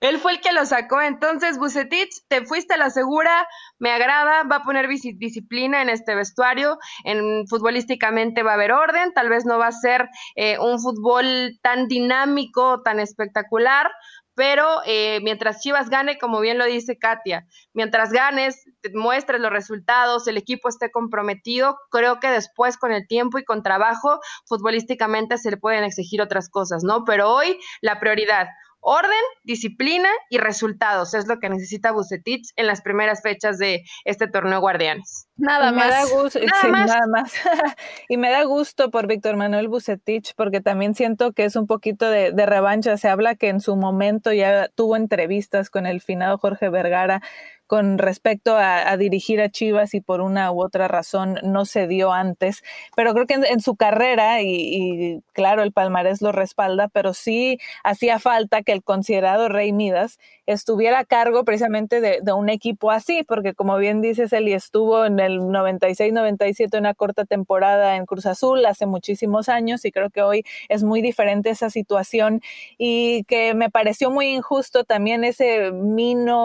Él 0.00 0.18
fue 0.18 0.32
el 0.32 0.40
que 0.40 0.52
lo 0.52 0.66
sacó. 0.66 1.00
Entonces, 1.00 1.58
Bucetich, 1.58 2.10
te 2.28 2.44
fuiste 2.44 2.74
a 2.74 2.76
la 2.76 2.90
segura, 2.90 3.48
me 3.78 3.90
agrada, 3.90 4.42
va 4.44 4.56
a 4.56 4.62
poner 4.62 4.88
disciplina 4.88 5.82
en 5.82 5.88
este 5.88 6.14
vestuario, 6.14 6.78
en 7.04 7.46
futbolísticamente 7.46 8.42
va 8.42 8.52
a 8.52 8.54
haber 8.54 8.72
orden, 8.72 9.12
tal 9.14 9.28
vez 9.28 9.46
no 9.46 9.58
va 9.58 9.68
a 9.68 9.72
ser 9.72 10.08
eh, 10.34 10.58
un 10.58 10.80
fútbol 10.80 11.58
tan 11.62 11.88
dinámico, 11.88 12.82
tan 12.82 13.00
espectacular, 13.00 13.90
pero 14.36 14.82
eh, 14.84 15.20
mientras 15.22 15.60
Chivas 15.62 15.88
gane, 15.88 16.18
como 16.18 16.40
bien 16.40 16.58
lo 16.58 16.66
dice 16.66 16.98
Katia, 16.98 17.46
mientras 17.72 18.12
ganes, 18.12 18.64
muestres 18.92 19.40
los 19.40 19.50
resultados, 19.50 20.28
el 20.28 20.36
equipo 20.36 20.68
esté 20.68 20.90
comprometido, 20.90 21.78
creo 21.90 22.20
que 22.20 22.28
después 22.28 22.76
con 22.76 22.92
el 22.92 23.08
tiempo 23.08 23.38
y 23.38 23.44
con 23.44 23.62
trabajo, 23.62 24.20
futbolísticamente 24.44 25.38
se 25.38 25.50
le 25.50 25.56
pueden 25.56 25.84
exigir 25.84 26.20
otras 26.20 26.50
cosas, 26.50 26.84
¿no? 26.84 27.04
Pero 27.06 27.32
hoy 27.32 27.58
la 27.80 27.98
prioridad, 27.98 28.48
orden, 28.88 29.10
disciplina 29.42 30.08
y 30.30 30.38
resultados. 30.38 31.12
Es 31.12 31.26
lo 31.26 31.40
que 31.40 31.50
necesita 31.50 31.90
Bucetich 31.90 32.52
en 32.54 32.68
las 32.68 32.82
primeras 32.82 33.20
fechas 33.20 33.58
de 33.58 33.82
este 34.04 34.28
torneo 34.28 34.60
Guardianes. 34.60 35.26
Nada 35.36 35.72
más. 35.72 35.90
da 35.90 36.04
gusto, 36.04 36.38
nada, 36.40 37.00
más. 37.08 37.32
y 38.08 38.16
me 38.16 38.30
da 38.30 38.44
gusto 38.44 38.92
por 38.92 39.08
Víctor 39.08 39.36
Manuel 39.36 39.66
Bucetich 39.66 40.34
porque 40.36 40.60
también 40.60 40.94
siento 40.94 41.32
que 41.32 41.44
es 41.44 41.56
un 41.56 41.66
poquito 41.66 42.08
de, 42.08 42.30
de 42.30 42.46
revancha. 42.46 42.96
Se 42.96 43.08
habla 43.08 43.34
que 43.34 43.48
en 43.48 43.60
su 43.60 43.74
momento 43.74 44.32
ya 44.32 44.68
tuvo 44.68 44.94
entrevistas 44.94 45.68
con 45.68 45.86
el 45.86 46.00
finado 46.00 46.38
Jorge 46.38 46.68
Vergara 46.68 47.22
con 47.66 47.98
respecto 47.98 48.56
a, 48.56 48.96
dirigir 48.96 49.40
a 49.40 49.48
Chivas 49.48 49.94
y 49.94 50.00
por 50.00 50.20
una 50.20 50.52
u 50.52 50.62
otra 50.62 50.88
razón 50.88 51.38
no 51.42 51.64
se 51.64 51.86
dio 51.86 52.12
antes. 52.12 52.62
Pero 52.94 53.12
creo 53.14 53.26
que 53.26 53.34
en, 53.34 53.60
su 53.60 53.76
carrera, 53.76 54.42
y, 54.42 55.20
claro, 55.32 55.62
el 55.62 55.72
palmarés 55.72 56.22
lo 56.22 56.32
respalda, 56.32 56.88
pero 56.88 57.14
sí 57.14 57.58
hacía 57.84 58.18
falta 58.18 58.62
que 58.62 58.72
el 58.72 58.82
considerado 58.82 59.48
Rey 59.48 59.72
Midas 59.72 60.18
estuviera 60.46 61.00
a 61.00 61.04
cargo 61.04 61.44
precisamente 61.44 62.00
de, 62.00 62.32
un 62.32 62.48
equipo 62.48 62.90
así, 62.90 63.22
porque 63.24 63.54
como 63.54 63.76
bien 63.78 64.00
dices, 64.00 64.32
él 64.32 64.48
estuvo 64.48 65.04
en 65.06 65.18
el 65.20 65.40
96-97 65.40 66.78
una 66.78 66.94
corta 66.94 67.24
temporada 67.24 67.96
en 67.96 68.06
Cruz 68.06 68.26
Azul 68.26 68.64
hace 68.66 68.86
muchísimos 68.86 69.48
años 69.48 69.84
y 69.84 69.92
creo 69.92 70.10
que 70.10 70.22
hoy 70.22 70.44
es 70.68 70.82
muy 70.82 71.02
diferente 71.02 71.50
esa 71.50 71.70
situación 71.70 72.42
y 72.78 73.24
que 73.24 73.54
me 73.54 73.70
pareció 73.70 74.10
muy 74.10 74.26
injusto 74.26 74.84
también 74.84 75.24
ese 75.24 75.72
mini, 75.72 76.40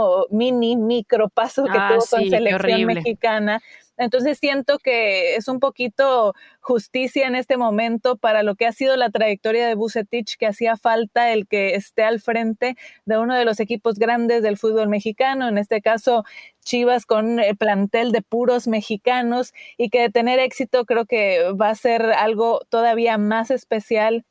que 1.65 1.77
ah, 1.77 1.89
tuvo 1.93 2.05
con 2.05 2.29
selección 2.29 2.85
mexicana. 2.85 3.61
Entonces 3.97 4.39
siento 4.39 4.79
que 4.79 5.35
es 5.35 5.47
un 5.47 5.59
poquito 5.59 6.33
justicia 6.59 7.27
en 7.27 7.35
este 7.35 7.55
momento 7.57 8.17
para 8.17 8.41
lo 8.41 8.55
que 8.55 8.65
ha 8.65 8.71
sido 8.71 8.95
la 8.95 9.11
trayectoria 9.11 9.67
de 9.67 9.75
Bucetich, 9.75 10.37
que 10.37 10.47
hacía 10.47 10.75
falta 10.75 11.31
el 11.31 11.47
que 11.47 11.75
esté 11.75 12.03
al 12.03 12.19
frente 12.19 12.75
de 13.05 13.17
uno 13.19 13.35
de 13.35 13.45
los 13.45 13.59
equipos 13.59 13.99
grandes 13.99 14.41
del 14.41 14.57
fútbol 14.57 14.89
mexicano, 14.89 15.47
en 15.47 15.57
este 15.59 15.81
caso 15.81 16.23
Chivas 16.63 17.05
con 17.05 17.39
el 17.39 17.57
plantel 17.57 18.11
de 18.11 18.21
puros 18.21 18.67
mexicanos 18.67 19.53
y 19.77 19.89
que 19.89 20.01
de 20.01 20.09
tener 20.09 20.39
éxito 20.39 20.85
creo 20.85 21.05
que 21.05 21.51
va 21.53 21.69
a 21.69 21.75
ser 21.75 22.03
algo 22.03 22.61
todavía 22.69 23.17
más 23.17 23.51
especial 23.51 24.25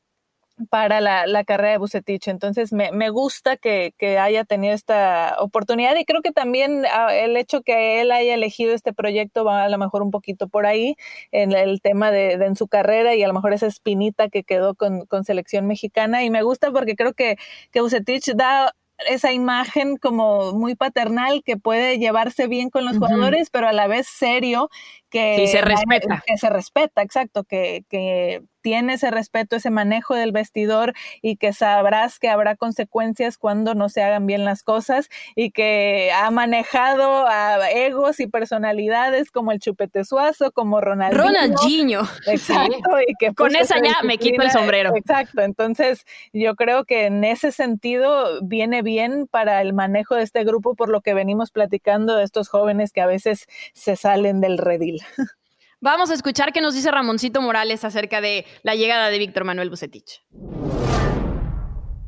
para 0.69 1.01
la, 1.01 1.27
la, 1.27 1.45
carrera 1.45 1.73
de 1.73 1.79
Bucetich. 1.79 2.29
Entonces 2.29 2.73
me, 2.73 2.93
me 2.93 3.11
gusta 3.11 3.57
que, 3.57 3.95
que, 3.99 4.19
haya 4.19 4.45
tenido 4.45 4.75
esta 4.75 5.37
oportunidad 5.39 5.97
y 5.97 6.05
creo 6.05 6.23
que 6.23 6.33
también 6.33 6.85
ah, 6.93 7.15
el 7.15 7.37
hecho 7.37 7.63
que 7.63 8.01
él 8.01 8.13
haya 8.13 8.35
elegido 8.35 8.75
este 8.75 8.93
proyecto 8.93 9.45
va 9.45 9.65
a 9.65 9.69
lo 9.69 9.79
mejor 9.79 10.03
un 10.03 10.11
poquito 10.11 10.49
por 10.49 10.67
ahí 10.67 10.97
en 11.33 11.53
el 11.53 11.81
tema 11.81 12.11
de, 12.11 12.37
de 12.37 12.47
en 12.47 12.57
su 12.57 12.69
carrera 12.69 13.15
y 13.15 13.23
a 13.23 13.29
lo 13.29 13.35
mejor 13.35 13.53
esa 13.53 13.67
espinita 13.67 14.29
que 14.29 14.45
quedó 14.45 14.75
con, 14.75 15.07
con 15.07 15.25
selección 15.25 15.67
mexicana 15.67 16.25
y 16.25 16.31
me 16.31 16.43
gusta 16.43 16.71
porque 16.71 16.97
creo 16.97 17.15
que, 17.15 17.37
que 17.71 17.81
Bucetich 17.81 18.33
da 18.35 18.75
esa 19.09 19.33
imagen 19.33 19.97
como 19.97 20.53
muy 20.53 20.75
paternal 20.75 21.43
que 21.45 21.57
puede 21.57 21.99
llevarse 21.99 22.47
bien 22.47 22.71
con 22.71 22.85
los 22.85 22.99
jugadores, 22.99 23.51
pero 23.51 23.69
a 23.69 23.73
la 23.73 23.87
vez 23.87 24.07
serio, 24.07 24.69
que, 25.09 25.47
se 25.49 25.61
respeta. 25.63 26.23
Que 26.27 26.37
se 26.37 26.51
respeta, 26.51 27.03
exacto, 27.03 27.45
que, 27.45 27.85
que 27.89 28.43
tiene 28.61 28.95
ese 28.95 29.11
respeto, 29.11 29.57
ese 29.57 29.71
manejo 29.71 30.15
del 30.15 30.33
vestidor 30.33 30.95
y 31.23 31.37
que 31.37 31.53
sabrás 31.53 32.19
que 32.19 32.29
habrá 32.29 32.57
consecuencias 32.57 33.39
cuando 33.39 33.75
no 33.75 33.89
se 33.89 34.03
hagan 34.03 34.27
bien 34.27 34.45
las 34.45 34.63
cosas 34.63 35.09
y 35.35 35.51
que 35.51 36.11
ha 36.15 36.31
manejado 36.31 37.27
a 37.27 37.71
egos 37.71 38.21
y 38.21 38.27
personalidades 38.27 39.31
como 39.31 39.53
el 39.53 39.61
Chupete 39.61 40.05
Suazo, 40.05 40.53
como 40.53 40.81
Ronaldinho. 40.81 41.25
Ronaldinho. 41.25 42.03
Exacto. 42.27 43.01
Y 43.07 43.15
que 43.19 43.35
Con 43.35 43.55
esa 43.57 43.77
ya 43.83 43.97
me 44.03 44.19
quito 44.19 44.43
el 44.43 44.51
sombrero. 44.51 44.95
Exacto. 44.97 45.43
Entonces, 45.43 46.05
yo 46.33 46.55
creo 46.57 46.85
que 46.85 47.07
en 47.07 47.25
ese 47.25 47.53
sentido 47.53 48.41
viene 48.43 48.83
bien 48.83 49.27
para 49.27 49.61
el 49.63 49.73
manejo 49.73 50.15
de 50.15 50.23
este 50.23 50.45
grupo 50.45 50.75
por 50.75 50.89
lo 50.89 51.01
que 51.01 51.15
venimos 51.15 51.51
platicando 51.51 52.17
de 52.17 52.25
estos 52.25 52.49
jóvenes 52.49 52.93
que 52.93 53.01
a 53.01 53.07
veces 53.07 53.47
se 53.75 53.97
salen 53.97 54.41
del 54.41 54.59
redil. 54.59 55.01
Vamos 55.83 56.11
a 56.11 56.15
escuchar 56.15 56.53
qué 56.53 56.61
nos 56.61 56.75
dice 56.75 56.91
Ramoncito 56.91 57.41
Morales 57.41 57.85
acerca 57.85 58.21
de 58.21 58.45
la 58.63 58.75
llegada 58.75 59.09
de 59.09 59.19
Víctor 59.19 59.45
Manuel 59.45 59.71
Bucetich. 59.71 60.23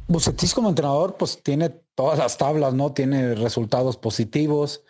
Bucetich 0.09 0.53
como 0.53 0.69
entrenador, 0.69 1.17
pues 1.17 1.43
tiene 1.43 1.71
todas 1.95 2.19
las 2.19 2.37
tablas, 2.37 2.75
¿no? 2.75 2.93
Tiene 2.93 3.35
resultados 3.35 3.97
positivos, 3.97 4.85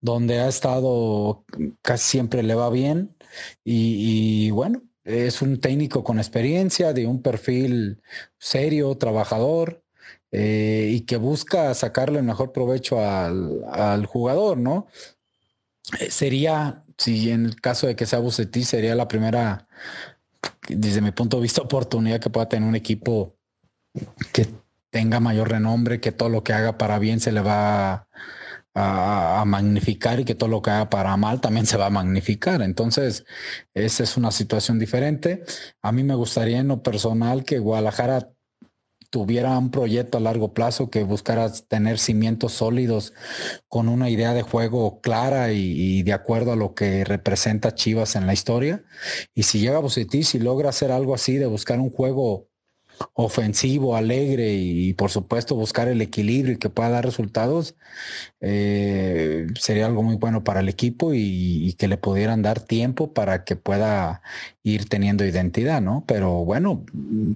donde 0.00 0.38
ha 0.38 0.46
estado 0.46 1.44
casi 1.82 2.04
siempre 2.04 2.44
le 2.44 2.54
va 2.54 2.70
bien. 2.70 3.16
Y, 3.64 4.50
bueno, 4.52 4.82
es 5.02 5.42
un 5.42 5.60
técnico 5.60 6.04
con 6.04 6.18
experiencia, 6.18 6.92
de 6.92 7.08
un 7.08 7.22
perfil 7.22 8.00
serio, 8.38 8.96
trabajador, 8.96 9.82
eh, 10.30 10.90
y 10.92 11.00
que 11.00 11.16
busca 11.16 11.74
sacarle 11.74 12.20
el 12.20 12.24
mejor 12.24 12.52
provecho 12.52 13.00
al, 13.00 14.06
jugador, 14.06 14.58
¿no? 14.58 14.86
Eh, 15.98 16.10
sería 16.12 16.84
si 16.98 17.30
en 17.30 17.46
el 17.46 17.60
caso 17.60 17.86
de 17.86 17.96
que 17.96 18.06
sea 18.06 18.18
Bucetich, 18.18 18.64
sería 18.64 18.94
la 18.94 19.08
primera, 19.08 19.68
desde 20.68 21.00
mi 21.00 21.12
punto 21.12 21.38
de 21.38 21.44
vista, 21.44 21.62
oportunidad 21.62 22.20
que 22.20 22.30
pueda 22.30 22.48
tener 22.48 22.68
un 22.68 22.74
equipo 22.74 23.36
que 24.32 24.46
tenga 24.90 25.20
mayor 25.20 25.50
renombre, 25.50 26.00
que 26.00 26.12
todo 26.12 26.28
lo 26.28 26.42
que 26.42 26.52
haga 26.52 26.78
para 26.78 26.98
bien 26.98 27.20
se 27.20 27.32
le 27.32 27.40
va 27.40 28.08
a, 28.74 29.44
magnificar 29.46 30.20
y 30.20 30.24
que 30.24 30.34
todo 30.34 30.48
lo 30.48 30.62
que 30.62 30.70
haga 30.70 30.90
para 30.90 31.16
mal 31.16 31.40
también 31.40 31.66
se 31.66 31.76
va 31.76 31.86
a 31.86 31.90
magnificar. 31.90 32.62
Entonces, 32.62 33.24
esa 33.74 34.02
es 34.02 34.16
una 34.16 34.30
situación 34.30 34.78
diferente. 34.78 35.44
A 35.82 35.92
mí 35.92 36.04
me 36.04 36.14
gustaría 36.14 36.58
en 36.58 36.68
lo 36.68 36.82
personal 36.82 37.44
que 37.44 37.58
Guadalajara 37.58 38.30
tuviera 39.10 39.56
un 39.58 39.70
proyecto 39.70 40.18
a 40.18 40.20
largo 40.20 40.52
plazo, 40.52 40.90
que 40.90 41.02
buscara 41.02 41.50
tener 41.68 41.98
cimientos 41.98 42.52
sólidos 42.52 43.14
con 43.68 43.88
una 43.88 44.10
idea 44.10 44.34
de 44.34 44.42
juego 44.42 45.00
clara 45.00 45.52
y, 45.52 46.02
de 46.02 46.12
acuerdo 46.12 46.52
a 46.52 46.56
lo 46.56 46.74
que 46.74 47.04
representa 47.04 47.74
Chivas 47.74 48.16
en 48.16 48.26
la 48.26 48.32
historia. 48.32 48.84
Y 49.34 49.44
si 49.44 49.60
llega 49.60 49.78
a 49.78 49.80
Bucetich 49.80 50.34
y 50.34 50.38
logra 50.38 50.70
hacer 50.70 50.92
algo 50.92 51.14
así, 51.14 51.36
de 51.36 51.46
buscar 51.46 51.80
un 51.80 51.90
juego 51.90 52.47
ofensivo, 53.14 53.96
alegre 53.96 54.54
y, 54.54 54.92
por 54.94 55.10
supuesto 55.10 55.54
buscar 55.54 55.88
el 55.88 56.00
equilibrio 56.02 56.54
y 56.54 56.58
que 56.58 56.70
pueda 56.70 56.90
dar 56.90 57.04
resultados, 57.04 57.76
eh, 58.40 59.46
sería 59.58 59.86
algo 59.86 60.02
muy 60.02 60.16
bueno 60.16 60.44
para 60.44 60.60
el 60.60 60.68
equipo 60.68 61.12
y, 61.14 61.74
que 61.78 61.88
le 61.88 61.96
pudieran 61.96 62.42
dar 62.42 62.60
tiempo 62.60 63.12
para 63.12 63.44
que 63.44 63.56
pueda 63.56 64.22
ir 64.62 64.88
teniendo 64.88 65.24
identidad, 65.24 65.80
¿no? 65.80 66.04
Pero 66.06 66.44
bueno, 66.44 66.84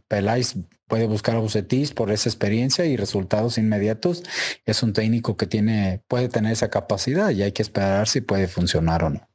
Peláez 0.08 0.56
puede 0.88 1.06
buscar 1.06 1.36
a 1.36 1.38
Bucetis 1.38 1.92
por 1.92 2.10
esa 2.10 2.28
experiencia 2.28 2.84
y 2.84 2.96
resultados 2.96 3.56
inmediatos. 3.56 4.24
Es 4.66 4.82
un 4.82 4.92
técnico 4.92 5.36
que 5.36 5.46
tiene, 5.46 6.02
puede 6.08 6.28
tener 6.28 6.52
esa 6.52 6.70
capacidad 6.70 7.30
y 7.30 7.42
hay 7.42 7.52
que 7.52 7.62
esperar 7.62 8.08
si 8.08 8.20
puede 8.20 8.48
funcionar 8.48 9.04
o 9.04 9.10
no. 9.10 9.28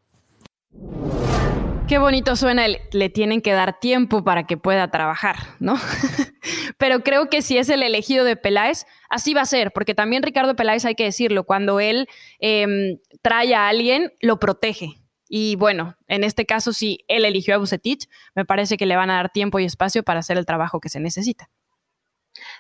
Qué 1.87 1.99
bonito 1.99 2.35
suena 2.35 2.65
el 2.65 2.79
le 2.91 3.07
tienen 3.09 3.41
que 3.41 3.53
dar 3.53 3.79
tiempo 3.79 4.21
para 4.21 4.45
que 4.45 4.57
pueda 4.57 4.89
trabajar, 4.89 5.37
¿no? 5.59 5.75
Pero 6.77 6.99
creo 6.99 7.29
que 7.29 7.41
si 7.41 7.57
es 7.57 7.69
el 7.69 7.81
elegido 7.81 8.25
de 8.25 8.35
Peláez, 8.35 8.85
así 9.09 9.33
va 9.33 9.41
a 9.41 9.45
ser, 9.45 9.71
porque 9.71 9.95
también 9.95 10.21
Ricardo 10.21 10.57
Peláez, 10.57 10.83
hay 10.83 10.95
que 10.95 11.05
decirlo, 11.05 11.45
cuando 11.45 11.79
él 11.79 12.09
em, 12.39 12.97
trae 13.21 13.55
a 13.55 13.69
alguien, 13.69 14.11
lo 14.19 14.37
protege. 14.37 15.01
Y 15.29 15.55
bueno, 15.55 15.95
en 16.09 16.25
este 16.25 16.45
caso, 16.45 16.73
si 16.73 17.05
él 17.07 17.23
eligió 17.23 17.55
a 17.55 17.57
Bucetich, 17.57 18.09
me 18.35 18.43
parece 18.43 18.75
que 18.75 18.85
le 18.85 18.97
van 18.97 19.09
a 19.09 19.15
dar 19.15 19.29
tiempo 19.31 19.57
y 19.59 19.63
espacio 19.63 20.03
para 20.03 20.19
hacer 20.19 20.37
el 20.37 20.45
trabajo 20.45 20.81
que 20.81 20.89
se 20.89 20.99
necesita. 20.99 21.49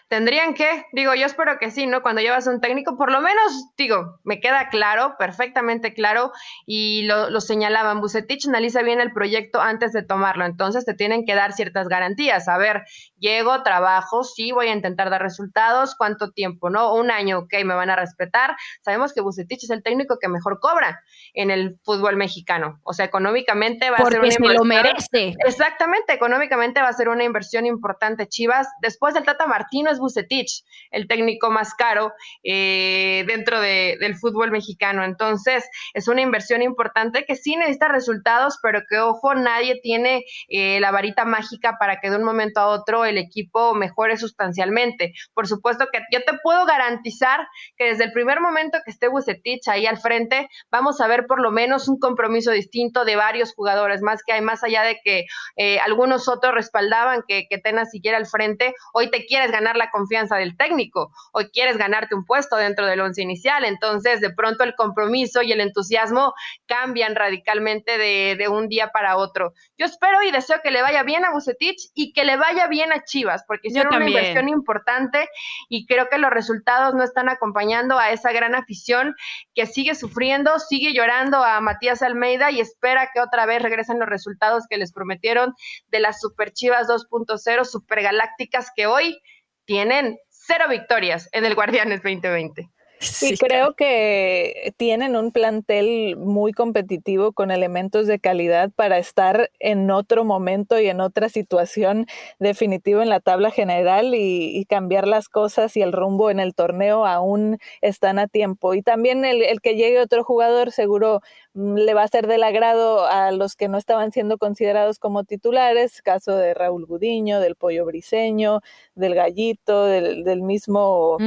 Tendrían 0.07 0.53
que, 0.53 0.85
digo, 0.93 1.13
yo 1.15 1.25
espero 1.25 1.59
que 1.59 1.69
sí, 1.69 1.85
¿no? 1.85 2.01
Cuando 2.01 2.21
llevas 2.21 2.47
un 2.47 2.61
técnico, 2.61 2.97
por 2.97 3.11
lo 3.11 3.19
menos, 3.19 3.73
digo, 3.77 4.19
me 4.23 4.39
queda 4.39 4.69
claro, 4.69 5.15
perfectamente 5.19 5.93
claro, 5.93 6.31
y 6.65 7.03
lo, 7.03 7.29
lo 7.29 7.41
señalaban, 7.41 7.99
Bucetich 7.99 8.47
analiza 8.47 8.83
bien 8.83 9.01
el 9.01 9.11
proyecto 9.11 9.59
antes 9.59 9.91
de 9.91 10.03
tomarlo, 10.03 10.45
entonces 10.45 10.85
te 10.85 10.93
tienen 10.93 11.25
que 11.25 11.35
dar 11.35 11.51
ciertas 11.51 11.89
garantías. 11.89 12.47
A 12.47 12.57
ver, 12.57 12.83
llego, 13.19 13.63
trabajo, 13.63 14.23
sí, 14.23 14.51
voy 14.51 14.67
a 14.67 14.73
intentar 14.73 15.09
dar 15.09 15.21
resultados, 15.21 15.95
¿cuánto 15.95 16.31
tiempo, 16.31 16.69
no? 16.69 16.93
Un 16.93 17.11
año, 17.11 17.39
ok, 17.39 17.53
me 17.65 17.75
van 17.75 17.89
a 17.89 17.95
respetar. 17.95 18.55
Sabemos 18.81 19.13
que 19.13 19.21
Bucetich 19.21 19.63
es 19.63 19.69
el 19.69 19.83
técnico 19.83 20.17
que 20.19 20.27
mejor 20.27 20.59
cobra 20.59 21.01
en 21.33 21.51
el 21.51 21.79
fútbol 21.83 22.15
mexicano, 22.15 22.79
o 22.83 22.93
sea, 22.93 23.05
económicamente 23.05 23.89
va 23.89 23.97
a 23.97 24.05
ser 24.05 24.19
una 24.19 24.31
se 24.31 24.39
lo 24.39 24.63
merece. 24.63 25.35
Exactamente, 25.45 26.13
económicamente 26.13 26.81
va 26.81 26.89
a 26.89 26.93
ser 26.93 27.09
una 27.09 27.23
inversión 27.23 27.65
importante. 27.65 28.27
Chivas, 28.27 28.67
después 28.81 29.13
del 29.13 29.23
Tata 29.23 29.47
Martino 29.47 29.91
es 29.91 29.99
Bucetich, 29.99 30.63
el 30.91 31.07
técnico 31.07 31.49
más 31.49 31.73
caro 31.73 32.13
eh, 32.43 33.23
dentro 33.27 33.59
del 33.59 34.15
fútbol 34.15 34.51
mexicano. 34.51 35.03
Entonces, 35.03 35.67
es 35.93 36.07
una 36.07 36.21
inversión 36.21 36.61
importante 36.61 37.25
que 37.25 37.35
sí 37.35 37.55
necesita 37.55 37.87
resultados, 37.87 38.59
pero 38.61 38.81
que, 38.89 38.99
ojo, 38.99 39.35
nadie 39.35 39.79
tiene 39.81 40.25
eh, 40.49 40.79
la 40.79 40.91
varita 40.91 41.25
mágica 41.25 41.77
para 41.79 41.99
que 41.99 42.09
de 42.09 42.17
un 42.17 42.23
momento 42.23 42.59
a 42.59 42.67
otro 42.67 43.05
el 43.07 43.17
equipo 43.17 43.73
mejore 43.73 44.17
sustancialmente. 44.17 45.13
Por 45.33 45.47
supuesto 45.47 45.87
que 45.91 45.99
yo 46.11 46.19
te 46.23 46.37
puedo 46.43 46.65
garantizar 46.65 47.47
que 47.75 47.85
desde 47.85 48.05
el 48.05 48.11
primer 48.11 48.39
momento 48.39 48.77
que 48.85 48.91
esté 48.91 49.07
Bucetich 49.07 49.67
ahí 49.67 49.85
al 49.85 49.97
frente, 49.97 50.49
vamos 50.71 51.01
a 51.01 51.07
ver 51.07 51.25
por 51.27 51.41
lo 51.41 51.51
menos 51.51 51.87
un 51.87 51.99
compromiso 51.99 52.51
distinto 52.51 53.05
de 53.05 53.15
varios 53.15 53.53
jugadores, 53.53 54.01
más 54.01 54.21
que 54.23 54.33
hay 54.33 54.41
más 54.41 54.63
allá 54.63 54.83
de 54.83 54.99
que 55.03 55.25
eh, 55.55 55.79
algunos 55.79 56.27
otros 56.27 56.53
respaldaban 56.53 57.23
que, 57.27 57.47
que 57.49 57.57
Tena 57.57 57.85
siguiera 57.85 58.17
al 58.17 58.25
frente, 58.25 58.73
hoy 58.93 59.09
te 59.09 59.25
quieres 59.25 59.51
ganar 59.51 59.75
la 59.77 59.89
confianza 59.89 60.37
del 60.37 60.57
técnico, 60.57 61.11
hoy 61.33 61.49
quieres 61.51 61.77
ganarte 61.77 62.15
un 62.15 62.25
puesto 62.25 62.55
dentro 62.55 62.85
del 62.85 63.01
once 63.01 63.21
inicial, 63.21 63.65
entonces 63.65 64.21
de 64.21 64.33
pronto 64.33 64.63
el 64.63 64.75
compromiso 64.75 65.41
y 65.41 65.51
el 65.51 65.61
entusiasmo 65.61 66.33
cambian 66.65 67.15
radicalmente 67.15 67.97
de, 67.97 68.35
de 68.37 68.47
un 68.47 68.67
día 68.67 68.89
para 68.89 69.17
otro. 69.17 69.53
Yo 69.77 69.85
espero 69.85 70.21
y 70.23 70.31
deseo 70.31 70.59
que 70.63 70.71
le 70.71 70.81
vaya 70.81 71.03
bien 71.03 71.25
a 71.25 71.31
Bucetich 71.31 71.91
y 71.93 72.13
que 72.13 72.23
le 72.23 72.37
vaya 72.37 72.67
bien 72.67 72.91
a 72.91 72.96
Chivas, 73.05 73.43
porque 73.47 73.69
hicieron 73.69 73.95
una 73.95 74.07
inversión 74.07 74.49
importante 74.49 75.27
y 75.69 75.85
creo 75.85 76.09
que 76.09 76.17
los 76.17 76.31
resultados 76.31 76.93
no 76.93 77.03
están 77.03 77.29
acompañando 77.29 77.97
a 77.99 78.11
esa 78.11 78.31
gran 78.31 78.55
afición 78.55 79.15
que 79.53 79.65
sigue 79.65 79.95
sufriendo, 79.95 80.59
sigue 80.59 80.93
llorando 80.93 81.43
a 81.43 81.59
Matías 81.61 82.01
Almeida 82.01 82.51
y 82.51 82.59
espera 82.59 83.09
que 83.13 83.21
otra 83.21 83.45
vez 83.45 83.61
regresen 83.61 83.99
los 83.99 84.09
resultados 84.09 84.65
que 84.69 84.77
les 84.77 84.93
prometieron 84.93 85.53
de 85.87 85.99
las 85.99 86.19
Super 86.19 86.51
Chivas 86.51 86.87
2.0 86.87 87.65
Super 87.65 88.01
Galácticas 88.01 88.71
que 88.75 88.87
hoy 88.87 89.19
tienen 89.65 90.17
cero 90.29 90.65
victorias 90.69 91.29
en 91.33 91.45
el 91.45 91.55
Guardianes 91.55 92.01
2020. 92.01 92.69
Sí, 92.99 93.37
creo 93.37 93.75
que 93.75 94.73
tienen 94.77 95.15
un 95.15 95.31
plantel 95.31 96.15
muy 96.17 96.51
competitivo 96.51 97.31
con 97.31 97.51
elementos 97.51 98.07
de 98.07 98.19
calidad 98.19 98.71
para 98.71 98.97
estar 98.97 99.51
en 99.59 99.91
otro 99.91 100.25
momento 100.25 100.79
y 100.79 100.87
en 100.87 101.01
otra 101.01 101.29
situación 101.29 102.07
definitivo 102.39 103.01
en 103.01 103.09
la 103.09 103.19
tabla 103.19 103.51
general 103.51 104.13
y, 104.15 104.65
cambiar 104.67 105.07
las 105.07 105.29
cosas 105.29 105.77
y 105.77 105.81
el 105.81 105.93
rumbo 105.93 106.29
en 106.29 106.41
el 106.41 106.53
torneo 106.53 107.05
aún 107.05 107.57
están 107.81 108.19
a 108.19 108.27
tiempo. 108.27 108.73
Y 108.73 108.81
también 108.81 109.23
el, 109.23 109.41
el 109.43 109.61
que 109.61 109.75
llegue 109.75 110.01
otro 110.01 110.23
jugador 110.23 110.71
seguro 110.71 111.21
le 111.57 111.93
va 111.95 112.03
a 112.03 112.07
ser 112.07 112.27
del 112.27 112.43
agrado 112.43 113.07
a 113.07 113.31
los 113.31 113.55
que 113.55 113.67
no 113.67 113.77
estaban 113.79 114.11
siendo 114.11 114.37
considerados 114.37 114.99
como 114.99 115.23
titulares, 115.23 116.03
caso 116.03 116.35
de 116.35 116.53
Raúl 116.53 116.85
Gudiño, 116.85 117.39
del 117.39 117.55
Pollo 117.55 117.83
Briseño, 117.85 118.61
del 118.93 119.15
Gallito, 119.15 119.85
del, 119.85 120.23
del 120.23 120.43
mismo 120.43 121.17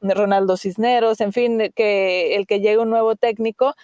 Ronaldo 0.00 0.56
Cisneros, 0.56 1.20
en 1.20 1.32
fin, 1.32 1.72
que 1.74 2.36
el 2.36 2.46
que 2.46 2.60
llegue 2.60 2.78
un 2.78 2.90
nuevo 2.90 3.16
técnico 3.16 3.74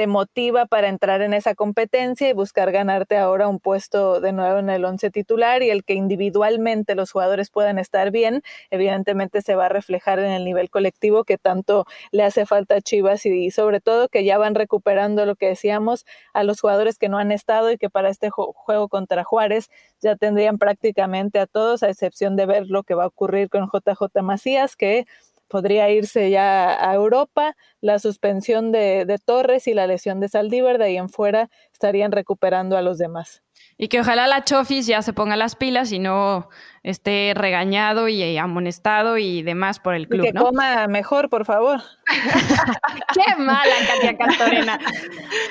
te 0.00 0.06
motiva 0.06 0.64
para 0.64 0.88
entrar 0.88 1.20
en 1.20 1.34
esa 1.34 1.54
competencia 1.54 2.26
y 2.26 2.32
buscar 2.32 2.72
ganarte 2.72 3.18
ahora 3.18 3.48
un 3.48 3.60
puesto 3.60 4.22
de 4.22 4.32
nuevo 4.32 4.58
en 4.58 4.70
el 4.70 4.82
once 4.86 5.10
titular 5.10 5.62
y 5.62 5.68
el 5.68 5.84
que 5.84 5.92
individualmente 5.92 6.94
los 6.94 7.12
jugadores 7.12 7.50
puedan 7.50 7.78
estar 7.78 8.10
bien, 8.10 8.40
evidentemente 8.70 9.42
se 9.42 9.56
va 9.56 9.66
a 9.66 9.68
reflejar 9.68 10.18
en 10.18 10.30
el 10.30 10.46
nivel 10.46 10.70
colectivo 10.70 11.24
que 11.24 11.36
tanto 11.36 11.84
le 12.12 12.22
hace 12.22 12.46
falta 12.46 12.76
a 12.76 12.80
Chivas 12.80 13.26
y, 13.26 13.50
sobre 13.50 13.82
todo 13.82 14.08
que 14.08 14.24
ya 14.24 14.38
van 14.38 14.54
recuperando 14.54 15.26
lo 15.26 15.36
que 15.36 15.48
decíamos 15.48 16.06
a 16.32 16.44
los 16.44 16.62
jugadores 16.62 16.96
que 16.96 17.10
no 17.10 17.18
han 17.18 17.30
estado 17.30 17.70
y 17.70 17.76
que 17.76 17.90
para 17.90 18.08
este 18.08 18.30
juego 18.30 18.88
contra 18.88 19.22
Juárez 19.22 19.68
ya 20.00 20.16
tendrían 20.16 20.56
prácticamente 20.56 21.38
a 21.38 21.46
todos, 21.46 21.82
a 21.82 21.90
excepción 21.90 22.36
de 22.36 22.46
ver 22.46 22.68
lo 22.68 22.84
que 22.84 22.94
va 22.94 23.04
a 23.04 23.08
ocurrir 23.08 23.50
con 23.50 23.68
JJ 23.70 24.22
Macías, 24.22 24.76
que 24.76 25.06
podría 25.50 25.90
irse 25.90 26.30
ya 26.30 26.88
a 26.88 26.94
Europa, 26.94 27.56
la 27.80 27.98
suspensión 27.98 28.70
de, 28.70 29.18
Torres 29.24 29.66
y 29.66 29.74
la 29.74 29.86
lesión 29.86 30.20
de 30.20 30.28
Saldívar, 30.28 30.78
de 30.78 30.84
ahí 30.84 30.96
en 30.96 31.08
fuera 31.08 31.50
estarían 31.72 32.12
recuperando 32.12 32.76
a 32.76 32.82
los 32.82 32.96
demás. 32.96 33.42
Y 33.76 33.88
que 33.88 34.00
ojalá 34.00 34.26
la 34.26 34.44
Chofis 34.44 34.86
ya 34.86 35.02
se 35.02 35.12
ponga 35.12 35.36
las 35.36 35.56
pilas 35.56 35.90
y 35.92 35.98
no 35.98 36.48
esté 36.82 37.32
regañado 37.34 38.08
y 38.08 38.36
amonestado 38.38 39.18
y 39.18 39.42
demás 39.42 39.80
por 39.80 39.94
el 39.94 40.06
club. 40.06 40.24
Y 40.24 40.32
que 40.32 40.38
coma 40.38 40.86
mejor, 40.86 41.28
por 41.28 41.44
favor. 41.44 41.80
Qué 43.14 43.36
mala, 43.36 43.74
Katia 43.86 44.16
Castorena. 44.16 44.78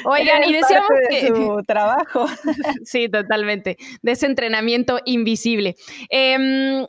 Oigan, 0.05 0.43
y 0.45 0.53
decíamos 0.53 0.89
que. 1.09 1.27
su 1.27 1.63
trabajo. 1.67 2.25
sí, 2.83 3.09
totalmente. 3.09 3.77
De 4.01 4.11
ese 4.13 4.27
entrenamiento 4.27 4.99
invisible. 5.05 5.75
Eh, 6.09 6.87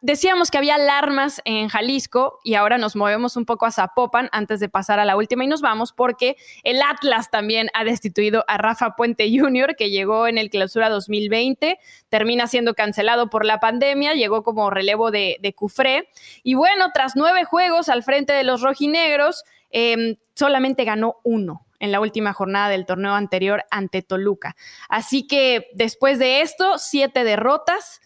decíamos 0.00 0.50
que 0.50 0.58
había 0.58 0.76
alarmas 0.76 1.42
en 1.44 1.68
Jalisco 1.68 2.38
y 2.42 2.54
ahora 2.54 2.78
nos 2.78 2.96
movemos 2.96 3.36
un 3.36 3.44
poco 3.44 3.66
a 3.66 3.70
Zapopan 3.70 4.28
antes 4.32 4.60
de 4.60 4.68
pasar 4.68 4.98
a 4.98 5.04
la 5.04 5.16
última 5.16 5.44
y 5.44 5.46
nos 5.46 5.60
vamos 5.60 5.92
porque 5.92 6.36
el 6.64 6.80
Atlas 6.80 7.30
también 7.30 7.68
ha 7.74 7.84
destituido 7.84 8.44
a 8.48 8.56
Rafa 8.56 8.96
Puente 8.96 9.30
Jr., 9.30 9.76
que 9.76 9.90
llegó 9.90 10.26
en 10.26 10.38
el 10.38 10.48
clausura 10.48 10.88
2020, 10.88 11.78
termina 12.08 12.46
siendo 12.46 12.74
cancelado 12.74 13.28
por 13.28 13.44
la 13.44 13.60
pandemia, 13.60 14.14
llegó 14.14 14.42
como 14.42 14.70
relevo 14.70 15.10
de, 15.10 15.54
Cufré 15.54 16.08
y 16.42 16.54
bueno, 16.54 16.90
tras 16.94 17.12
nueve 17.14 17.44
juegos 17.44 17.88
al 17.88 18.02
frente 18.02 18.32
de 18.32 18.44
los 18.44 18.62
rojinegros, 18.62 19.44
em, 19.70 20.16
solamente 20.34 20.84
ganó 20.84 21.16
uno 21.24 21.66
en 21.78 21.92
la 21.92 22.00
última 22.00 22.32
jornada 22.32 22.68
del 22.68 22.86
torneo 22.86 23.12
anterior 23.12 23.64
ante 23.70 24.02
Toluca. 24.02 24.56
Así 24.88 25.26
que 25.26 25.68
después 25.74 26.18
de 26.18 26.40
esto, 26.40 26.78
siete 26.78 27.24
derrotas 27.24 28.00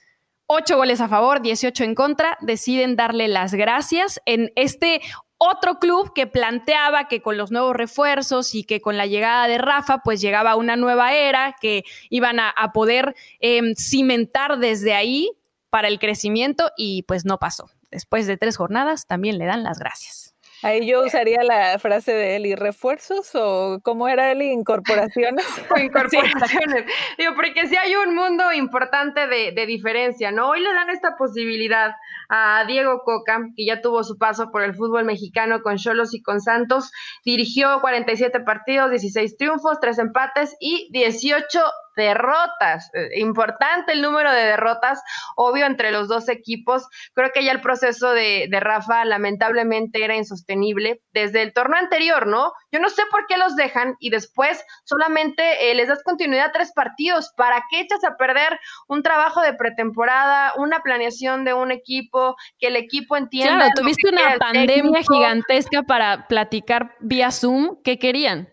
8 0.47 0.77
goles 0.77 1.01
a 1.01 1.09
favor, 1.09 1.43
18 1.43 1.85
en 1.85 1.95
contra, 1.95 2.39
deciden 2.41 2.97
darle 2.97 3.29
las 3.29 3.55
gracias 3.55 4.21
en 4.27 4.53
este 4.55 5.01
otro 5.39 5.79
club 5.79 6.13
que 6.15 6.27
planteaba 6.27 7.09
que 7.09 7.21
con 7.21 7.37
los 7.37 7.51
nuevos 7.51 7.75
refuerzos 7.75 8.55
y 8.55 8.65
que 8.65 8.81
con 8.81 8.97
la 8.97 9.07
llegada 9.07 9.49
de 9.49 9.59
Rafa, 9.59 9.99
pues 9.99 10.21
llegaba 10.21 10.57
una 10.57 10.77
nueva 10.77 11.15
era, 11.15 11.57
que 11.61 11.85
iban 12.11 12.39
a, 12.41 12.55
poder 12.73 13.15
em, 13.41 13.75
cimentar 13.75 14.59
desde 14.59 14.95
ahí 14.95 15.31
para 15.69 15.89
el 15.89 15.99
crecimiento 15.99 16.71
y 16.77 17.03
pues 17.03 17.25
no 17.25 17.39
pasó. 17.39 17.69
Después 17.91 18.27
de 18.27 18.37
tres 18.37 18.57
jornadas 18.57 19.07
también 19.07 19.39
le 19.39 19.47
dan 19.47 19.63
las 19.63 19.79
gracias. 19.79 20.36
Ahí 20.63 20.87
yo 20.87 21.05
usaría 21.05 21.43
la 21.43 21.79
frase 21.79 22.13
de 22.13 22.37
él, 22.37 22.47
¿y 22.47 22.55
refuerzos 22.55 23.31
o 23.35 23.79
cómo 23.83 24.09
era 24.09 24.33
él, 24.33 24.43
incorporaciones? 24.43 25.45
incorporaciones. 25.77 26.87
Digo, 27.19 27.35
porque 27.35 27.67
si 27.67 27.77
hay 27.77 27.95
un 27.97 28.15
mundo 28.15 28.53
importante 28.53 29.27
de, 29.27 29.53
de, 29.53 29.67
diferencia, 29.67 30.31
¿no? 30.33 30.51
Hoy 30.51 30.61
le 30.61 30.73
dan 30.73 30.91
esta 30.91 31.17
posibilidad 31.17 31.93
a 32.29 32.65
Diego 32.67 33.03
Coca, 33.05 33.49
que 33.57 33.67
ya 33.67 33.81
tuvo 33.81 34.03
su 34.03 34.17
paso 34.17 34.51
por 34.51 34.63
el 34.63 34.75
fútbol 34.75 35.05
mexicano 35.05 35.63
con 35.63 35.77
Cholos 35.77 36.15
y 36.15 36.23
con 36.23 36.41
Santos, 36.41 36.91
dirigió 37.25 37.81
47 37.81 38.41
partidos, 38.41 38.91
16 38.91 39.37
triunfos, 39.37 39.79
3 39.81 39.99
empates 39.99 40.57
y 40.61 40.89
18 40.93 41.61
derrotas. 41.97 42.91
Eh, 42.95 43.19
importante 43.19 43.93
el 43.93 44.03
número 44.03 44.31
de 44.31 44.45
derrotas, 44.45 45.03
obvio, 45.37 45.67
entre 45.67 45.91
los 45.91 46.09
dos 46.09 46.29
equipos. 46.29 46.87
Creo 47.15 47.31
que 47.33 47.45
ya 47.45 47.53
el 47.53 47.61
proceso 47.61 48.13
de, 48.13 48.47
de, 48.51 48.61
Rafa 48.61 49.05
lamentablemente 49.05 50.05
era 50.05 50.17
insostenible 50.17 51.01
desde 51.13 51.43
el 51.43 51.53
torneo 51.53 51.79
anterior, 51.79 52.27
¿no? 52.27 52.53
Yo 52.71 52.81
no 52.81 52.89
sé 52.89 53.03
por 53.11 53.27
qué 53.27 53.37
los 53.37 53.57
dejan 53.57 53.97
y 53.99 54.11
después 54.11 54.65
solamente 54.85 55.71
eh, 55.71 55.75
les 55.75 55.89
das 55.89 56.03
continuidad 56.03 56.47
a 56.47 56.53
tres 56.53 56.73
partidos. 56.73 57.33
¿Para 57.37 57.63
qué 57.71 57.81
echas 57.81 58.05
a 58.05 58.17
perder 58.17 58.59
un 58.89 59.03
trabajo 59.03 59.41
de 59.41 59.55
pretemporada, 59.55 60.53
una 60.57 60.81
planeación 60.81 61.45
de 61.45 61.55
un 61.55 61.71
equipo, 61.71 62.37
que 62.59 62.69
el 62.69 62.77
equipo 62.77 63.17
entienda? 63.17 63.57
Claro, 63.57 63.73
tuviste 63.77 64.09
una 64.11 64.37
pandemia 64.39 65.03
gigantesca 65.03 65.83
para 65.83 66.27
platicar 66.29 66.95
vía 67.01 67.31
Zoom. 67.31 67.77
¿Qué 67.83 67.99
querían? 67.99 68.49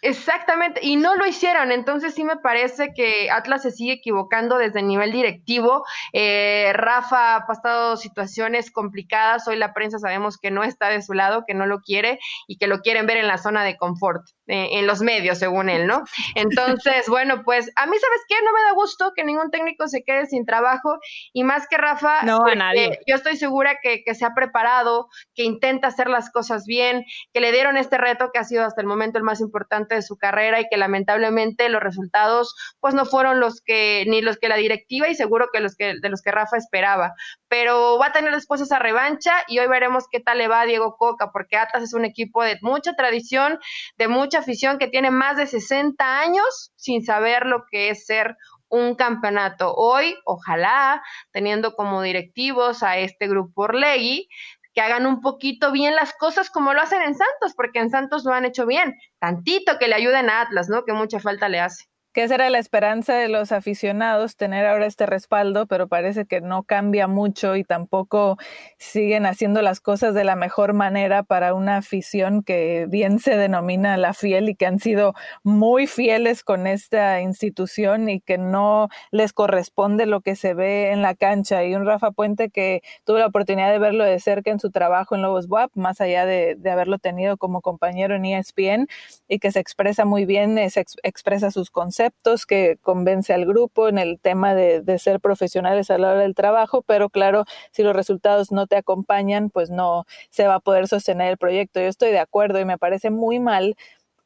Exactamente, 0.00 0.78
y 0.84 0.94
no 0.94 1.16
lo 1.16 1.26
hicieron, 1.26 1.72
entonces 1.72 2.14
sí 2.14 2.22
me 2.22 2.36
parece 2.36 2.92
que 2.94 3.30
Atlas 3.32 3.62
se 3.62 3.72
sigue 3.72 3.94
equivocando 3.94 4.56
desde 4.56 4.78
el 4.78 4.86
nivel 4.86 5.10
directivo. 5.10 5.84
Eh, 6.12 6.70
Rafa 6.72 7.34
ha 7.34 7.46
pasado 7.48 7.96
situaciones 7.96 8.70
complicadas, 8.70 9.48
hoy 9.48 9.56
la 9.56 9.74
prensa 9.74 9.98
sabemos 9.98 10.38
que 10.38 10.52
no 10.52 10.62
está 10.62 10.88
de 10.88 11.02
su 11.02 11.14
lado, 11.14 11.42
que 11.44 11.54
no 11.54 11.66
lo 11.66 11.80
quiere 11.80 12.20
y 12.46 12.58
que 12.58 12.68
lo 12.68 12.78
quieren 12.78 13.06
ver 13.06 13.16
en 13.16 13.26
la 13.26 13.38
zona 13.38 13.64
de 13.64 13.76
confort, 13.76 14.24
en 14.48 14.86
los 14.86 15.00
medios, 15.00 15.38
según 15.38 15.68
él, 15.68 15.86
¿no? 15.86 16.02
Entonces, 16.34 17.06
bueno, 17.08 17.42
pues 17.44 17.70
a 17.76 17.86
mí, 17.86 17.96
¿sabes 17.98 18.20
qué? 18.28 18.34
No 18.44 18.52
me 18.52 18.62
da 18.62 18.72
gusto 18.72 19.12
que 19.14 19.24
ningún 19.24 19.50
técnico 19.50 19.88
se 19.88 20.02
quede 20.02 20.26
sin 20.26 20.46
trabajo 20.46 20.98
y 21.32 21.44
más 21.44 21.66
que 21.68 21.76
Rafa, 21.76 22.22
no, 22.22 22.44
a 22.44 22.54
nadie. 22.54 22.98
yo 23.06 23.14
estoy 23.14 23.36
segura 23.36 23.78
que, 23.82 24.02
que 24.04 24.14
se 24.14 24.24
ha 24.24 24.34
preparado, 24.34 25.08
que 25.34 25.44
intenta 25.44 25.88
hacer 25.88 26.08
las 26.08 26.30
cosas 26.30 26.64
bien, 26.66 27.04
que 27.32 27.40
le 27.40 27.52
dieron 27.52 27.76
este 27.76 27.98
reto 27.98 28.30
que 28.32 28.38
ha 28.38 28.44
sido 28.44 28.64
hasta 28.64 28.80
el 28.80 28.86
momento 28.86 29.18
el 29.18 29.24
más 29.24 29.40
importante 29.40 29.94
de 29.94 30.02
su 30.02 30.16
carrera 30.16 30.60
y 30.60 30.68
que 30.68 30.76
lamentablemente 30.76 31.68
los 31.68 31.82
resultados 31.82 32.54
pues 32.80 32.94
no 32.94 33.04
fueron 33.04 33.40
los 33.40 33.60
que 33.60 34.04
ni 34.08 34.22
los 34.22 34.38
que 34.38 34.48
la 34.48 34.56
directiva 34.56 35.08
y 35.08 35.14
seguro 35.14 35.48
que 35.52 35.60
los 35.60 35.76
que 35.76 35.94
de 36.00 36.08
los 36.08 36.22
que 36.22 36.32
Rafa 36.32 36.56
esperaba, 36.56 37.12
pero 37.48 37.98
va 37.98 38.06
a 38.06 38.12
tener 38.12 38.34
después 38.34 38.60
esa 38.60 38.78
revancha 38.78 39.32
y 39.48 39.58
hoy 39.58 39.68
veremos 39.68 40.04
qué 40.10 40.20
tal 40.20 40.38
le 40.38 40.48
va 40.48 40.62
a 40.62 40.66
Diego 40.66 40.96
Coca 40.96 41.30
porque 41.32 41.56
Atlas 41.56 41.82
es 41.82 41.94
un 41.94 42.04
equipo 42.04 42.42
de 42.42 42.58
mucha 42.62 42.94
tradición, 42.94 43.58
de 43.96 44.08
mucha 44.08 44.37
afición 44.38 44.78
que 44.78 44.88
tiene 44.88 45.10
más 45.10 45.36
de 45.36 45.46
60 45.46 46.20
años 46.20 46.72
sin 46.76 47.04
saber 47.04 47.46
lo 47.46 47.64
que 47.70 47.90
es 47.90 48.06
ser 48.06 48.36
un 48.68 48.94
campeonato. 48.94 49.74
Hoy, 49.74 50.14
ojalá, 50.24 51.02
teniendo 51.32 51.74
como 51.74 52.02
directivos 52.02 52.82
a 52.82 52.98
este 52.98 53.28
grupo 53.28 53.62
Orlegui, 53.62 54.28
que 54.74 54.80
hagan 54.80 55.06
un 55.06 55.20
poquito 55.20 55.72
bien 55.72 55.96
las 55.96 56.12
cosas 56.14 56.50
como 56.50 56.74
lo 56.74 56.80
hacen 56.80 57.02
en 57.02 57.14
Santos, 57.14 57.54
porque 57.56 57.80
en 57.80 57.90
Santos 57.90 58.24
lo 58.24 58.32
han 58.32 58.44
hecho 58.44 58.66
bien, 58.66 58.94
tantito 59.18 59.78
que 59.78 59.88
le 59.88 59.94
ayuden 59.94 60.30
a 60.30 60.42
Atlas, 60.42 60.68
¿no? 60.68 60.84
Que 60.84 60.92
mucha 60.92 61.20
falta 61.20 61.48
le 61.48 61.60
hace 61.60 61.84
que 62.12 62.22
esa 62.22 62.36
era 62.36 62.48
la 62.48 62.58
esperanza 62.58 63.14
de 63.14 63.28
los 63.28 63.52
aficionados, 63.52 64.36
tener 64.36 64.66
ahora 64.66 64.86
este 64.86 65.04
respaldo, 65.04 65.66
pero 65.66 65.88
parece 65.88 66.24
que 66.24 66.40
no 66.40 66.62
cambia 66.62 67.06
mucho 67.06 67.54
y 67.54 67.64
tampoco 67.64 68.38
siguen 68.78 69.26
haciendo 69.26 69.60
las 69.60 69.80
cosas 69.80 70.14
de 70.14 70.24
la 70.24 70.34
mejor 70.34 70.72
manera 70.72 71.22
para 71.22 71.52
una 71.54 71.76
afición 71.76 72.42
que 72.42 72.86
bien 72.88 73.18
se 73.18 73.36
denomina 73.36 73.96
la 73.98 74.14
fiel 74.14 74.48
y 74.48 74.54
que 74.54 74.66
han 74.66 74.78
sido 74.78 75.14
muy 75.42 75.86
fieles 75.86 76.44
con 76.44 76.66
esta 76.66 77.20
institución 77.20 78.08
y 78.08 78.20
que 78.20 78.38
no 78.38 78.88
les 79.10 79.32
corresponde 79.32 80.06
lo 80.06 80.22
que 80.22 80.34
se 80.34 80.54
ve 80.54 80.92
en 80.92 81.02
la 81.02 81.14
cancha. 81.14 81.64
Y 81.64 81.74
un 81.74 81.84
Rafa 81.84 82.10
Puente 82.10 82.48
que 82.48 82.82
tuve 83.04 83.20
la 83.20 83.26
oportunidad 83.26 83.70
de 83.70 83.78
verlo 83.78 84.04
de 84.04 84.18
cerca 84.18 84.50
en 84.50 84.60
su 84.60 84.70
trabajo 84.70 85.14
en 85.14 85.22
Lobos 85.22 85.46
WAP, 85.48 85.72
más 85.74 86.00
allá 86.00 86.24
de, 86.24 86.56
de 86.56 86.70
haberlo 86.70 86.98
tenido 86.98 87.36
como 87.36 87.60
compañero 87.60 88.14
en 88.14 88.24
ESPN 88.24 88.86
y 89.28 89.38
que 89.40 89.52
se 89.52 89.60
expresa 89.60 90.06
muy 90.06 90.24
bien, 90.24 90.58
se 90.70 90.84
expresa 91.02 91.50
sus 91.50 91.70
conceptos 91.70 91.97
que 92.46 92.78
convence 92.82 93.32
al 93.32 93.46
grupo 93.46 93.88
en 93.88 93.98
el 93.98 94.18
tema 94.20 94.54
de, 94.54 94.80
de, 94.80 94.98
ser 94.98 95.20
profesionales 95.20 95.90
a 95.90 95.98
la 95.98 96.10
hora 96.10 96.20
del 96.20 96.34
trabajo, 96.34 96.82
pero 96.82 97.10
claro, 97.10 97.44
si 97.72 97.82
los 97.82 97.94
resultados 97.94 98.52
no 98.52 98.66
te 98.66 98.76
acompañan, 98.76 99.50
pues 99.50 99.70
no 99.70 100.04
se 100.30 100.46
va 100.46 100.56
a 100.56 100.60
poder 100.60 100.88
sostener 100.88 101.30
el 101.30 101.38
proyecto. 101.38 101.80
Yo 101.80 101.86
estoy 101.86 102.10
de 102.10 102.18
acuerdo 102.18 102.60
y 102.60 102.64
me 102.64 102.78
parece 102.78 103.10
muy 103.10 103.40
mal 103.40 103.76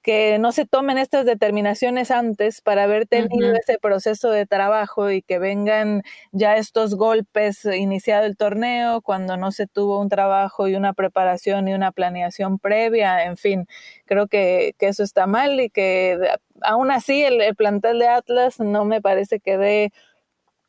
que 0.02 0.38
no 0.38 0.52
se 0.52 0.66
tomen 0.66 0.98
estas 0.98 1.26
determinaciones 1.26 2.10
antes 2.10 2.60
para 2.60 2.84
haber 2.84 3.06
tenido 3.06 3.54
ese 3.54 3.78
proceso 3.78 4.30
de 4.30 4.46
trabajo 4.46 5.10
y 5.10 5.22
que 5.22 5.38
vengan 5.38 6.02
ya 6.32 6.56
estos 6.56 6.96
golpes 6.96 7.64
iniciado 7.64 8.26
el 8.26 8.36
torneo 8.36 9.00
cuando 9.00 9.36
no 9.36 9.52
se 9.52 9.66
tuvo 9.66 10.00
un 10.00 10.08
trabajo 10.08 10.66
y 10.68 10.74
una 10.74 10.92
preparación 10.92 11.68
y 11.68 11.74
una 11.74 11.92
planeación 11.92 12.58
previa, 12.58 13.24
en 13.24 13.36
fin, 13.36 13.66
creo 14.04 14.26
que, 14.26 14.74
que 14.78 14.88
eso 14.88 15.04
está 15.04 15.26
mal 15.26 15.60
y 15.60 15.70
que 15.70 16.18
aún 16.62 16.90
así 16.90 17.22
el, 17.22 17.40
el 17.40 17.54
plantel 17.56 17.98
de 18.00 18.08
Atlas 18.08 18.58
no 18.60 18.84
me 18.84 19.00
parece 19.00 19.40
que 19.40 19.56
dé 19.56 19.92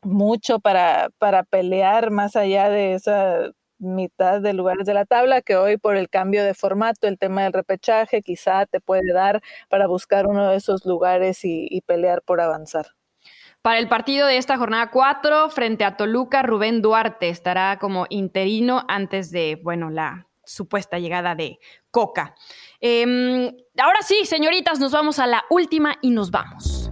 mucho 0.03 0.59
para, 0.59 1.09
para 1.17 1.43
pelear 1.43 2.11
más 2.11 2.35
allá 2.35 2.69
de 2.69 2.93
esa 2.95 3.51
mitad 3.83 4.41
de 4.41 4.53
lugares 4.53 4.85
de 4.85 4.93
la 4.93 5.05
tabla, 5.05 5.41
que 5.41 5.55
hoy 5.55 5.77
por 5.77 5.95
el 5.95 6.09
cambio 6.09 6.43
de 6.43 6.53
formato, 6.53 7.07
el 7.07 7.17
tema 7.17 7.43
del 7.43 7.53
repechaje, 7.53 8.21
quizá 8.21 8.65
te 8.65 8.79
puede 8.79 9.13
dar 9.13 9.41
para 9.69 9.87
buscar 9.87 10.27
uno 10.27 10.49
de 10.49 10.57
esos 10.57 10.85
lugares 10.85 11.39
y, 11.43 11.81
pelear 11.85 12.21
por 12.21 12.41
avanzar. 12.41 12.87
Para 13.61 13.79
el 13.79 13.87
partido 13.87 14.27
de 14.27 14.37
esta 14.37 14.57
jornada 14.57 14.89
4, 14.89 15.49
frente 15.49 15.83
a 15.83 15.97
Toluca, 15.97 16.41
Rubén 16.41 16.81
Duarte 16.81 17.29
estará 17.29 17.77
como 17.79 18.05
interino 18.09 18.83
antes 18.87 19.31
de, 19.31 19.59
bueno, 19.61 19.89
la 19.89 20.27
supuesta 20.45 20.99
llegada 20.99 21.35
de 21.35 21.59
Coca. 21.91 22.35
Em, 22.79 23.51
ahora 23.77 24.01
sí, 24.01 24.25
señoritas, 24.25 24.79
nos 24.79 24.91
vamos 24.91 25.19
a 25.19 25.27
la 25.27 25.43
última 25.49 25.95
y 26.01 26.11
nos 26.11 26.31
vamos. 26.31 26.82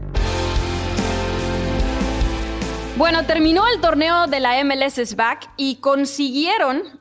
Bueno, 2.98 3.26
terminó 3.26 3.64
el 3.74 3.80
torneo 3.80 4.28
de 4.28 4.40
la 4.42 4.64
MLS 4.64 4.96
SBAC 4.96 5.50
y 5.56 5.78
consiguieron 5.78 7.00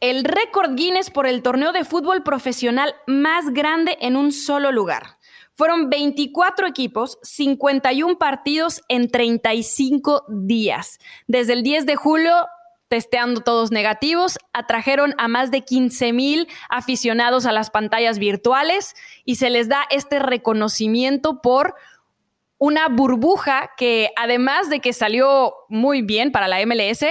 el 0.00 0.24
récord 0.24 0.74
Guinness 0.74 1.10
por 1.10 1.26
el 1.26 1.42
torneo 1.42 1.72
de 1.72 1.84
fútbol 1.84 2.22
profesional 2.22 2.94
más 3.06 3.52
grande 3.52 3.96
en 4.00 4.16
un 4.16 4.30
solo 4.30 4.72
lugar. 4.72 5.18
Fueron 5.54 5.88
24 5.88 6.66
equipos, 6.66 7.18
51 7.22 8.18
partidos 8.18 8.82
en 8.88 9.08
35 9.08 10.26
días. 10.28 10.98
Desde 11.26 11.54
el 11.54 11.62
10 11.62 11.86
de 11.86 11.96
julio, 11.96 12.34
testeando 12.88 13.40
todos 13.40 13.70
negativos, 13.70 14.38
atrajeron 14.52 15.14
a 15.16 15.28
más 15.28 15.50
de 15.50 15.62
15 15.62 16.12
mil 16.12 16.48
aficionados 16.68 17.46
a 17.46 17.52
las 17.52 17.70
pantallas 17.70 18.18
virtuales 18.18 18.94
y 19.24 19.36
se 19.36 19.48
les 19.48 19.68
da 19.68 19.86
este 19.90 20.18
reconocimiento 20.18 21.40
por 21.40 21.74
una 22.62 22.86
burbuja 22.86 23.72
que 23.76 24.12
además 24.14 24.70
de 24.70 24.78
que 24.78 24.92
salió 24.92 25.52
muy 25.68 26.00
bien 26.00 26.30
para 26.30 26.46
la 26.46 26.64
MLS, 26.64 27.04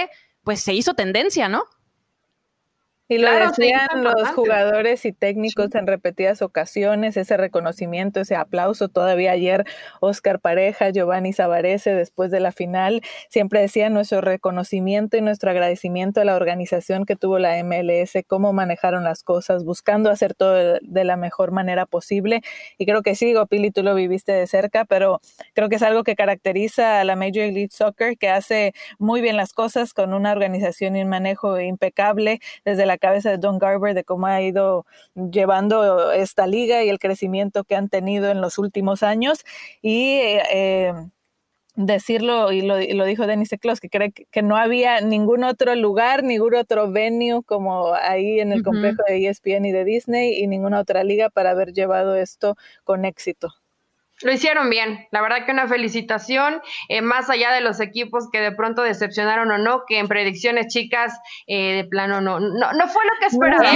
pues 0.44 0.62
se 0.62 0.72
hizo 0.72 0.94
tendencia, 0.94 1.50
¿no? 1.50 1.64
Y 3.12 3.18
lo 3.18 3.30
decían 3.30 3.88
los 4.02 4.30
jugadores 4.30 5.04
y 5.04 5.12
técnicos 5.12 5.74
en 5.74 5.86
repetidas 5.86 6.40
ocasiones, 6.40 7.18
ese 7.18 7.36
reconocimiento, 7.36 8.20
ese 8.20 8.36
aplauso. 8.36 8.88
Todavía 8.88 9.32
ayer 9.32 9.64
Oscar 10.00 10.40
Pareja, 10.40 10.88
Giovanni 10.88 11.34
Zavarese, 11.34 11.94
después 11.94 12.30
de 12.30 12.40
la 12.40 12.52
final, 12.52 13.02
siempre 13.28 13.60
decían 13.60 13.92
nuestro 13.92 14.22
reconocimiento 14.22 15.18
y 15.18 15.20
nuestro 15.20 15.50
agradecimiento 15.50 16.22
a 16.22 16.24
la 16.24 16.36
organización 16.36 17.04
que 17.04 17.14
tuvo 17.14 17.38
la 17.38 17.62
MLS, 17.62 18.14
cómo 18.26 18.54
manejaron 18.54 19.04
las 19.04 19.22
cosas, 19.24 19.62
buscando 19.62 20.08
hacer 20.08 20.32
todo 20.32 20.78
de 20.80 21.04
la 21.04 21.18
mejor 21.18 21.50
manera 21.50 21.84
posible. 21.84 22.40
Y 22.78 22.86
creo 22.86 23.02
que 23.02 23.14
sí, 23.14 23.34
Gopili, 23.34 23.70
tú 23.70 23.82
lo 23.82 23.94
viviste 23.94 24.32
de 24.32 24.46
cerca, 24.46 24.86
pero 24.86 25.20
creo 25.52 25.68
que 25.68 25.76
es 25.76 25.82
algo 25.82 26.02
que 26.02 26.16
caracteriza 26.16 26.98
a 26.98 27.04
la 27.04 27.14
Major 27.14 27.52
League 27.52 27.72
Soccer, 27.72 28.16
que 28.16 28.30
hace 28.30 28.72
muy 28.98 29.20
bien 29.20 29.36
las 29.36 29.52
cosas 29.52 29.92
con 29.92 30.14
una 30.14 30.32
organización 30.32 30.96
y 30.96 31.02
un 31.02 31.10
manejo 31.10 31.60
impecable 31.60 32.40
desde 32.64 32.86
la 32.86 33.01
cabeza 33.02 33.30
de 33.30 33.38
Don 33.38 33.58
Garber 33.58 33.94
de 33.94 34.04
cómo 34.04 34.26
ha 34.26 34.40
ido 34.40 34.86
llevando 35.14 36.12
esta 36.12 36.46
liga 36.46 36.84
y 36.84 36.88
el 36.88 36.98
crecimiento 36.98 37.64
que 37.64 37.76
han 37.76 37.88
tenido 37.88 38.30
en 38.30 38.40
los 38.40 38.58
últimos 38.58 39.02
años. 39.02 39.44
Y 39.82 40.20
eh, 40.52 40.92
decirlo, 41.74 42.52
y 42.52 42.62
lo, 42.62 43.04
dijo 43.04 43.26
Denis 43.26 43.50
Clos, 43.60 43.80
que 43.80 43.88
cree 43.88 44.12
que 44.12 44.42
no 44.42 44.56
había 44.56 45.00
ningún 45.00 45.44
otro 45.44 45.74
lugar, 45.74 46.22
ningún 46.22 46.54
otro 46.54 46.90
venue 46.90 47.42
como 47.44 47.94
ahí 47.94 48.40
en 48.40 48.52
el 48.52 48.62
complejo 48.62 49.02
de 49.08 49.26
ESPN 49.26 49.64
y 49.64 49.72
de 49.72 49.84
Disney 49.84 50.42
y 50.42 50.46
ninguna 50.46 50.80
otra 50.80 51.02
liga 51.04 51.30
para 51.30 51.50
haber 51.50 51.72
llevado 51.72 52.14
esto 52.14 52.56
con 52.84 53.04
éxito. 53.04 53.61
Lo 54.22 54.32
hicieron 54.32 54.70
bien, 54.70 55.06
la 55.10 55.20
verdad 55.20 55.44
que 55.44 55.52
una 55.52 55.66
felicitación, 55.66 56.60
eh, 56.88 57.02
más 57.02 57.30
allá 57.30 57.52
de 57.52 57.60
los 57.60 57.80
equipos 57.80 58.28
que 58.30 58.40
de 58.40 58.52
pronto 58.52 58.82
decepcionaron 58.82 59.50
o 59.50 59.58
no, 59.58 59.84
que 59.86 59.98
en 59.98 60.08
predicciones 60.08 60.68
chicas 60.68 61.18
eh, 61.46 61.74
de 61.74 61.84
plano 61.84 62.20
no, 62.20 62.38
no, 62.40 62.72
no 62.72 62.88
fue 62.88 63.02
lo 63.04 63.12
que 63.20 63.26
esperaba. 63.26 63.68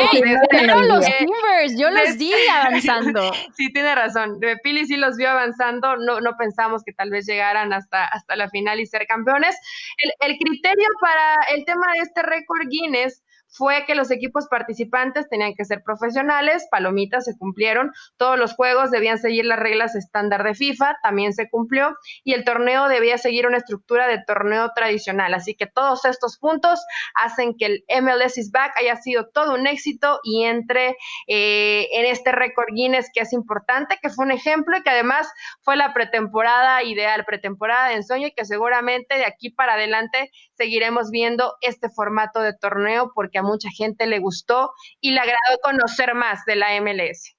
pero 0.51 0.82
los 0.82 1.05
Timbers, 1.05 1.78
yo 1.78 1.90
los 1.90 2.16
vi 2.16 2.32
avanzando. 2.53 3.32
sí, 3.57 3.72
tiene 3.72 3.94
razón, 3.94 4.38
Pili 4.62 4.86
sí 4.86 4.97
los 4.97 5.16
vio 5.16 5.30
avanzando, 5.30 5.97
no, 5.97 6.20
no 6.20 6.36
pensamos 6.36 6.82
que 6.84 6.92
tal 6.92 7.11
vez 7.11 7.26
llegaran 7.26 7.72
hasta, 7.72 8.05
hasta 8.05 8.36
la 8.36 8.49
final 8.49 8.80
y 8.80 8.86
ser 8.86 9.07
campeones. 9.07 9.57
El, 9.99 10.30
el 10.30 10.38
criterio 10.38 10.88
para 11.01 11.36
el 11.55 11.64
tema 11.64 11.92
de 11.92 12.01
este 12.01 12.22
récord 12.22 12.68
Guinness 12.68 13.22
fue 13.49 13.84
que 13.86 13.94
los 13.94 14.11
equipos 14.11 14.49
participantes 14.49 15.28
tenían 15.28 15.55
que 15.55 15.64
ser 15.64 15.82
profesionales, 15.82 16.66
palomitas 16.70 17.24
se 17.24 17.36
cumplieron, 17.36 17.92
todos 18.16 18.38
los 18.38 18.55
juegos 18.55 18.90
debían 18.90 19.18
seguir 19.18 19.44
las 19.44 19.59
reglas 19.59 19.94
estándar 19.94 20.42
de 20.44 20.55
FIFA, 20.55 20.97
también 21.03 21.32
se 21.32 21.49
cumplió, 21.49 21.97
y 22.24 22.34
el 22.34 22.44
torneo 22.44 22.88
debía 22.88 23.18
seguir 23.18 23.47
una 23.47 23.59
estructura 23.59 24.09
de 24.09 24.22
torneo 24.26 24.70
tradicional. 24.74 25.34
Así 25.34 25.55
que 25.55 25.66
todos 25.66 26.05
estos 26.05 26.38
puntos 26.38 26.84
hacen 27.14 27.55
que 27.57 27.66
el 27.66 27.84
MLS 28.03 28.38
is 28.38 28.51
back 28.51 28.72
haya 28.78 28.97
sido 28.97 29.28
todo 29.28 29.55
un 29.55 29.66
éxito 29.66 30.20
y 30.22 30.44
entre 30.44 30.97
eh, 31.26 31.88
en 31.92 32.07
este 32.07 32.32
récord 32.32 32.68
Guinness 32.72 33.11
que 33.12 33.20
es 33.20 33.32
importante, 33.32 33.99
que 34.03 34.11
fue 34.11 34.24
un 34.24 34.32
ejemplo 34.32 34.76
y 34.76 34.82
que 34.82 34.90
además 34.90 35.30
fue 35.62 35.76
la 35.76 35.94
pretemporada 35.94 36.82
ideal, 36.82 37.24
pretemporada 37.24 37.88
de 37.88 37.94
ensueño 37.94 38.28
y 38.28 38.32
que 38.32 38.44
seguramente 38.44 39.16
de 39.16 39.24
aquí 39.24 39.51
para 39.51 39.74
adelante 39.74 40.30
seguiremos 40.55 41.11
viendo 41.11 41.55
este 41.61 41.88
formato 41.88 42.40
de 42.40 42.55
torneo 42.55 43.12
porque 43.14 43.36
a 43.37 43.43
mucha 43.43 43.68
gente 43.70 44.07
le 44.07 44.18
gustó 44.18 44.70
y 45.01 45.11
le 45.11 45.20
agradó 45.20 45.59
conocer 45.62 46.14
más 46.14 46.45
de 46.47 46.57
la 46.57 46.80
MLS. 46.80 47.37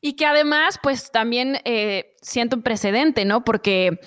Y 0.00 0.16
que 0.16 0.26
además, 0.26 0.78
pues 0.82 1.10
también 1.10 1.60
eh, 1.64 2.14
siento 2.20 2.56
un 2.56 2.62
precedente, 2.62 3.24
¿no? 3.24 3.44
Porque 3.44 4.00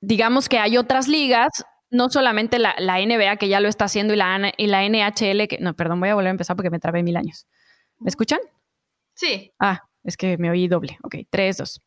digamos 0.00 0.48
que 0.48 0.58
hay 0.58 0.76
otras 0.76 1.06
ligas, 1.06 1.64
no 1.90 2.08
solamente 2.08 2.58
la, 2.58 2.74
NBA 2.76 3.36
que 3.36 3.48
ya 3.48 3.60
lo 3.60 3.68
está 3.68 3.84
haciendo 3.84 4.14
y 4.14 4.16
la, 4.16 4.52
y 4.56 4.66
la 4.66 4.82
NHL, 4.88 5.46
que, 5.48 5.58
no, 5.60 5.74
perdón, 5.74 6.00
voy 6.00 6.08
a 6.08 6.14
volver 6.14 6.28
a 6.28 6.30
empezar 6.30 6.56
porque 6.56 6.70
me 6.70 6.80
trabé 6.80 7.02
mil 7.02 7.16
años. 7.16 7.46
¿Me 7.98 8.08
escuchan? 8.08 8.40
Sí. 9.14 9.52
Ah, 9.58 9.82
es 10.02 10.16
que 10.16 10.36
me 10.38 10.50
oí 10.50 10.68
doble. 10.68 10.98
Ok, 11.02 11.16
tres, 11.30 11.58
dos. 11.58 11.80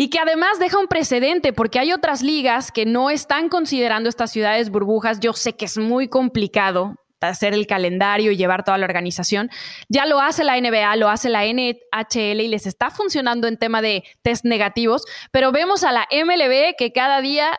Y 0.00 0.10
que 0.10 0.20
además 0.20 0.60
deja 0.60 0.78
un 0.78 0.86
precedente, 0.86 1.52
porque 1.52 1.80
hay 1.80 1.92
otras 1.92 2.22
ligas 2.22 2.70
que 2.70 2.86
no 2.86 3.10
están 3.10 3.48
considerando 3.48 4.08
estas 4.08 4.30
ciudades 4.30 4.70
burbujas. 4.70 5.18
Yo 5.18 5.32
sé 5.32 5.54
que 5.56 5.64
es 5.64 5.76
muy 5.76 6.06
complicado 6.06 6.94
hacer 7.20 7.52
el 7.52 7.66
calendario 7.66 8.30
y 8.30 8.36
llevar 8.36 8.62
toda 8.62 8.78
la 8.78 8.86
organización. 8.86 9.50
Ya 9.88 10.06
lo 10.06 10.20
hace 10.20 10.44
la 10.44 10.56
NBA, 10.56 10.94
lo 10.94 11.08
hace 11.08 11.28
la 11.28 11.44
NHL 11.44 12.40
y 12.40 12.46
les 12.46 12.64
está 12.64 12.90
funcionando 12.92 13.48
en 13.48 13.56
tema 13.56 13.82
de 13.82 14.04
test 14.22 14.44
negativos, 14.44 15.04
pero 15.32 15.50
vemos 15.50 15.82
a 15.82 15.90
la 15.90 16.06
MLB 16.12 16.76
que 16.78 16.92
cada 16.94 17.20
día 17.20 17.58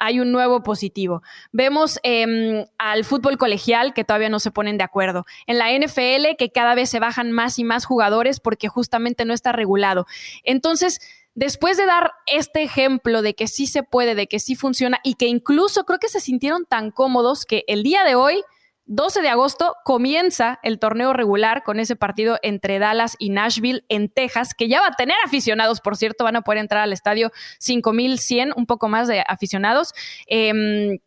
hay 0.00 0.18
un 0.18 0.32
nuevo 0.32 0.64
positivo. 0.64 1.22
Vemos 1.52 1.98
em, 2.02 2.64
al 2.78 3.04
fútbol 3.04 3.36
colegial 3.36 3.94
que 3.94 4.02
todavía 4.02 4.28
no 4.28 4.40
se 4.40 4.50
ponen 4.50 4.78
de 4.78 4.84
acuerdo. 4.84 5.26
En 5.46 5.58
la 5.58 5.70
NFL 5.70 6.36
que 6.36 6.50
cada 6.52 6.74
vez 6.74 6.90
se 6.90 6.98
bajan 6.98 7.30
más 7.30 7.58
y 7.60 7.64
más 7.64 7.84
jugadores 7.84 8.40
porque 8.40 8.68
justamente 8.68 9.24
no 9.24 9.34
está 9.34 9.52
regulado. 9.52 10.06
Entonces, 10.44 11.00
después 11.38 11.76
de 11.76 11.86
dar 11.86 12.10
este 12.26 12.64
ejemplo 12.64 13.22
de 13.22 13.34
que 13.34 13.46
sí 13.46 13.68
se 13.68 13.84
puede, 13.84 14.16
de 14.16 14.26
que 14.26 14.40
sí 14.40 14.56
funciona 14.56 14.98
y 15.04 15.14
que 15.14 15.26
incluso 15.26 15.84
creo 15.84 16.00
que 16.00 16.08
se 16.08 16.18
sintieron 16.18 16.66
tan 16.66 16.90
cómodos 16.90 17.44
que 17.44 17.62
el 17.68 17.84
día 17.84 18.02
de 18.02 18.16
hoy, 18.16 18.42
12 18.86 19.22
de 19.22 19.28
agosto, 19.28 19.76
comienza 19.84 20.58
el 20.64 20.80
torneo 20.80 21.12
regular 21.12 21.62
con 21.62 21.78
ese 21.78 21.94
partido 21.94 22.38
entre 22.42 22.80
Dallas 22.80 23.14
y 23.20 23.30
Nashville 23.30 23.84
en 23.88 24.08
Texas, 24.08 24.52
que 24.52 24.66
ya 24.66 24.80
va 24.80 24.88
a 24.88 24.96
tener 24.96 25.14
aficionados, 25.24 25.80
por 25.80 25.96
cierto, 25.96 26.24
van 26.24 26.34
a 26.34 26.42
poder 26.42 26.58
entrar 26.58 26.82
al 26.82 26.92
estadio 26.92 27.30
5100, 27.60 28.52
un 28.56 28.66
poco 28.66 28.88
más 28.88 29.06
de 29.06 29.22
aficionados. 29.24 29.94
Eh, 30.26 30.98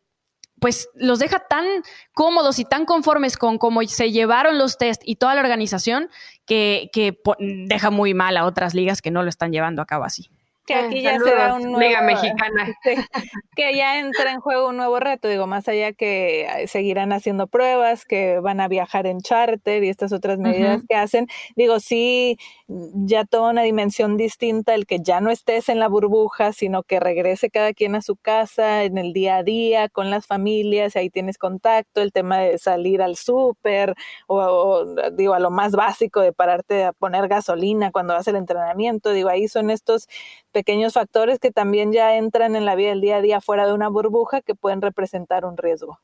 pues 0.62 0.90
los 0.94 1.18
deja 1.18 1.40
tan 1.40 1.66
cómodos 2.14 2.60
y 2.60 2.66
tan 2.66 2.86
conformes 2.86 3.36
con 3.36 3.58
cómo 3.58 3.82
se 3.82 4.12
llevaron 4.12 4.60
los 4.60 4.78
test 4.78 5.02
y 5.04 5.16
toda 5.16 5.34
la 5.34 5.42
organización 5.42 6.08
que, 6.46 6.92
que 6.94 7.20
deja 7.40 7.90
muy 7.90 8.14
mal 8.14 8.38
a 8.38 8.46
otras 8.46 8.76
ligas 8.76 9.02
que 9.02 9.10
no 9.10 9.24
lo 9.24 9.30
están 9.30 9.52
llevando 9.52 9.82
a 9.82 9.88
cabo 9.88 10.04
así 10.04 10.30
que 10.66 10.76
aquí 10.76 11.02
ya 11.02 11.20
será 11.20 11.56
un 11.56 11.72
nuevo, 11.72 12.04
mexicana. 12.04 12.74
que 13.56 13.76
ya 13.76 14.00
entra 14.00 14.32
en 14.32 14.40
juego 14.40 14.70
un 14.70 14.78
nuevo 14.78 15.00
reto, 15.00 15.28
digo, 15.28 15.48
más 15.48 15.68
allá 15.68 15.94
que 15.94 16.48
seguirán 16.68 17.12
haciendo 17.12 17.48
pruebas, 17.48 18.06
que 18.06 18.40
van 18.40 18.62
a 18.62 18.68
viajar 18.68 19.08
en 19.08 19.22
charter 19.22 19.84
y 19.84 19.90
estas 19.90 20.14
otras 20.14 20.38
medidas 20.38 20.82
que 20.88 20.96
hacen, 20.96 21.28
digo, 21.56 21.80
sí, 21.80 22.38
ya 22.68 23.26
toda 23.26 23.52
una 23.52 23.64
dimensión 23.64 24.18
distinta 24.18 24.74
el 24.76 24.86
que 24.86 25.00
ya 25.02 25.20
no 25.20 25.32
estés 25.32 25.70
en 25.70 25.80
la 25.80 25.88
burbuja, 25.88 26.54
sino 26.54 26.84
que 26.84 27.00
regrese 27.00 27.50
cada 27.50 27.74
quien 27.74 27.96
a 27.96 28.02
su 28.02 28.16
casa 28.16 28.84
en 28.84 28.98
el 28.98 29.14
día 29.14 29.38
a 29.38 29.44
día 29.44 29.90
con 29.90 30.10
las 30.10 30.28
familias, 30.28 30.96
ahí 30.96 31.10
tienes 31.10 31.38
contacto, 31.38 32.02
el 32.02 32.12
tema 32.12 32.40
de 32.40 32.58
salir 32.58 33.02
al 33.02 33.16
súper 33.16 33.96
o, 34.28 34.86
digo, 35.14 35.34
a 35.34 35.40
lo 35.40 35.52
más 35.52 35.74
básico 35.74 36.22
de 36.22 36.34
pararte 36.34 36.86
a 36.86 36.94
poner 36.94 37.28
gasolina 37.28 37.92
cuando 37.92 38.14
vas 38.14 38.28
el 38.28 38.36
entrenamiento, 38.36 39.12
digo, 39.12 39.30
ahí 39.30 39.48
son 39.48 39.70
estos 39.70 40.08
pequeños 40.52 40.94
factores 40.94 41.40
que 41.40 41.52
también 41.52 41.92
ya 41.92 42.16
entran 42.16 42.56
en 42.56 42.66
la 42.66 42.76
vida 42.76 42.90
del 42.90 43.02
día 43.02 43.18
a 43.18 43.22
día 43.22 43.42
fuera 43.42 43.66
de 43.66 43.74
una 43.74 43.90
burbuja 43.90 44.42
que 44.42 44.56
pueden 44.56 44.82
representar 44.82 45.46
un 45.46 45.58
riesgo. 45.58 46.00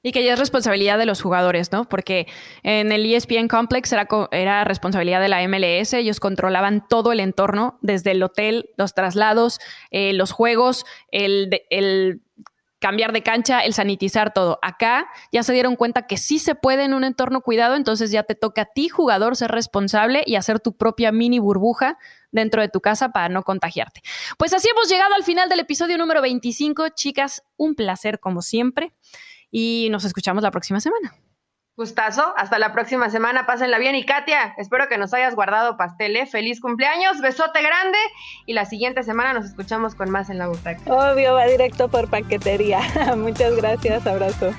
Y 0.00 0.12
que 0.12 0.22
ya 0.22 0.34
es 0.34 0.38
responsabilidad 0.38 0.96
de 0.96 1.06
los 1.06 1.20
jugadores, 1.20 1.72
¿no? 1.72 1.88
Porque 1.88 2.28
en 2.62 2.92
el 2.92 3.04
ESPN 3.12 3.48
Complex 3.48 3.92
era, 3.92 4.06
era, 4.30 4.62
responsabilidad 4.62 5.20
de 5.20 5.28
la 5.28 5.46
MLS, 5.48 5.92
ellos 5.92 6.20
controlaban 6.20 6.86
todo 6.86 7.10
el 7.10 7.18
entorno, 7.18 7.78
desde 7.82 8.12
el 8.12 8.22
hotel, 8.22 8.70
los 8.76 8.94
traslados, 8.94 9.58
eh, 9.90 10.12
los 10.12 10.30
juegos, 10.30 10.86
el, 11.10 11.50
el 11.70 12.22
cambiar 12.78 13.12
de 13.12 13.22
cancha, 13.22 13.60
el 13.60 13.74
sanitizar 13.74 14.32
todo. 14.32 14.58
Acá 14.62 15.08
ya 15.32 15.42
se 15.42 15.52
dieron 15.52 15.76
cuenta 15.76 16.06
que 16.06 16.16
sí 16.16 16.38
se 16.38 16.54
puede 16.54 16.84
en 16.84 16.94
un 16.94 17.04
entorno 17.04 17.40
cuidado, 17.40 17.74
entonces 17.74 18.10
ya 18.10 18.22
te 18.22 18.34
toca 18.34 18.62
a 18.62 18.64
ti, 18.66 18.88
jugador, 18.88 19.36
ser 19.36 19.50
responsable 19.50 20.22
y 20.26 20.36
hacer 20.36 20.60
tu 20.60 20.76
propia 20.76 21.12
mini 21.12 21.38
burbuja 21.38 21.98
dentro 22.30 22.62
de 22.62 22.68
tu 22.68 22.80
casa 22.80 23.10
para 23.10 23.28
no 23.28 23.42
contagiarte. 23.42 24.02
Pues 24.36 24.52
así 24.54 24.68
hemos 24.70 24.88
llegado 24.88 25.14
al 25.14 25.24
final 25.24 25.48
del 25.48 25.60
episodio 25.60 25.98
número 25.98 26.22
25. 26.22 26.90
Chicas, 26.90 27.42
un 27.56 27.74
placer 27.74 28.20
como 28.20 28.42
siempre 28.42 28.92
y 29.50 29.88
nos 29.90 30.04
escuchamos 30.04 30.42
la 30.42 30.50
próxima 30.50 30.80
semana. 30.80 31.14
Gustazo, 31.78 32.34
hasta 32.36 32.58
la 32.58 32.72
próxima 32.72 33.08
semana, 33.08 33.46
pásenla 33.46 33.78
bien 33.78 33.94
y 33.94 34.04
Katia, 34.04 34.52
espero 34.56 34.88
que 34.88 34.98
nos 34.98 35.14
hayas 35.14 35.36
guardado 35.36 35.76
pastel, 35.76 36.16
¿eh? 36.16 36.26
feliz 36.26 36.60
cumpleaños, 36.60 37.20
besote 37.20 37.62
grande 37.62 37.98
y 38.46 38.54
la 38.54 38.64
siguiente 38.64 39.04
semana 39.04 39.32
nos 39.32 39.44
escuchamos 39.44 39.94
con 39.94 40.10
más 40.10 40.28
en 40.28 40.38
la 40.38 40.48
butaca. 40.48 40.82
Obvio, 40.92 41.34
va 41.34 41.46
directo 41.46 41.86
por 41.86 42.10
paquetería. 42.10 42.80
Muchas 43.16 43.54
gracias, 43.54 44.08
abrazo. 44.08 44.52